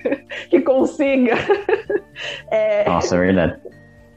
que 0.48 0.60
consiga. 0.60 1.34
É, 2.50 2.88
Nossa, 2.88 3.14
é 3.14 3.18
verdade. 3.18 3.60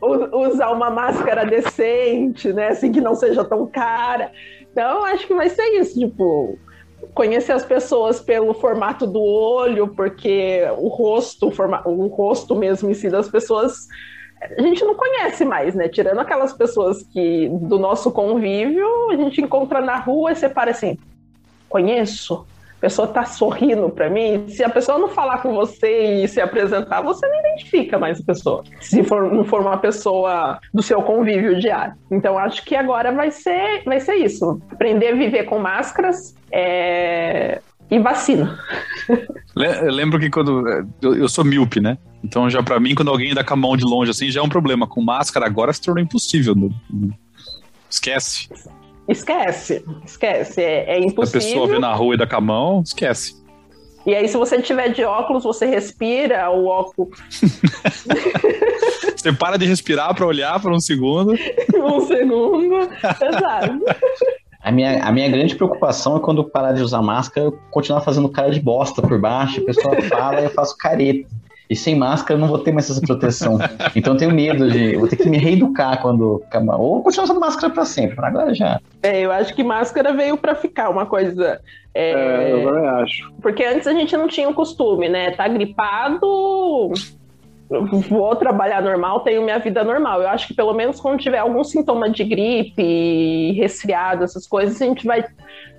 Usar 0.01 0.71
uma 0.71 0.89
máscara 0.89 1.45
decente, 1.45 2.53
né? 2.53 2.69
Assim, 2.69 2.93
que 2.93 3.01
não 3.01 3.13
seja 3.13 3.43
tão 3.43 3.67
cara. 3.67 4.31
Então, 4.71 5.03
acho 5.03 5.27
que 5.27 5.33
vai 5.33 5.49
ser 5.49 5.65
isso, 5.77 5.99
tipo, 5.99 6.57
conhecer 7.13 7.51
as 7.51 7.65
pessoas 7.65 8.19
pelo 8.19 8.53
formato 8.53 9.05
do 9.05 9.21
olho, 9.21 9.87
porque 9.89 10.61
o 10.77 10.87
rosto, 10.87 11.47
o, 11.47 11.51
forma, 11.51 11.81
o 11.85 12.07
rosto 12.07 12.55
mesmo 12.55 12.89
em 12.89 12.93
si 12.93 13.09
das 13.09 13.29
pessoas, 13.29 13.87
a 14.41 14.61
gente 14.61 14.83
não 14.83 14.95
conhece 14.95 15.43
mais, 15.43 15.75
né? 15.75 15.87
Tirando 15.87 16.19
aquelas 16.19 16.53
pessoas 16.53 17.03
que 17.03 17.49
do 17.49 17.77
nosso 17.77 18.11
convívio, 18.11 19.09
a 19.11 19.15
gente 19.15 19.41
encontra 19.41 19.81
na 19.81 19.97
rua 19.97 20.31
e 20.31 20.35
você 20.35 20.47
para 20.47 20.71
assim, 20.71 20.97
conheço? 21.67 22.45
A 22.79 22.87
pessoa 22.87 23.09
está 23.09 23.25
sorrindo 23.25 23.89
para 23.89 24.09
mim, 24.09 24.47
se 24.47 24.63
a 24.63 24.69
pessoa 24.69 24.97
não 24.97 25.09
falar 25.09 25.39
com 25.39 25.53
você 25.53 26.23
e 26.23 26.27
se 26.29 26.39
apresentar, 26.39 27.01
você 27.01 27.27
não 27.27 27.39
identifica 27.41 27.99
mais 27.99 28.21
a 28.21 28.23
pessoa. 28.23 28.63
Se 28.79 29.03
for, 29.03 29.29
não 29.29 29.43
for 29.43 29.59
uma 29.59 29.77
pessoa 29.77 30.57
do 30.73 30.81
seu 30.81 31.01
convívio 31.01 31.59
diário. 31.59 31.93
Então 32.09 32.37
acho 32.37 32.63
que 32.63 32.77
agora 32.77 33.11
vai 33.11 33.31
ser, 33.31 33.83
vai 33.83 33.99
ser 33.99 34.15
isso. 34.15 34.61
Aprender 34.71 35.09
a 35.09 35.15
viver 35.15 35.43
com 35.43 35.59
máscaras 35.59 36.33
é... 36.53 37.59
e 37.91 37.99
vacina. 37.99 38.57
Eu 39.57 39.91
lembro 39.91 40.17
que 40.17 40.29
quando 40.29 40.63
eu 41.01 41.27
sou 41.27 41.43
míope, 41.43 41.81
né? 41.81 41.97
Então 42.23 42.49
já 42.49 42.63
para 42.63 42.79
mim 42.79 42.95
quando 42.95 43.11
alguém 43.11 43.33
dá 43.33 43.43
com 43.43 43.55
a 43.55 43.57
mão 43.57 43.75
de 43.75 43.83
longe 43.83 44.11
assim 44.11 44.31
já 44.31 44.39
é 44.39 44.43
um 44.43 44.47
problema. 44.47 44.87
Com 44.87 45.01
máscara 45.01 45.45
agora 45.45 45.73
se 45.73 45.81
tornou 45.81 46.01
impossível. 46.01 46.55
Esquece. 47.89 48.47
Esquece, 49.09 49.83
esquece. 50.05 50.61
É, 50.61 50.97
é 50.97 50.99
impossível. 50.99 51.39
A 51.39 51.43
pessoa 51.43 51.67
vê 51.67 51.79
na 51.79 51.93
rua 51.93 52.13
e 52.13 52.17
dá 52.17 52.27
com 52.27 52.35
a 52.35 52.41
mão, 52.41 52.81
esquece. 52.81 53.39
E 54.05 54.15
aí, 54.15 54.27
se 54.27 54.37
você 54.37 54.61
tiver 54.61 54.89
de 54.89 55.03
óculos, 55.03 55.43
você 55.43 55.65
respira 55.65 56.49
o 56.49 56.67
óculos. 56.67 57.19
você 59.17 59.33
para 59.33 59.57
de 59.57 59.65
respirar 59.65 60.15
para 60.15 60.25
olhar 60.25 60.61
por 60.61 60.71
um 60.71 60.79
segundo. 60.79 61.33
um 61.75 62.01
segundo, 62.01 62.75
exato. 62.75 63.79
A 64.61 64.71
minha, 64.71 65.03
a 65.03 65.11
minha 65.11 65.29
grande 65.29 65.55
preocupação 65.55 66.17
é 66.17 66.19
quando 66.19 66.41
eu 66.41 66.49
parar 66.49 66.73
de 66.73 66.81
usar 66.81 67.01
máscara, 67.01 67.47
eu 67.47 67.59
continuar 67.71 68.01
fazendo 68.01 68.29
cara 68.29 68.51
de 68.51 68.59
bosta 68.59 69.01
por 69.01 69.19
baixo, 69.19 69.61
a 69.61 69.65
pessoa 69.65 70.01
fala 70.03 70.41
e 70.41 70.45
eu 70.45 70.49
faço 70.51 70.77
careta. 70.77 71.27
E 71.69 71.75
sem 71.75 71.95
máscara 71.95 72.33
eu 72.33 72.41
não 72.41 72.47
vou 72.47 72.57
ter 72.57 72.71
mais 72.71 72.89
essa 72.89 72.99
proteção. 72.99 73.59
então 73.95 74.13
eu 74.13 74.17
tenho 74.17 74.33
medo 74.33 74.69
de. 74.69 74.95
Eu 74.95 75.01
vou 75.01 75.07
ter 75.07 75.17
que 75.17 75.29
me 75.29 75.37
reeducar 75.37 76.01
quando. 76.01 76.43
Ou 76.77 77.03
continuar 77.03 77.25
usando 77.25 77.39
máscara 77.39 77.71
para 77.71 77.85
sempre. 77.85 78.25
Agora 78.25 78.55
já. 78.55 78.81
É, 79.03 79.21
eu 79.21 79.31
acho 79.31 79.53
que 79.53 79.63
máscara 79.63 80.11
veio 80.13 80.35
para 80.35 80.55
ficar 80.55 80.89
uma 80.89 81.05
coisa. 81.05 81.61
É... 81.93 82.11
é, 82.11 82.53
eu 82.53 82.65
também 82.65 82.87
acho. 82.87 83.31
Porque 83.39 83.63
antes 83.63 83.85
a 83.85 83.93
gente 83.93 84.17
não 84.17 84.27
tinha 84.27 84.49
o 84.49 84.53
costume, 84.53 85.07
né? 85.09 85.29
Tá 85.31 85.47
gripado. 85.47 86.91
Vou 88.09 88.35
trabalhar 88.35 88.81
normal, 88.81 89.19
tenho 89.19 89.43
minha 89.43 89.59
vida 89.59 89.83
normal. 89.83 90.23
Eu 90.23 90.29
acho 90.29 90.47
que 90.47 90.55
pelo 90.55 90.73
menos 90.73 90.99
quando 90.99 91.19
tiver 91.19 91.37
algum 91.37 91.63
sintoma 91.63 92.09
de 92.09 92.23
gripe, 92.23 93.51
resfriado, 93.51 94.23
essas 94.23 94.47
coisas, 94.47 94.81
a 94.81 94.85
gente 94.85 95.05
vai, 95.05 95.23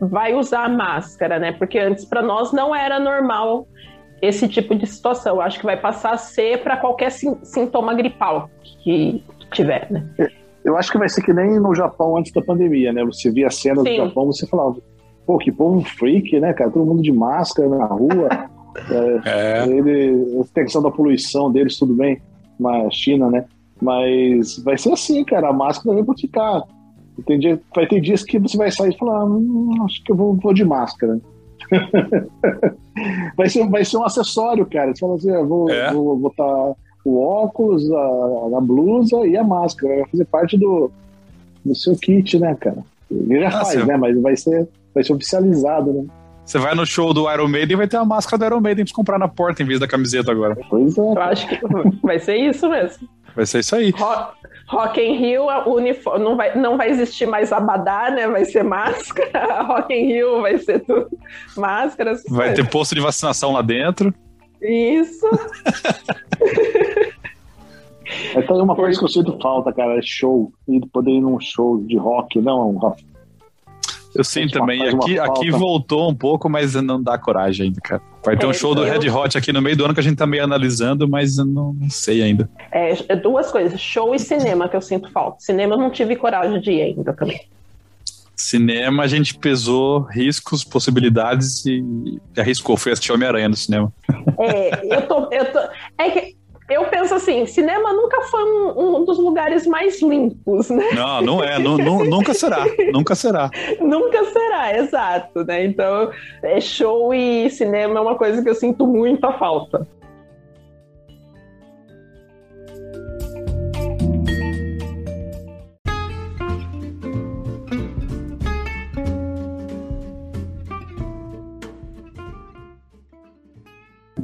vai 0.00 0.34
usar 0.34 0.68
máscara, 0.68 1.40
né? 1.40 1.50
Porque 1.50 1.80
antes 1.80 2.04
para 2.04 2.22
nós 2.22 2.52
não 2.52 2.72
era 2.72 3.00
normal 3.00 3.66
esse 4.20 4.48
tipo 4.48 4.74
de 4.74 4.86
situação. 4.86 5.36
Eu 5.36 5.42
acho 5.42 5.58
que 5.58 5.64
vai 5.64 5.76
passar 5.76 6.12
a 6.12 6.16
ser 6.16 6.62
para 6.62 6.76
qualquer 6.76 7.10
sintoma 7.10 7.94
gripal 7.94 8.50
que 8.62 9.24
tiver, 9.52 9.90
né? 9.90 10.06
Eu 10.64 10.76
acho 10.76 10.92
que 10.92 10.98
vai 10.98 11.08
ser 11.08 11.22
que 11.22 11.32
nem 11.32 11.58
no 11.58 11.74
Japão 11.74 12.16
antes 12.16 12.32
da 12.32 12.42
pandemia, 12.42 12.92
né? 12.92 13.04
Você 13.04 13.30
via 13.30 13.46
a 13.46 13.50
cena 13.50 13.82
Sim. 13.82 13.96
do 13.96 13.96
Japão, 13.96 14.26
você 14.26 14.46
falava, 14.46 14.76
pô, 15.26 15.38
que 15.38 15.50
povo 15.50 15.82
freak, 15.82 16.38
né, 16.38 16.52
cara? 16.52 16.70
Todo 16.70 16.84
mundo 16.84 17.02
de 17.02 17.12
máscara 17.12 17.68
na 17.68 17.86
rua. 17.86 18.28
é, 19.24 19.62
é. 19.62 19.66
Ele, 19.66 20.40
a 20.40 20.54
questão 20.54 20.82
da 20.82 20.90
poluição 20.90 21.50
deles, 21.50 21.78
tudo 21.78 21.94
bem, 21.94 22.20
na 22.58 22.90
China, 22.90 23.30
né? 23.30 23.44
Mas 23.80 24.58
vai 24.62 24.76
ser 24.76 24.92
assim, 24.92 25.24
cara. 25.24 25.48
A 25.48 25.52
máscara 25.52 26.02
vai 26.02 26.16
ficar. 26.16 26.62
Tem 27.26 27.38
dia, 27.38 27.60
vai 27.74 27.86
ter 27.86 28.00
dias 28.00 28.22
que 28.22 28.38
você 28.38 28.56
vai 28.56 28.70
sair 28.70 28.94
e 28.94 28.98
falar, 28.98 29.24
hum, 29.24 29.74
acho 29.84 30.02
que 30.04 30.12
eu 30.12 30.16
vou, 30.16 30.34
vou 30.34 30.54
de 30.54 30.64
máscara. 30.64 31.18
vai, 33.36 33.48
ser, 33.48 33.68
vai 33.68 33.84
ser 33.84 33.96
um 33.96 34.04
acessório, 34.04 34.66
cara. 34.66 34.94
Você 34.94 35.00
fala 35.00 35.14
assim, 35.14 35.30
eu 35.30 35.46
vou, 35.46 35.70
é. 35.70 35.92
vou 35.92 36.16
botar 36.16 36.74
o 37.04 37.22
óculos, 37.22 37.90
a, 37.90 38.56
a, 38.58 38.60
blusa 38.60 39.26
e 39.26 39.36
a 39.36 39.44
máscara. 39.44 39.96
Vai 39.96 40.08
fazer 40.10 40.24
parte 40.26 40.58
do, 40.58 40.90
do 41.64 41.74
seu 41.74 41.96
kit, 41.96 42.38
né, 42.38 42.54
cara? 42.54 42.84
Ele 43.10 43.40
já 43.40 43.48
ah, 43.48 43.64
faz, 43.64 43.86
né? 43.86 43.96
Mas 43.96 44.20
vai 44.20 44.36
ser, 44.36 44.68
vai 44.94 45.02
ser 45.02 45.12
oficializado, 45.12 45.92
né? 45.92 46.04
Você 46.44 46.58
vai 46.58 46.74
no 46.74 46.84
show 46.84 47.14
do 47.14 47.30
Iron 47.32 47.46
Maiden 47.46 47.74
e 47.74 47.76
vai 47.76 47.86
ter 47.86 47.96
a 47.96 48.04
máscara 48.04 48.38
do 48.38 48.44
Iron 48.46 48.60
Maiden 48.60 48.84
pra 48.84 48.94
comprar 48.94 49.18
na 49.18 49.28
porta 49.28 49.62
em 49.62 49.66
vez 49.66 49.78
da 49.78 49.86
camiseta 49.86 50.32
agora. 50.32 50.56
Pois 50.68 50.98
é. 50.98 51.00
Eu 51.00 51.22
acho 51.22 51.48
que 51.48 51.60
vai 52.02 52.18
ser 52.18 52.36
isso 52.36 52.68
mesmo. 52.68 53.08
Vai 53.36 53.46
ser 53.46 53.60
isso 53.60 53.76
aí. 53.76 53.90
Rock, 53.90 54.34
Rock 54.70 55.00
in 55.00 55.16
Rio, 55.16 55.46
uniforme, 55.66 56.24
não 56.24 56.36
vai, 56.36 56.56
não 56.56 56.76
vai 56.76 56.90
existir 56.90 57.26
mais 57.26 57.52
abadá, 57.52 58.08
né? 58.08 58.28
Vai 58.28 58.44
ser 58.44 58.62
máscara. 58.62 59.62
Rock 59.66 59.92
in 59.92 60.06
Rio 60.06 60.40
vai 60.42 60.58
ser 60.58 60.78
tudo 60.84 61.10
máscaras. 61.56 62.22
Vai 62.28 62.54
ter 62.54 62.68
posto 62.70 62.94
de 62.94 63.00
vacinação 63.00 63.52
lá 63.52 63.62
dentro. 63.62 64.14
Isso. 64.62 65.26
É 68.34 68.42
também 68.42 68.62
uma 68.62 68.74
coisa 68.74 68.98
que 68.98 69.04
eu 69.04 69.08
sinto 69.08 69.38
falta, 69.40 69.72
cara, 69.72 69.96
é 69.96 70.02
show. 70.02 70.52
E 70.68 70.80
poder 70.88 71.12
ir 71.12 71.20
num 71.20 71.38
show 71.38 71.80
de 71.80 71.96
rock, 71.96 72.40
não, 72.40 72.96
Eu 74.12 74.24
sinto 74.24 74.52
também. 74.54 74.82
Aqui, 74.82 75.16
aqui 75.16 75.50
voltou 75.50 76.10
um 76.10 76.14
pouco, 76.14 76.48
mas 76.48 76.74
não 76.74 77.00
dá 77.00 77.16
coragem 77.16 77.66
ainda, 77.66 77.80
cara. 77.80 78.02
Vai 78.24 78.36
ter 78.36 78.46
um 78.46 78.50
É, 78.50 78.54
show 78.54 78.74
do 78.74 78.84
Red 78.84 79.08
Hot 79.08 79.36
aqui 79.36 79.52
no 79.52 79.62
meio 79.62 79.76
do 79.76 79.84
ano 79.84 79.94
que 79.94 80.00
a 80.00 80.02
gente 80.02 80.16
tá 80.16 80.26
meio 80.26 80.44
analisando, 80.44 81.08
mas 81.08 81.38
eu 81.38 81.44
não, 81.46 81.72
não 81.72 81.90
sei 81.90 82.22
ainda. 82.22 82.48
É, 82.70 82.92
é 83.08 83.16
duas 83.16 83.50
coisas, 83.50 83.80
show 83.80 84.14
e 84.14 84.18
cinema 84.18 84.68
que 84.68 84.76
eu 84.76 84.82
sinto 84.82 85.10
falta. 85.10 85.40
Cinema 85.40 85.74
eu 85.74 85.78
não 85.78 85.90
tive 85.90 86.16
coragem 86.16 86.60
de 86.60 86.70
ir 86.70 86.82
ainda 86.82 87.12
também. 87.12 87.40
Cinema, 88.36 89.02
a 89.02 89.06
gente 89.06 89.36
pesou 89.36 90.00
riscos, 90.00 90.64
possibilidades 90.64 91.64
e 91.66 92.18
arriscou. 92.38 92.76
Fui 92.76 92.90
assistir 92.90 93.12
Homem-Aranha 93.12 93.50
no 93.50 93.56
cinema. 93.56 93.92
É, 94.38 94.96
eu 94.96 95.02
tô, 95.06 95.28
eu 95.30 95.52
tô, 95.52 95.58
é 95.98 96.10
que 96.10 96.39
eu 96.70 96.84
penso 96.86 97.14
assim, 97.14 97.44
cinema 97.46 97.92
nunca 97.92 98.20
foi 98.22 98.42
um, 98.44 98.96
um 99.00 99.04
dos 99.04 99.18
lugares 99.18 99.66
mais 99.66 100.00
limpos, 100.00 100.70
né? 100.70 100.88
Não, 100.94 101.20
não 101.20 101.44
é. 101.44 101.58
nu- 101.58 101.76
nu- 101.78 102.04
nunca 102.04 102.32
será. 102.32 102.64
Nunca 102.92 103.14
será. 103.14 103.50
Nunca 103.80 104.24
será, 104.26 104.76
exato, 104.78 105.44
né? 105.44 105.64
Então, 105.64 106.10
é, 106.42 106.60
show 106.60 107.12
e 107.12 107.50
cinema 107.50 107.98
é 107.98 108.02
uma 108.02 108.14
coisa 108.14 108.42
que 108.42 108.48
eu 108.48 108.54
sinto 108.54 108.86
muita 108.86 109.32
falta. 109.32 109.86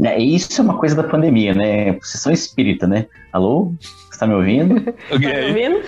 É, 0.07 0.18
isso 0.18 0.61
é 0.61 0.64
uma 0.64 0.78
coisa 0.78 0.94
da 0.94 1.02
pandemia, 1.04 1.54
né? 1.54 1.92
Vocês 1.94 2.22
são 2.22 2.32
espírita, 2.32 2.86
né? 2.86 3.07
Alô? 3.32 3.72
Você 4.11 4.20
tá 4.20 4.26
me 4.26 4.34
ouvindo? 4.34 4.74
Alguém 5.11 5.28
Tá 5.28 5.34
me 5.36 5.40
aí? 5.42 5.48
ouvindo? 5.48 5.82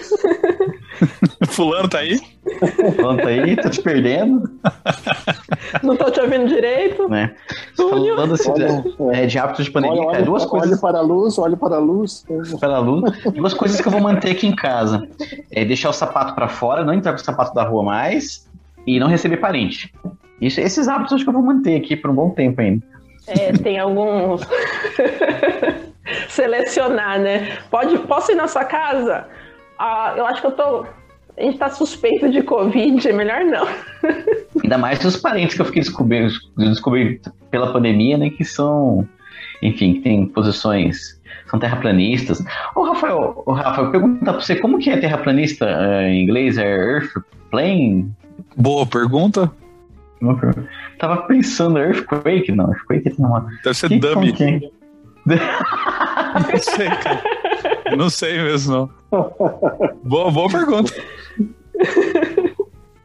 Fulano 1.49 1.89
tá 1.89 1.99
aí? 1.99 2.21
Pronto 2.97 3.27
aí, 3.27 3.57
tô 3.57 3.71
te 3.71 3.81
perdendo, 3.81 4.51
Não 5.83 5.97
tô 5.97 6.11
te 6.11 6.21
ouvindo 6.21 6.49
direito? 6.49 7.09
né? 7.09 7.35
Falando 7.77 8.35
assim, 8.35 8.51
Olha, 8.51 8.85
é, 9.13 9.27
de 9.27 9.39
hábitos 9.39 9.67
de 9.67 9.71
pandemia, 9.71 10.03
olha, 10.03 10.23
duas 10.23 10.43
olha 10.43 10.51
coisas 10.51 10.81
para 10.81 10.99
a 10.99 11.03
luz, 11.03 11.39
olha 11.39 11.57
para 11.57 11.77
a 11.77 11.79
luz. 11.79 12.25
pela 12.59 12.79
luz, 12.79 13.13
duas 13.35 13.55
coisas 13.55 13.81
que 13.81 13.87
eu 13.87 13.93
vou 13.93 14.01
manter 14.01 14.33
aqui 14.33 14.47
em 14.47 14.55
casa. 14.57 15.07
É 15.51 15.65
deixar 15.65 15.91
o 15.91 15.93
sapato 15.93 16.35
pra 16.35 16.49
fora, 16.49 16.85
não 16.85 16.93
entrar 16.93 17.13
com 17.13 17.19
o 17.21 17.25
sapato 17.25 17.55
da 17.55 17.63
rua 17.65 17.83
mais 17.83 18.49
e 18.87 18.99
não 18.99 19.07
receber 19.09 19.37
parente. 19.37 19.93
Isso, 20.41 20.61
esses 20.61 20.89
hábitos 20.89 21.15
acho 21.15 21.25
que 21.25 21.29
eu 21.29 21.35
vou 21.35 21.43
manter 21.43 21.77
aqui 21.77 21.97
por 21.97 22.11
um 22.11 22.15
bom 22.15 22.31
tempo 22.31 22.61
ainda. 22.61 22.85
É, 23.29 23.53
tem 23.53 23.79
alguns. 23.79 24.43
Selecionar, 26.29 27.21
né? 27.21 27.59
Pode, 27.71 27.99
posso 27.99 28.33
ir 28.33 28.35
na 28.35 28.49
sua 28.49 28.65
casa? 28.65 29.27
Ah, 29.79 30.15
eu 30.17 30.27
acho 30.27 30.41
que 30.41 30.47
eu 30.47 30.53
tô. 30.53 30.87
A 31.37 31.43
gente 31.43 31.59
tá 31.59 31.71
suspeito 31.71 32.31
de 32.31 32.43
Covid, 32.43 33.07
é 33.09 33.13
melhor 33.13 33.45
não. 33.45 33.67
Ainda 34.63 34.79
mais 34.79 35.05
os 35.05 35.17
parentes 35.17 35.55
que 35.55 35.63
eu 35.63 35.67
fiquei 35.67 35.83
descobrindo, 35.83 36.33
descobri 36.57 37.21
pela 37.51 37.73
pandemia, 37.73 38.19
né? 38.19 38.31
Que 38.31 38.45
são, 38.45 39.07
enfim, 39.63 39.95
que 39.95 40.01
tem 40.01 40.27
posições, 40.27 41.21
são 41.49 41.61
terraplanistas. 41.61 42.43
Ô, 42.75 42.83
Rafael, 42.83 43.43
ô, 43.47 43.53
Rafa, 43.53 43.83
eu 43.83 43.91
pergunto 43.91 44.25
pra 44.25 44.33
você, 44.33 44.57
como 44.57 44.79
que 44.79 44.91
é 44.91 44.97
terraplanista 44.97 45.67
eh, 45.67 46.11
em 46.11 46.23
inglês? 46.25 46.59
É 46.59 46.77
Earthplane? 46.77 48.11
Boa 48.57 48.85
pergunta. 48.85 49.51
Uma 50.21 50.37
pergunta. 50.37 50.69
Tava 50.99 51.23
pensando, 51.29 51.79
Earthquake? 51.79 52.51
Não, 52.53 52.69
Earthquake 52.73 53.11
tem 53.11 53.25
uma. 53.25 53.47
Deve 53.63 53.75
ser 53.75 53.89
Que- 53.89 53.99
dummy. 53.99 54.33
que 54.33 54.45
é? 54.45 54.61
Não 55.29 56.59
sei, 56.59 56.89
cara. 56.89 57.23
Não 57.97 58.11
sei 58.11 58.39
mesmo, 58.43 58.73
não. 58.73 58.91
Boa, 60.05 60.31
boa 60.31 60.49
pergunta. 60.51 60.93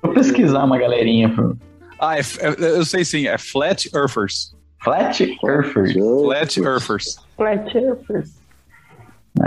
Vou 0.02 0.14
pesquisar 0.14 0.64
uma 0.64 0.78
galerinha. 0.78 1.30
pro- 1.30 1.58
Ah, 2.00 2.18
é, 2.18 2.22
é- 2.22 2.78
eu 2.78 2.86
sei 2.86 3.06
sim. 3.06 3.28
É 3.28 3.38
Flat 3.38 3.90
Earthers. 3.96 4.54
Flat 4.84 5.38
Earthers. 5.46 5.94
Flat 5.94 6.60
Earthers. 6.60 7.16
Flat 7.38 7.78
Earthers. 7.78 8.32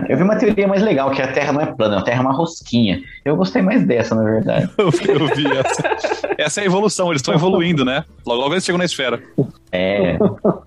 Eu 0.08 0.16
vi 0.16 0.22
uma 0.24 0.36
teoria 0.36 0.66
mais 0.66 0.82
legal, 0.82 1.10
que 1.12 1.22
a 1.22 1.32
Terra 1.32 1.52
não 1.52 1.60
é 1.60 1.66
plana, 1.66 1.98
a 1.98 2.02
Terra 2.02 2.18
é 2.18 2.20
uma 2.20 2.32
rosquinha. 2.32 3.00
Eu 3.24 3.36
gostei 3.36 3.62
mais 3.62 3.86
dessa, 3.86 4.16
na 4.16 4.24
verdade. 4.24 4.68
Eu, 4.76 4.86
eu 4.86 5.34
vi 5.34 5.46
essa. 5.46 6.26
Essa 6.36 6.60
é 6.60 6.64
a 6.64 6.66
evolução, 6.66 7.10
eles 7.10 7.20
estão 7.20 7.32
evoluindo, 7.32 7.84
né? 7.84 8.04
Logo, 8.26 8.40
logo 8.40 8.54
eles 8.54 8.64
chegam 8.64 8.78
na 8.78 8.84
esfera. 8.84 9.22
É, 9.70 10.18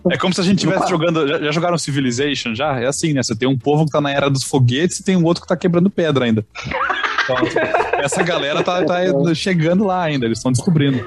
É 0.09 0.17
como 0.17 0.33
se 0.33 0.39
a 0.39 0.43
gente 0.43 0.57
estivesse 0.63 0.89
jogando. 0.89 1.27
Já, 1.27 1.39
já 1.39 1.51
jogaram 1.51 1.77
Civilization? 1.77 2.55
Já? 2.55 2.79
É 2.79 2.87
assim, 2.87 3.13
né? 3.13 3.21
Você 3.21 3.35
tem 3.35 3.47
um 3.47 3.57
povo 3.57 3.85
que 3.85 3.91
tá 3.91 3.99
na 3.99 4.11
era 4.11 4.29
dos 4.29 4.43
foguetes 4.43 4.99
e 4.99 5.03
tem 5.03 5.17
um 5.17 5.25
outro 5.25 5.43
que 5.43 5.47
tá 5.47 5.57
quebrando 5.57 5.89
pedra 5.89 6.25
ainda. 6.25 6.45
Então, 7.23 7.35
essa 8.03 8.23
galera 8.23 8.63
tá, 8.63 8.83
tá 8.83 8.99
chegando 9.33 9.83
lá 9.85 10.03
ainda, 10.03 10.25
eles 10.25 10.39
estão 10.39 10.51
descobrindo. 10.51 11.05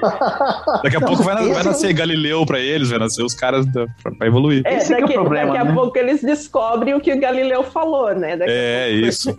Daqui 0.83 0.95
a 0.97 1.01
pouco 1.01 1.23
vai, 1.23 1.35
na- 1.35 1.53
vai 1.53 1.63
nascer 1.63 1.93
Galileu 1.93 2.45
pra 2.45 2.59
eles, 2.59 2.89
vai 2.89 2.99
nascer 2.99 3.23
os 3.23 3.33
caras 3.33 3.65
da, 3.65 3.85
pra, 4.01 4.11
pra 4.11 4.27
evoluir. 4.27 4.61
É, 4.65 4.75
Esse 4.77 4.87
que 4.87 4.93
é 4.93 4.97
o 4.97 5.01
daqui, 5.01 5.13
problema, 5.13 5.47
daqui 5.53 5.57
a 5.57 5.65
né? 5.65 5.73
pouco 5.73 5.97
eles 5.97 6.21
descobrem 6.21 6.93
o 6.93 6.99
que 6.99 7.13
o 7.13 7.19
Galileu 7.19 7.63
falou, 7.63 8.13
né? 8.15 8.37
Daqui 8.37 8.51
É, 8.51 8.89
pouco- 8.91 9.07
isso. 9.07 9.37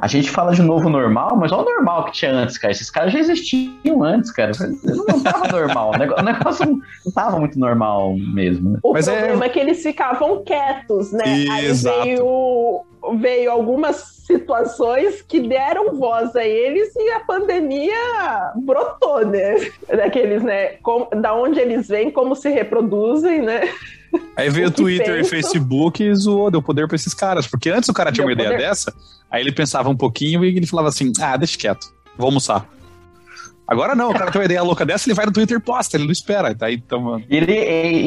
a 0.00 0.06
gente 0.06 0.30
fala 0.30 0.52
de 0.54 0.62
novo 0.62 0.88
normal, 0.88 1.36
mas 1.36 1.50
olha 1.50 1.62
o 1.62 1.64
normal 1.64 2.04
que 2.04 2.12
tinha 2.12 2.30
antes, 2.32 2.56
cara. 2.56 2.70
Esses 2.70 2.90
caras 2.90 3.12
já 3.12 3.18
existiam 3.18 4.02
antes, 4.04 4.30
cara. 4.30 4.52
Não 4.84 5.20
tava 5.20 5.48
normal. 5.50 5.92
O 6.18 6.22
negócio 6.22 6.66
não 7.04 7.12
tava 7.12 7.38
muito 7.40 7.58
normal 7.58 8.14
mesmo. 8.16 8.70
né? 8.70 8.78
O 8.82 8.92
Mas 8.92 9.08
é- 9.08 9.16
problema 9.18 9.44
é... 9.46 9.48
que 9.48 9.58
eles 9.58 9.82
ficavam 9.82 10.44
quietos, 10.44 11.10
né? 11.12 11.24
Exato. 11.64 11.98
Aí 12.02 12.14
veio, 12.16 12.82
veio 13.18 13.50
algumas 13.50 14.20
situações 14.26 15.22
que 15.22 15.40
deram 15.40 15.96
voz 15.96 16.34
a 16.36 16.44
eles 16.44 16.94
e 16.94 17.10
a 17.10 17.20
pandemia 17.20 18.52
brotou, 18.56 19.26
né? 19.26 19.70
Daqueles, 19.88 20.42
né? 20.42 20.76
Da 21.20 21.34
onde 21.34 21.58
eles 21.58 21.88
vêm, 21.88 22.10
como 22.10 22.36
se 22.36 22.48
reproduzem, 22.48 23.42
né? 23.42 23.72
Aí 24.36 24.50
veio 24.50 24.68
o 24.68 24.70
Twitter 24.70 25.14
e 25.14 25.18
penso. 25.18 25.30
Facebook 25.30 26.02
e 26.02 26.14
zoou, 26.14 26.50
deu 26.50 26.62
poder 26.62 26.86
pra 26.86 26.96
esses 26.96 27.14
caras. 27.14 27.46
Porque 27.46 27.70
antes 27.70 27.88
o 27.88 27.94
cara 27.94 28.10
tinha 28.12 28.26
Deu 28.26 28.28
uma 28.28 28.32
ideia 28.32 28.50
poder. 28.50 28.68
dessa, 28.68 28.94
aí 29.30 29.42
ele 29.42 29.52
pensava 29.52 29.88
um 29.88 29.96
pouquinho 29.96 30.44
e 30.44 30.56
ele 30.56 30.66
falava 30.66 30.88
assim: 30.88 31.12
ah, 31.20 31.36
deixa 31.36 31.58
quieto, 31.58 31.92
vou 32.16 32.26
almoçar. 32.26 32.68
Agora 33.70 33.94
não, 33.94 34.10
o 34.10 34.12
cara 34.12 34.32
tem 34.32 34.40
uma 34.40 34.44
ideia 34.44 34.62
louca 34.64 34.84
dessa, 34.84 35.08
ele 35.08 35.14
vai 35.14 35.24
no 35.26 35.32
Twitter 35.32 35.56
e 35.56 35.60
posta, 35.60 35.96
ele 35.96 36.04
não 36.04 36.10
espera. 36.10 36.52
Tá 36.54 36.66
aí, 36.66 36.74
então, 36.74 37.22
E 37.30 37.36
ele, 37.36 37.54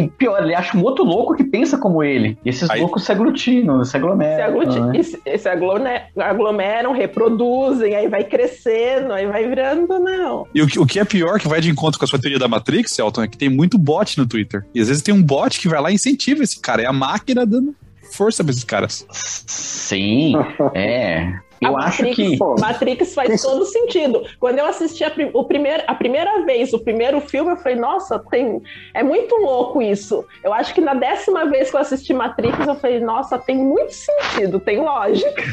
e 0.02 0.08
pior, 0.10 0.44
ele 0.44 0.54
acha 0.54 0.78
um 0.78 0.84
outro 0.84 1.06
louco 1.06 1.36
que 1.36 1.44
pensa 1.46 1.78
como 1.78 2.04
ele. 2.04 2.38
E 2.44 2.50
esses 2.50 2.70
Aí- 2.70 2.82
loucos 2.82 3.06
se 3.06 3.12
aglutinam, 3.14 3.82
se 3.86 3.92
Se, 3.92 3.98
aglomeram. 3.98 4.44
agluti- 4.44 4.80
né? 4.80 4.92
e 5.00 5.04
se- 5.06 5.22
se 5.38 5.48
aglone- 5.48 6.02
aglomeram, 6.18 6.92
reproduzem, 6.92 7.96
aí 7.96 8.10
vai 8.10 8.26
crescendo, 8.26 9.14
aí 9.14 9.26
vai 9.26 9.48
virando, 9.48 9.88
não. 10.00 10.46
E 10.54 10.62
o, 10.62 10.68
que- 10.68 10.80
o 10.80 10.86
que 10.86 11.00
é 11.00 11.06
pior, 11.06 11.40
que 11.40 11.48
vai 11.48 11.62
de 11.62 11.70
encontro 11.70 11.98
com 11.98 12.04
a 12.04 12.08
sua 12.10 12.20
teoria 12.20 12.38
da 12.40 12.48
Matrix, 12.50 13.00
Elton, 13.00 13.24
é 13.24 13.28
que 13.30 13.38
tem 13.38 13.48
muito 13.50 13.78
bot 13.78 14.18
no 14.18 14.26
Twitter. 14.28 14.66
E 14.76 14.82
às 14.82 14.90
vezes 14.90 15.02
tem 15.02 15.14
um 15.14 15.24
bot 15.24 15.58
que 15.60 15.70
vai 15.70 15.80
lá 15.82 15.90
e 15.92 15.96
incentiva 15.96 16.44
esse 16.44 16.60
cara. 16.60 16.82
É 16.82 16.86
a 16.86 16.92
máquina 16.94 17.46
dando 17.46 17.74
força 18.12 18.44
pra 18.44 18.52
esses 18.52 18.64
caras. 18.66 19.06
Sim, 19.48 20.34
é. 20.74 21.34
Eu 21.64 21.78
a 21.78 21.86
acho 21.86 22.04
Matrix, 22.04 22.16
que. 22.16 22.62
Matrix 22.62 23.14
faz 23.16 23.42
todo 23.42 23.66
sentido. 23.66 24.24
Quando 24.40 24.60
eu 24.60 24.66
assisti 24.66 25.04
a, 25.04 25.10
prim- 25.10 25.32
o 25.34 25.44
primeiro, 25.44 25.84
a 25.88 25.96
primeira 25.96 26.46
vez, 26.46 26.74
o 26.74 26.80
primeiro 26.80 27.20
filme, 27.22 27.52
eu 27.52 27.58
falei, 27.58 27.78
nossa, 27.78 28.20
tem, 28.30 28.62
é 28.94 29.04
muito 29.04 29.36
louco 29.36 29.82
isso. 29.82 30.26
Eu 30.44 30.54
acho 30.54 30.74
que 30.74 30.82
na 30.82 30.94
décima 30.94 31.46
vez 31.46 31.70
que 31.70 31.76
eu 31.76 31.82
assisti 31.82 32.14
Matrix, 32.14 32.68
eu 32.68 32.76
falei, 32.76 33.00
nossa, 33.00 33.38
tem 33.38 33.58
muito 33.58 33.92
sentido, 33.94 34.60
tem 34.60 34.80
lógica. 34.80 35.44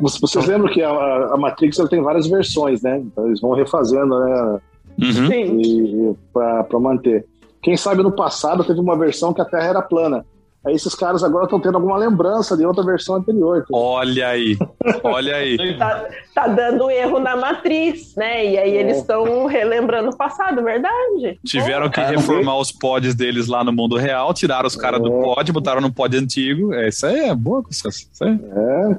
Vocês 0.00 0.46
lembram 0.46 0.72
que 0.72 0.82
a, 0.82 0.90
a 0.90 1.36
Matrix 1.36 1.78
ela 1.78 1.88
tem 1.88 2.02
várias 2.02 2.26
versões, 2.26 2.82
né? 2.82 2.98
Então 2.98 3.26
eles 3.26 3.40
vão 3.40 3.52
refazendo, 3.52 4.18
né? 4.18 4.60
Uhum. 5.00 5.32
E, 5.32 6.10
e 6.10 6.14
pra 6.32 6.78
manter. 6.78 7.24
Quem 7.62 7.76
sabe 7.76 8.02
no 8.02 8.12
passado 8.12 8.64
teve 8.64 8.80
uma 8.80 8.96
versão 8.98 9.32
que 9.32 9.40
a 9.40 9.44
Terra 9.44 9.68
era 9.68 9.82
plana. 9.82 10.26
Aí 10.64 10.74
esses 10.74 10.94
caras 10.94 11.24
agora 11.24 11.44
estão 11.44 11.58
tendo 11.58 11.74
alguma 11.74 11.96
lembrança 11.96 12.56
de 12.56 12.64
outra 12.64 12.84
versão 12.84 13.16
anterior. 13.16 13.64
Olha 13.72 14.28
aí, 14.28 14.56
olha 15.02 15.34
aí. 15.36 15.76
Tá, 15.76 16.06
tá 16.34 16.46
dando 16.46 16.88
erro 16.88 17.18
na 17.18 17.34
matriz, 17.36 18.14
né? 18.16 18.44
E 18.46 18.56
aí 18.58 18.76
É. 18.76 18.80
eles 18.80 18.98
estão 18.98 19.46
relembrando 19.46 20.10
o 20.10 20.16
passado, 20.16 20.62
verdade? 20.62 21.38
Tiveram 21.44 21.90
que 21.90 22.00
não 22.00 22.08
reformar 22.10 22.58
os 22.58 22.70
pods 22.70 23.14
deles 23.14 23.48
lá 23.48 23.64
no 23.64 23.72
mundo 23.72 23.96
real, 23.96 24.32
tiraram 24.32 24.66
os 24.68 24.76
caras 24.76 25.00
do 25.02 25.08
É. 25.08 25.22
pod, 25.22 25.52
botaram 25.52 25.80
no 25.80 25.92
pod 25.92 26.16
antigo. 26.16 26.72
É, 26.72 26.88
isso 26.88 27.06
aí 27.06 27.30
é 27.30 27.34
boa, 27.34 27.64
isso 27.68 27.88
aí. 28.22 28.38
É. 28.54 28.96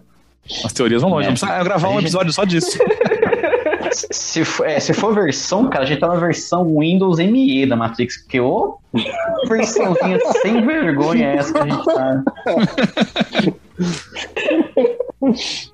As 0.65 0.73
teorias 0.73 1.01
vão 1.01 1.11
longe. 1.11 1.27
É. 1.27 1.31
Não 1.31 1.37
precisa 1.37 1.63
gravar 1.63 1.87
um 1.89 1.99
episódio 1.99 2.33
só 2.33 2.43
disso. 2.43 2.77
Se 3.93 4.43
for, 4.43 4.67
é, 4.67 4.79
se 4.79 4.93
for 4.93 5.13
versão, 5.13 5.69
cara, 5.69 5.83
a 5.83 5.87
gente 5.87 5.99
tá 5.99 6.07
na 6.07 6.15
versão 6.15 6.79
Windows 6.79 7.17
ME 7.19 7.65
da 7.65 7.75
Matrix, 7.75 8.17
porque 8.17 8.39
ô 8.39 8.77
versãozinha 9.47 10.19
sem 10.41 10.65
vergonha 10.65 11.27
é 11.27 11.37
essa 11.37 11.53
que 11.53 11.59
a 11.59 11.65
gente 11.65 11.85
tá. 11.85 12.23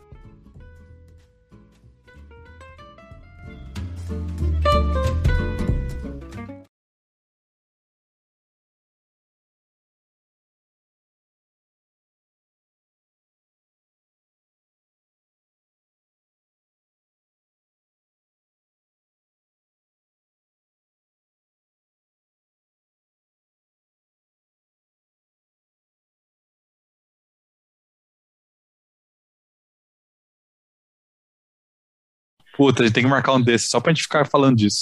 Puta, 32.60 32.84
a 32.84 32.86
gente 32.86 32.94
tem 32.94 33.04
que 33.06 33.10
marcar 33.10 33.32
um 33.34 33.40
desses 33.42 33.70
só 33.70 33.80
pra 33.80 33.94
gente 33.94 34.04
ficar 34.04 34.28
falando 34.28 34.58
disso. 34.58 34.82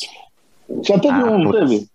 Já 0.82 0.97
teve 0.97 1.13
Ah, 1.13 1.25
um, 1.25 1.43
não 1.43 1.51
teve? 1.51 1.88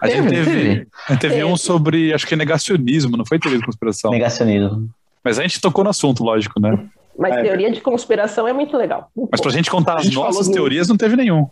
A 0.00 0.06
gente 0.08 0.22
Teve, 0.22 0.28
teve, 0.30 0.44
teve. 0.44 0.88
a 1.08 1.12
gente 1.12 1.20
teve 1.20 1.34
Teve. 1.34 1.44
um 1.44 1.56
sobre, 1.56 2.14
acho 2.14 2.24
que 2.26 2.36
negacionismo, 2.36 3.16
não 3.16 3.26
foi 3.26 3.38
teoria 3.40 3.58
de 3.58 3.66
conspiração. 3.66 4.12
Negacionismo. 4.12 4.88
Mas 5.24 5.38
a 5.38 5.42
gente 5.42 5.60
tocou 5.60 5.82
no 5.82 5.90
assunto, 5.90 6.22
lógico, 6.22 6.60
né? 6.60 6.78
Mas 7.18 7.34
É. 7.34 7.42
teoria 7.42 7.72
de 7.72 7.80
conspiração 7.80 8.46
é 8.46 8.52
muito 8.52 8.76
legal. 8.76 9.10
Mas 9.32 9.40
pra 9.40 9.50
gente 9.50 9.68
contar 9.68 9.94
A 9.94 9.96
as 9.96 10.04
gente 10.04 10.14
nossas 10.14 10.48
teorias, 10.48 10.86
não 10.88 10.96
teve 10.96 11.16
nenhum. 11.16 11.48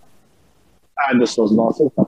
Ah, 0.96 1.12
das 1.14 1.30
suas 1.30 1.50
nossas. 1.50 1.90
tá. 1.96 2.06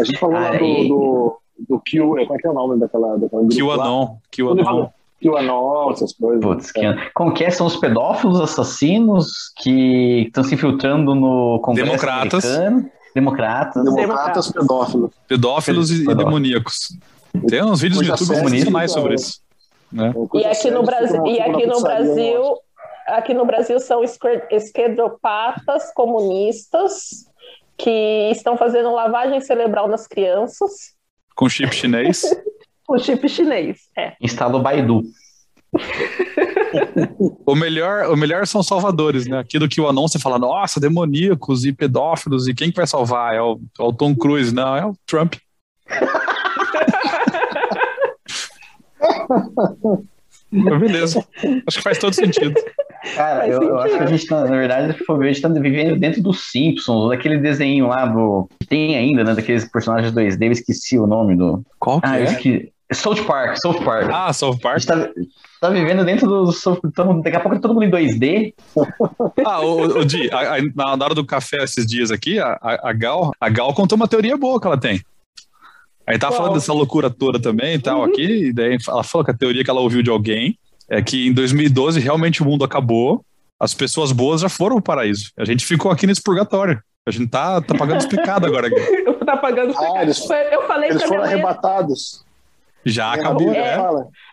A 0.00 0.04
gente 0.04 0.18
falou 0.18 0.34
lá 0.40 0.50
Aí. 0.50 0.58
do, 0.58 0.88
do, 0.88 1.38
do 1.76 1.82
Q, 1.86 2.18
é, 2.20 2.26
qual 2.26 2.36
é 2.36 2.40
que 2.42 2.46
é 2.48 2.50
o 2.50 2.54
nome 2.54 2.80
daquela, 2.80 3.16
daquela 3.16 3.42
lá? 3.42 3.48
QAnon, 3.48 4.16
QAnon. 4.36 4.88
QAnon, 5.28 5.90
essas 5.92 6.12
coisas. 6.12 6.42
Putz, 6.42 6.70
que... 6.72 6.80
como 7.14 7.32
que 7.32 7.44
é? 7.44 7.50
São 7.50 7.66
os 7.66 7.76
pedófilos 7.76 8.40
assassinos 8.40 9.52
que 9.56 10.24
estão 10.26 10.44
se 10.44 10.54
infiltrando 10.54 11.14
no 11.14 11.60
Congresso 11.60 11.90
Democratas. 11.90 12.44
americano. 12.44 12.90
Democratas. 13.14 13.84
Democratas 13.84 14.52
pedófilos. 14.52 15.10
Pedófilos 15.28 15.90
e, 15.90 15.94
e 15.94 15.98
Pedófilos. 15.98 16.24
demoníacos. 16.24 16.98
Tem 17.48 17.62
uns 17.62 17.80
vídeos 17.80 18.00
no 18.00 18.08
YouTube 18.08 18.26
sensacionais 18.26 18.90
então. 18.90 19.02
sobre 19.02 19.14
isso. 19.14 19.40
Né? 19.92 20.12
E 20.34 20.44
aqui 20.44 20.70
no 20.70 20.82
Brasil, 20.82 21.26
e 21.26 21.40
aqui 21.40 21.66
no 21.66 21.76
né? 21.76 21.82
Brasil, 21.82 22.56
aqui 23.06 23.34
no 23.34 23.44
Brasil 23.44 23.78
são 23.78 24.02
esquer- 24.02 24.48
esquerdopatas 24.50 25.92
comunistas 25.94 27.26
que 27.76 28.30
estão 28.32 28.56
fazendo 28.56 28.92
lavagem 28.92 29.40
cerebral 29.40 29.88
nas 29.88 30.06
crianças 30.06 30.94
Com 31.36 31.48
chip 31.48 31.72
chinês. 31.74 32.22
com 32.86 32.98
chip 32.98 33.28
chinês. 33.28 33.78
É. 33.96 34.14
Instala 34.20 34.56
o 34.56 34.62
Baidu. 34.62 35.02
O 37.46 37.54
melhor, 37.54 38.10
o 38.10 38.16
melhor 38.16 38.48
são 38.48 38.60
os 38.60 38.66
salvadores, 38.66 39.28
né? 39.28 39.38
Aqui 39.38 39.60
do 39.60 39.68
QAnon 39.68 40.08
você 40.08 40.18
fala, 40.18 40.40
nossa, 40.40 40.80
demoníacos 40.80 41.64
e 41.64 41.72
pedófilos, 41.72 42.48
e 42.48 42.54
quem 42.54 42.70
que 42.70 42.76
vai 42.76 42.86
salvar? 42.86 43.32
É 43.32 43.40
o, 43.40 43.60
é 43.78 43.82
o 43.82 43.92
Tom 43.92 44.12
Cruise, 44.14 44.52
não, 44.52 44.76
é 44.76 44.84
o 44.84 44.92
Trump. 45.06 45.34
Beleza. 50.50 51.24
Acho 51.66 51.78
que 51.78 51.82
faz 51.82 51.98
todo 51.98 52.12
sentido. 52.12 52.54
Cara, 53.16 53.46
eu, 53.48 53.62
eu 53.62 53.78
acho 53.78 53.96
que 53.96 54.02
a 54.02 54.06
gente, 54.06 54.26
tá, 54.26 54.44
na 54.44 54.56
verdade, 54.56 54.96
a 55.08 55.26
gente 55.26 55.40
tá 55.40 55.48
vivendo 55.48 55.98
dentro 55.98 56.22
dos 56.22 56.50
Simpsons, 56.50 57.10
daquele 57.10 57.38
desenho 57.38 57.88
lá 57.88 58.06
do. 58.06 58.48
que 58.60 58.66
tem 58.66 58.96
ainda, 58.96 59.24
né? 59.24 59.34
Daqueles 59.34 59.64
personagens 59.70 60.12
2D, 60.12 60.46
eu 60.46 60.52
esqueci 60.52 60.98
o 60.98 61.06
nome 61.06 61.36
do. 61.36 61.62
Qual 61.78 62.00
que 62.00 62.06
Ah, 62.08 62.18
eu 62.18 62.24
é? 62.24 62.32
esqueci. 62.32 62.72
South 62.92 63.24
Park, 63.26 63.56
South 63.62 63.82
Park. 63.84 64.10
Ah, 64.12 64.32
South 64.32 64.56
A 64.56 64.60
Park. 64.62 64.78
gente 64.80 64.86
tá, 64.88 65.08
tá 65.60 65.70
vivendo 65.70 66.04
dentro 66.04 66.26
do. 66.28 66.52
South- 66.52 66.80
Daqui 67.22 67.36
a 67.36 67.40
pouco 67.40 67.56
é 67.56 67.60
todo 67.60 67.74
mundo 67.74 67.84
em 67.84 67.90
2D. 67.90 68.54
Ah, 69.44 69.60
o, 69.60 70.00
o 70.00 70.04
Di, 70.04 70.30
a- 70.30 70.56
a- 70.56 70.62
na 70.96 71.04
hora 71.04 71.14
do 71.14 71.24
café 71.24 71.62
esses 71.64 71.86
dias 71.86 72.10
aqui, 72.10 72.38
a, 72.38 72.58
a, 72.60 72.90
a 72.90 72.92
Gal, 72.92 73.32
a 73.40 73.48
Gal 73.48 73.72
contou 73.74 73.96
uma 73.96 74.06
teoria 74.08 74.36
boa 74.36 74.60
que 74.60 74.66
ela 74.66 74.78
tem. 74.78 75.00
Aí 76.06 76.18
tá 76.18 76.28
Qual? 76.28 76.36
falando 76.36 76.54
dessa 76.54 76.72
loucura 76.72 77.08
toda 77.08 77.40
também 77.40 77.74
e 77.74 77.78
tal 77.78 78.04
aqui, 78.04 78.48
e 78.48 78.52
daí 78.52 78.76
ela 78.86 79.02
falou 79.02 79.24
que 79.24 79.30
a 79.30 79.34
teoria 79.36 79.64
que 79.64 79.70
ela 79.70 79.80
ouviu 79.80 80.02
de 80.02 80.10
alguém 80.10 80.58
é 80.90 81.00
que 81.02 81.26
em 81.26 81.32
2012 81.32 81.98
realmente 81.98 82.42
o 82.42 82.44
mundo 82.44 82.62
acabou, 82.62 83.24
as 83.58 83.72
pessoas 83.72 84.12
boas 84.12 84.42
já 84.42 84.48
foram 84.50 84.76
pro 84.76 84.84
paraíso. 84.84 85.30
A 85.38 85.44
gente 85.46 85.64
ficou 85.64 85.90
aqui 85.90 86.06
nesse 86.06 86.22
purgatório. 86.22 86.78
A 87.06 87.10
gente 87.10 87.28
tá, 87.28 87.60
tá 87.62 87.74
pagando 87.74 87.98
os 87.98 88.06
pecados 88.06 88.46
agora. 88.48 88.68
Tá 89.24 89.38
pagando 89.38 89.74
Ah, 89.78 90.02
eles- 90.02 90.20
Eu 90.52 90.66
falei 90.66 90.90
Eles 90.90 91.02
foram 91.04 91.22
arrebatados. 91.24 92.22
Já 92.84 93.06
Na 93.08 93.14
acabou, 93.14 93.50
né? 93.50 93.76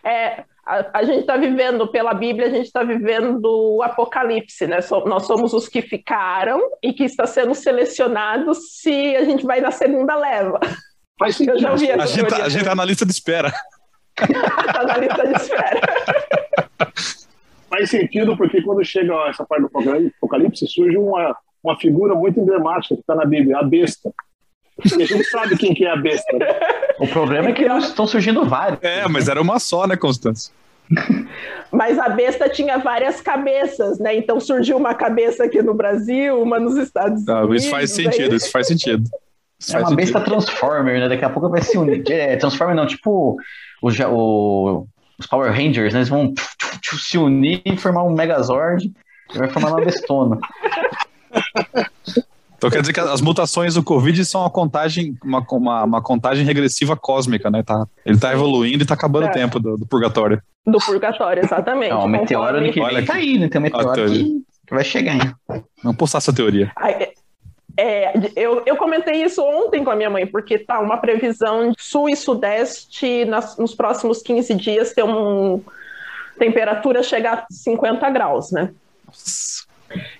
é, 0.04 0.44
a, 0.66 0.98
a 0.98 1.04
gente 1.04 1.20
está 1.20 1.36
vivendo, 1.36 1.88
pela 1.88 2.14
Bíblia, 2.14 2.46
a 2.46 2.50
gente 2.50 2.66
está 2.66 2.82
vivendo 2.84 3.44
o 3.46 3.82
apocalipse, 3.82 4.66
né? 4.66 4.80
So- 4.80 5.04
nós 5.06 5.26
somos 5.26 5.52
os 5.52 5.68
que 5.68 5.82
ficaram 5.82 6.60
e 6.82 6.92
que 6.92 7.04
está 7.04 7.26
sendo 7.26 7.54
selecionados 7.54 8.78
se 8.80 9.16
a 9.16 9.24
gente 9.24 9.44
vai 9.44 9.60
na 9.60 9.70
segunda 9.70 10.14
leva. 10.14 10.60
Faz 11.18 11.40
Eu 11.40 11.58
já 11.58 11.76
sentido. 11.76 11.96
vi 11.96 12.00
A 12.02 12.06
gente, 12.06 12.28
tá, 12.28 12.44
a 12.44 12.48
gente 12.48 12.64
tá 12.64 12.74
na 12.74 12.84
lista 12.84 13.04
de 13.04 13.12
espera. 13.12 13.52
Está 14.18 14.82
na 14.86 14.96
lista 14.98 15.26
de 15.26 15.34
espera. 15.34 15.80
Faz 17.68 17.88
sentido 17.90 18.36
porque 18.36 18.60
quando 18.62 18.84
chega 18.84 19.14
essa 19.28 19.46
parte 19.46 19.62
do 19.62 19.70
apocalipse, 20.18 20.66
surge 20.66 20.96
uma, 20.98 21.34
uma 21.64 21.76
figura 21.78 22.14
muito 22.14 22.38
emblemática 22.38 22.94
que 22.94 23.00
está 23.00 23.14
na 23.14 23.24
Bíblia, 23.24 23.58
a 23.58 23.62
besta. 23.62 24.12
A 24.84 24.88
gente 25.04 25.24
sabe 25.24 25.56
quem 25.56 25.74
que 25.74 25.84
é 25.84 25.90
a 25.90 25.96
besta. 25.96 26.36
né? 26.36 26.46
O 26.98 27.06
problema 27.06 27.48
é 27.50 27.52
que 27.52 27.62
estão 27.64 28.06
surgindo 28.06 28.44
vários. 28.44 28.78
É, 28.82 29.06
mas 29.08 29.28
era 29.28 29.40
uma 29.40 29.58
só, 29.58 29.86
né, 29.86 29.96
Constância? 29.96 30.52
Mas 31.72 31.98
a 31.98 32.08
besta 32.10 32.50
tinha 32.50 32.76
várias 32.78 33.20
cabeças, 33.22 33.98
né? 33.98 34.14
Então 34.14 34.38
surgiu 34.38 34.76
uma 34.76 34.94
cabeça 34.94 35.44
aqui 35.44 35.62
no 35.62 35.72
Brasil, 35.72 36.42
uma 36.42 36.60
nos 36.60 36.76
Estados 36.76 37.26
Ah, 37.28 37.40
Unidos. 37.44 37.62
isso 37.62 37.70
faz 37.70 37.98
aí- 37.98 38.04
sentido, 38.04 38.36
isso 38.36 38.50
faz 38.50 38.66
sentido. 38.66 39.04
Isso 39.58 39.70
É 39.70 39.74
faz 39.78 39.88
uma 39.88 39.96
besta 39.96 40.18
sentido. 40.18 40.30
Transformer, 40.34 41.00
né? 41.00 41.08
Daqui 41.08 41.24
a 41.24 41.30
pouco 41.30 41.48
vai 41.48 41.62
se 41.62 41.78
unir. 41.78 42.04
É, 42.10 42.36
Transformer 42.36 42.76
não, 42.76 42.86
tipo 42.86 43.38
o, 43.80 43.88
o- 44.10 44.86
os 45.18 45.26
Power 45.26 45.50
Rangers, 45.50 45.94
né? 45.94 46.00
Eles 46.00 46.08
vão 46.10 46.34
se 46.82 47.16
unir 47.16 47.62
e 47.64 47.74
formar 47.76 48.02
um 48.02 48.12
Megazord 48.12 48.92
e 49.34 49.38
vai 49.38 49.48
formar 49.48 49.70
uma 49.70 49.80
bestona. 49.84 50.38
Então 52.62 52.70
quer 52.70 52.80
dizer 52.80 52.92
que 52.92 53.00
as 53.00 53.20
mutações 53.20 53.74
do 53.74 53.82
Covid 53.82 54.24
são 54.24 54.42
uma 54.42 54.50
contagem, 54.50 55.16
uma, 55.24 55.44
uma, 55.50 55.82
uma 55.82 56.00
contagem 56.00 56.46
regressiva 56.46 56.96
cósmica, 56.96 57.50
né? 57.50 57.60
Tá, 57.64 57.84
ele 58.06 58.16
tá 58.16 58.32
evoluindo 58.32 58.84
e 58.84 58.86
tá 58.86 58.94
acabando 58.94 59.26
É. 59.26 59.30
o 59.30 59.32
tempo 59.32 59.58
do, 59.58 59.76
do 59.76 59.84
purgatório. 59.84 60.40
Do 60.64 60.78
purgatório, 60.78 61.44
exatamente. 61.44 61.90
Não, 61.90 62.04
o 62.04 62.08
meteoro 62.08 62.58
ano 62.58 62.72
que 62.72 62.78
Olha 62.80 62.98
vem 62.98 63.04
tá 63.04 63.14
aí, 63.14 63.36
né? 63.36 63.48
Tem 63.48 63.58
um 63.60 63.64
meteoro 63.64 63.88
Olha 63.90 64.08
que, 64.08 64.24
que 64.68 64.74
vai 64.74 64.84
chegar 64.84 65.12
ainda. 65.12 65.36
Vamos 65.82 65.96
postar 65.98 66.18
essa 66.18 66.32
teoria. 66.32 66.70
Ai, 66.76 67.08
é, 67.76 68.12
eu, 68.36 68.62
eu 68.64 68.76
comentei 68.76 69.24
isso 69.24 69.42
ontem 69.42 69.82
com 69.82 69.90
a 69.90 69.96
minha 69.96 70.10
mãe, 70.10 70.24
porque 70.24 70.56
tá 70.56 70.78
uma 70.78 70.98
previsão 70.98 71.70
de 71.72 71.76
sul 71.82 72.08
e 72.08 72.14
sudeste 72.14 73.24
nas- 73.24 73.58
nos 73.58 73.74
próximos 73.74 74.22
15 74.22 74.54
dias 74.54 74.92
ter 74.92 75.02
uma 75.02 75.58
temperatura 76.38 77.02
chegar 77.02 77.38
a 77.38 77.46
50 77.50 78.08
graus, 78.10 78.52
né? 78.52 78.70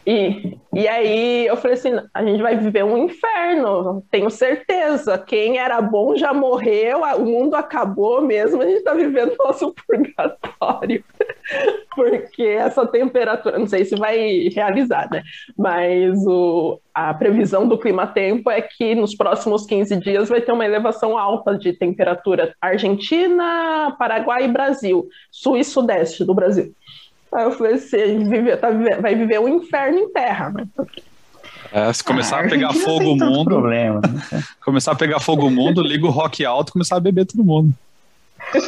E, 0.06 0.58
e 0.74 0.88
aí 0.88 1.46
eu 1.46 1.56
falei 1.56 1.76
assim, 1.76 1.92
a 2.12 2.24
gente 2.24 2.42
vai 2.42 2.56
viver 2.56 2.84
um 2.84 2.98
inferno, 2.98 4.04
tenho 4.10 4.30
certeza. 4.30 5.18
Quem 5.18 5.58
era 5.58 5.80
bom 5.80 6.16
já 6.16 6.32
morreu, 6.32 7.02
o 7.18 7.24
mundo 7.24 7.54
acabou 7.54 8.20
mesmo, 8.20 8.62
a 8.62 8.66
gente 8.66 8.78
está 8.78 8.94
vivendo 8.94 9.36
nosso 9.38 9.74
purgatório. 9.86 11.04
Porque 11.94 12.42
essa 12.42 12.86
temperatura, 12.86 13.58
não 13.58 13.66
sei 13.66 13.84
se 13.84 13.96
vai 13.96 14.48
realizar, 14.48 15.08
né? 15.10 15.22
Mas 15.56 16.24
o, 16.26 16.80
a 16.94 17.12
previsão 17.14 17.66
do 17.66 17.78
clima-tempo 17.78 18.50
é 18.50 18.60
que 18.62 18.94
nos 18.94 19.14
próximos 19.14 19.66
15 19.66 19.96
dias 20.00 20.28
vai 20.28 20.40
ter 20.40 20.52
uma 20.52 20.64
elevação 20.64 21.16
alta 21.18 21.56
de 21.56 21.72
temperatura 21.72 22.54
Argentina, 22.60 23.94
Paraguai 23.98 24.44
e 24.44 24.48
Brasil, 24.48 25.06
sul 25.30 25.56
e 25.56 25.64
sudeste 25.64 26.24
do 26.24 26.34
Brasil. 26.34 26.74
Aí 27.34 27.44
eu 27.44 27.52
falei 27.52 27.74
assim, 27.74 27.96
a 27.96 28.06
gente 28.06 28.28
vive- 28.28 28.56
tá 28.56 28.68
vai 29.00 29.14
viver 29.14 29.40
um 29.40 29.48
inferno 29.48 29.98
em 29.98 30.12
terra, 30.12 30.50
né? 30.50 30.64
É, 31.72 31.90
se 31.92 32.04
começar 32.04 32.36
Ah, 32.36 32.40
a 32.40 32.48
pegar 32.48 32.68
Argentina 32.68 32.92
fogo 32.92 33.12
o 33.12 33.16
mundo, 33.16 33.44
Problema, 33.46 34.00
né? 34.00 34.42
começar 34.64 34.92
a 34.92 34.94
pegar 34.94 35.20
fogo 35.20 35.46
o 35.46 35.50
mundo, 35.50 35.82
liga 35.82 36.06
o 36.06 36.10
rock 36.10 36.44
alto 36.44 36.68
e 36.70 36.72
começar 36.72 36.96
a 36.96 37.00
beber 37.00 37.24
todo 37.24 37.42
mundo. 37.42 37.72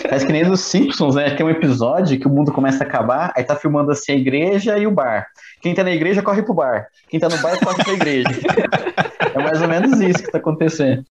Parece 0.03 0.25
que 0.27 0.33
nem 0.33 0.45
dos 0.45 0.61
Simpsons, 0.61 1.15
né? 1.17 1.31
Tem 1.31 1.45
um 1.45 1.51
episódio 1.51 2.19
que 2.19 2.27
o 2.27 2.31
mundo 2.31 2.51
começa 2.53 2.83
a 2.85 2.87
acabar, 2.87 3.33
aí 3.37 3.45
tá 3.45 3.55
filmando 3.57 3.91
assim 3.91 4.13
a 4.13 4.17
igreja 4.17 4.79
e 4.79 4.87
o 4.87 4.91
bar. 4.91 5.27
Quem 5.61 5.75
tá 5.75 5.83
na 5.85 5.91
igreja 5.91 6.23
corre 6.23 6.43
pro 6.43 6.55
bar. 6.55 6.87
Quem 7.11 7.21
tá 7.21 7.29
no 7.29 7.37
bar 7.39 7.59
corre 7.63 7.83
pra 7.85 7.93
igreja. 7.93 8.29
É 9.35 9.43
mais 9.43 9.61
ou 9.61 9.67
menos 9.67 10.01
isso 10.01 10.23
que 10.23 10.31
tá 10.31 10.39
acontecendo. 10.39 11.05